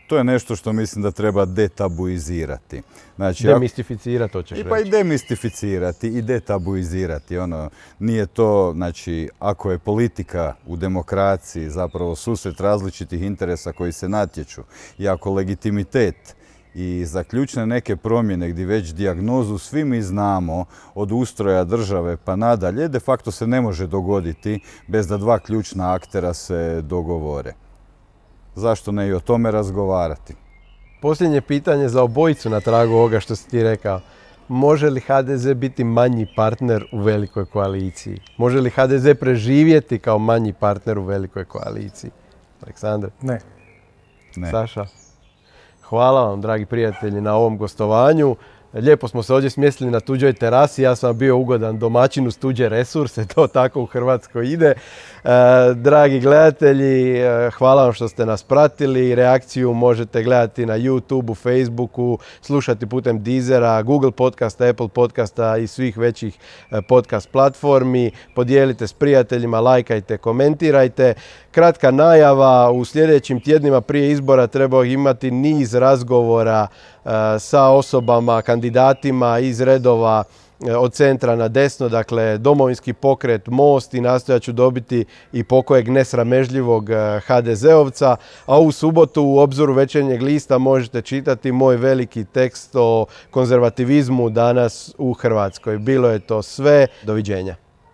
to 0.06 0.18
je 0.18 0.24
nešto 0.24 0.56
što 0.56 0.72
mislim 0.72 1.02
da 1.02 1.10
treba 1.10 1.44
detabuizirati. 1.44 2.82
Znači, 3.16 3.46
demistificirati, 3.46 4.32
to 4.32 4.42
ćeš 4.42 4.58
I 4.58 4.64
Pa 4.64 4.78
i 4.78 4.90
demistificirati 4.90 6.08
i 6.08 6.22
detabuizirati. 6.22 7.38
Ono, 7.38 7.70
nije 7.98 8.26
to, 8.26 8.72
znači, 8.74 9.28
ako 9.38 9.70
je 9.70 9.78
politika 9.78 10.54
u 10.66 10.76
demokraciji 10.76 11.70
zapravo 11.70 12.16
susret 12.16 12.60
različitih 12.60 13.22
interesa 13.22 13.72
koji 13.72 13.92
se 13.92 14.08
natječu 14.08 14.62
i 14.98 15.08
ako 15.08 15.32
legitimitet 15.32 16.36
i 16.74 17.04
za 17.06 17.24
ključne 17.24 17.66
neke 17.66 17.96
promjene 17.96 18.48
gdje 18.50 18.66
već 18.66 18.94
dijagnozu 18.94 19.58
svi 19.58 19.84
mi 19.84 20.02
znamo 20.02 20.64
od 20.94 21.12
ustroja 21.12 21.64
države 21.64 22.16
pa 22.16 22.36
nadalje, 22.36 22.88
de 22.88 23.00
facto 23.00 23.30
se 23.30 23.46
ne 23.46 23.60
može 23.60 23.86
dogoditi 23.86 24.60
bez 24.86 25.06
da 25.06 25.16
dva 25.16 25.38
ključna 25.38 25.94
aktera 25.94 26.34
se 26.34 26.82
dogovore. 26.82 27.65
Zašto 28.56 28.92
ne 28.92 29.08
i 29.08 29.12
o 29.12 29.20
tome 29.20 29.50
razgovarati? 29.50 30.34
Posljednje 31.02 31.40
pitanje 31.40 31.88
za 31.88 32.02
obojicu 32.02 32.50
na 32.50 32.60
tragu 32.60 32.92
ovoga 32.92 33.20
što 33.20 33.36
si 33.36 33.48
ti 33.48 33.62
rekao. 33.62 34.00
Može 34.48 34.90
li 34.90 35.00
HDZ 35.00 35.54
biti 35.54 35.84
manji 35.84 36.26
partner 36.36 36.84
u 36.92 36.98
velikoj 36.98 37.44
koaliciji? 37.44 38.20
Može 38.36 38.60
li 38.60 38.70
HDZ 38.70 39.06
preživjeti 39.20 39.98
kao 39.98 40.18
manji 40.18 40.52
partner 40.52 40.98
u 40.98 41.02
velikoj 41.02 41.44
koaliciji? 41.44 42.10
Aleksandar? 42.62 43.10
Ne. 43.22 43.40
Ne. 44.36 44.50
Saša? 44.50 44.86
Hvala 45.82 46.28
vam, 46.28 46.40
dragi 46.40 46.66
prijatelji, 46.66 47.20
na 47.20 47.34
ovom 47.34 47.58
gostovanju. 47.58 48.36
Lijepo 48.80 49.08
smo 49.08 49.22
se 49.22 49.34
ovdje 49.34 49.50
smjestili 49.50 49.90
na 49.90 50.00
tuđoj 50.00 50.32
terasi, 50.32 50.82
ja 50.82 50.96
sam 50.96 51.18
bio 51.18 51.36
ugodan 51.36 51.78
domaćin 51.78 52.26
uz 52.26 52.38
tuđe 52.38 52.68
resurse, 52.68 53.26
to 53.34 53.46
tako 53.46 53.82
u 53.82 53.86
Hrvatskoj 53.86 54.52
ide. 54.52 54.66
E, 54.66 54.74
dragi 55.74 56.20
gledatelji, 56.20 57.18
e, 57.18 57.50
hvala 57.50 57.84
vam 57.84 57.92
što 57.92 58.08
ste 58.08 58.26
nas 58.26 58.42
pratili, 58.42 59.14
reakciju 59.14 59.74
možete 59.74 60.22
gledati 60.22 60.66
na 60.66 60.78
YouTubeu, 60.78 61.36
Facebooku, 61.36 62.18
slušati 62.40 62.86
putem 62.86 63.22
Deezera, 63.22 63.82
Google 63.82 64.10
podcasta, 64.10 64.68
Apple 64.68 64.88
podcasta 64.88 65.56
i 65.56 65.66
svih 65.66 65.98
većih 65.98 66.38
e, 66.70 66.82
podcast 66.88 67.30
platformi. 67.30 68.10
Podijelite 68.34 68.86
s 68.86 68.92
prijateljima, 68.92 69.60
lajkajte, 69.60 70.18
komentirajte. 70.18 71.14
Kratka 71.50 71.90
najava, 71.90 72.70
u 72.70 72.84
sljedećim 72.84 73.40
tjednima 73.40 73.80
prije 73.80 74.10
izbora 74.10 74.46
trebao 74.46 74.84
imati 74.84 75.30
niz 75.30 75.74
razgovora 75.74 76.66
sa 77.38 77.68
osobama, 77.68 78.42
kandidatima 78.42 79.38
iz 79.38 79.60
redova 79.60 80.24
e, 80.66 80.76
od 80.76 80.92
centra 80.92 81.36
na 81.36 81.48
desno, 81.48 81.88
dakle 81.88 82.38
domovinski 82.38 82.92
pokret, 82.92 83.46
most 83.46 83.94
i 83.94 84.00
nastojat 84.00 84.42
ću 84.42 84.52
dobiti 84.52 85.04
i 85.32 85.44
pokojeg 85.44 85.88
nesramežljivog 85.88 86.90
e, 86.90 86.94
HDZ-ovca. 87.26 88.16
A 88.46 88.58
u 88.58 88.72
subotu 88.72 89.22
u 89.22 89.38
obzoru 89.38 89.72
večernjeg 89.72 90.22
lista 90.22 90.58
možete 90.58 91.02
čitati 91.02 91.52
moj 91.52 91.76
veliki 91.76 92.24
tekst 92.24 92.70
o 92.74 93.06
konzervativizmu 93.30 94.30
danas 94.30 94.94
u 94.98 95.12
Hrvatskoj. 95.12 95.78
Bilo 95.78 96.08
je 96.08 96.18
to 96.18 96.42
sve. 96.42 96.86
Doviđenja. 97.02 97.65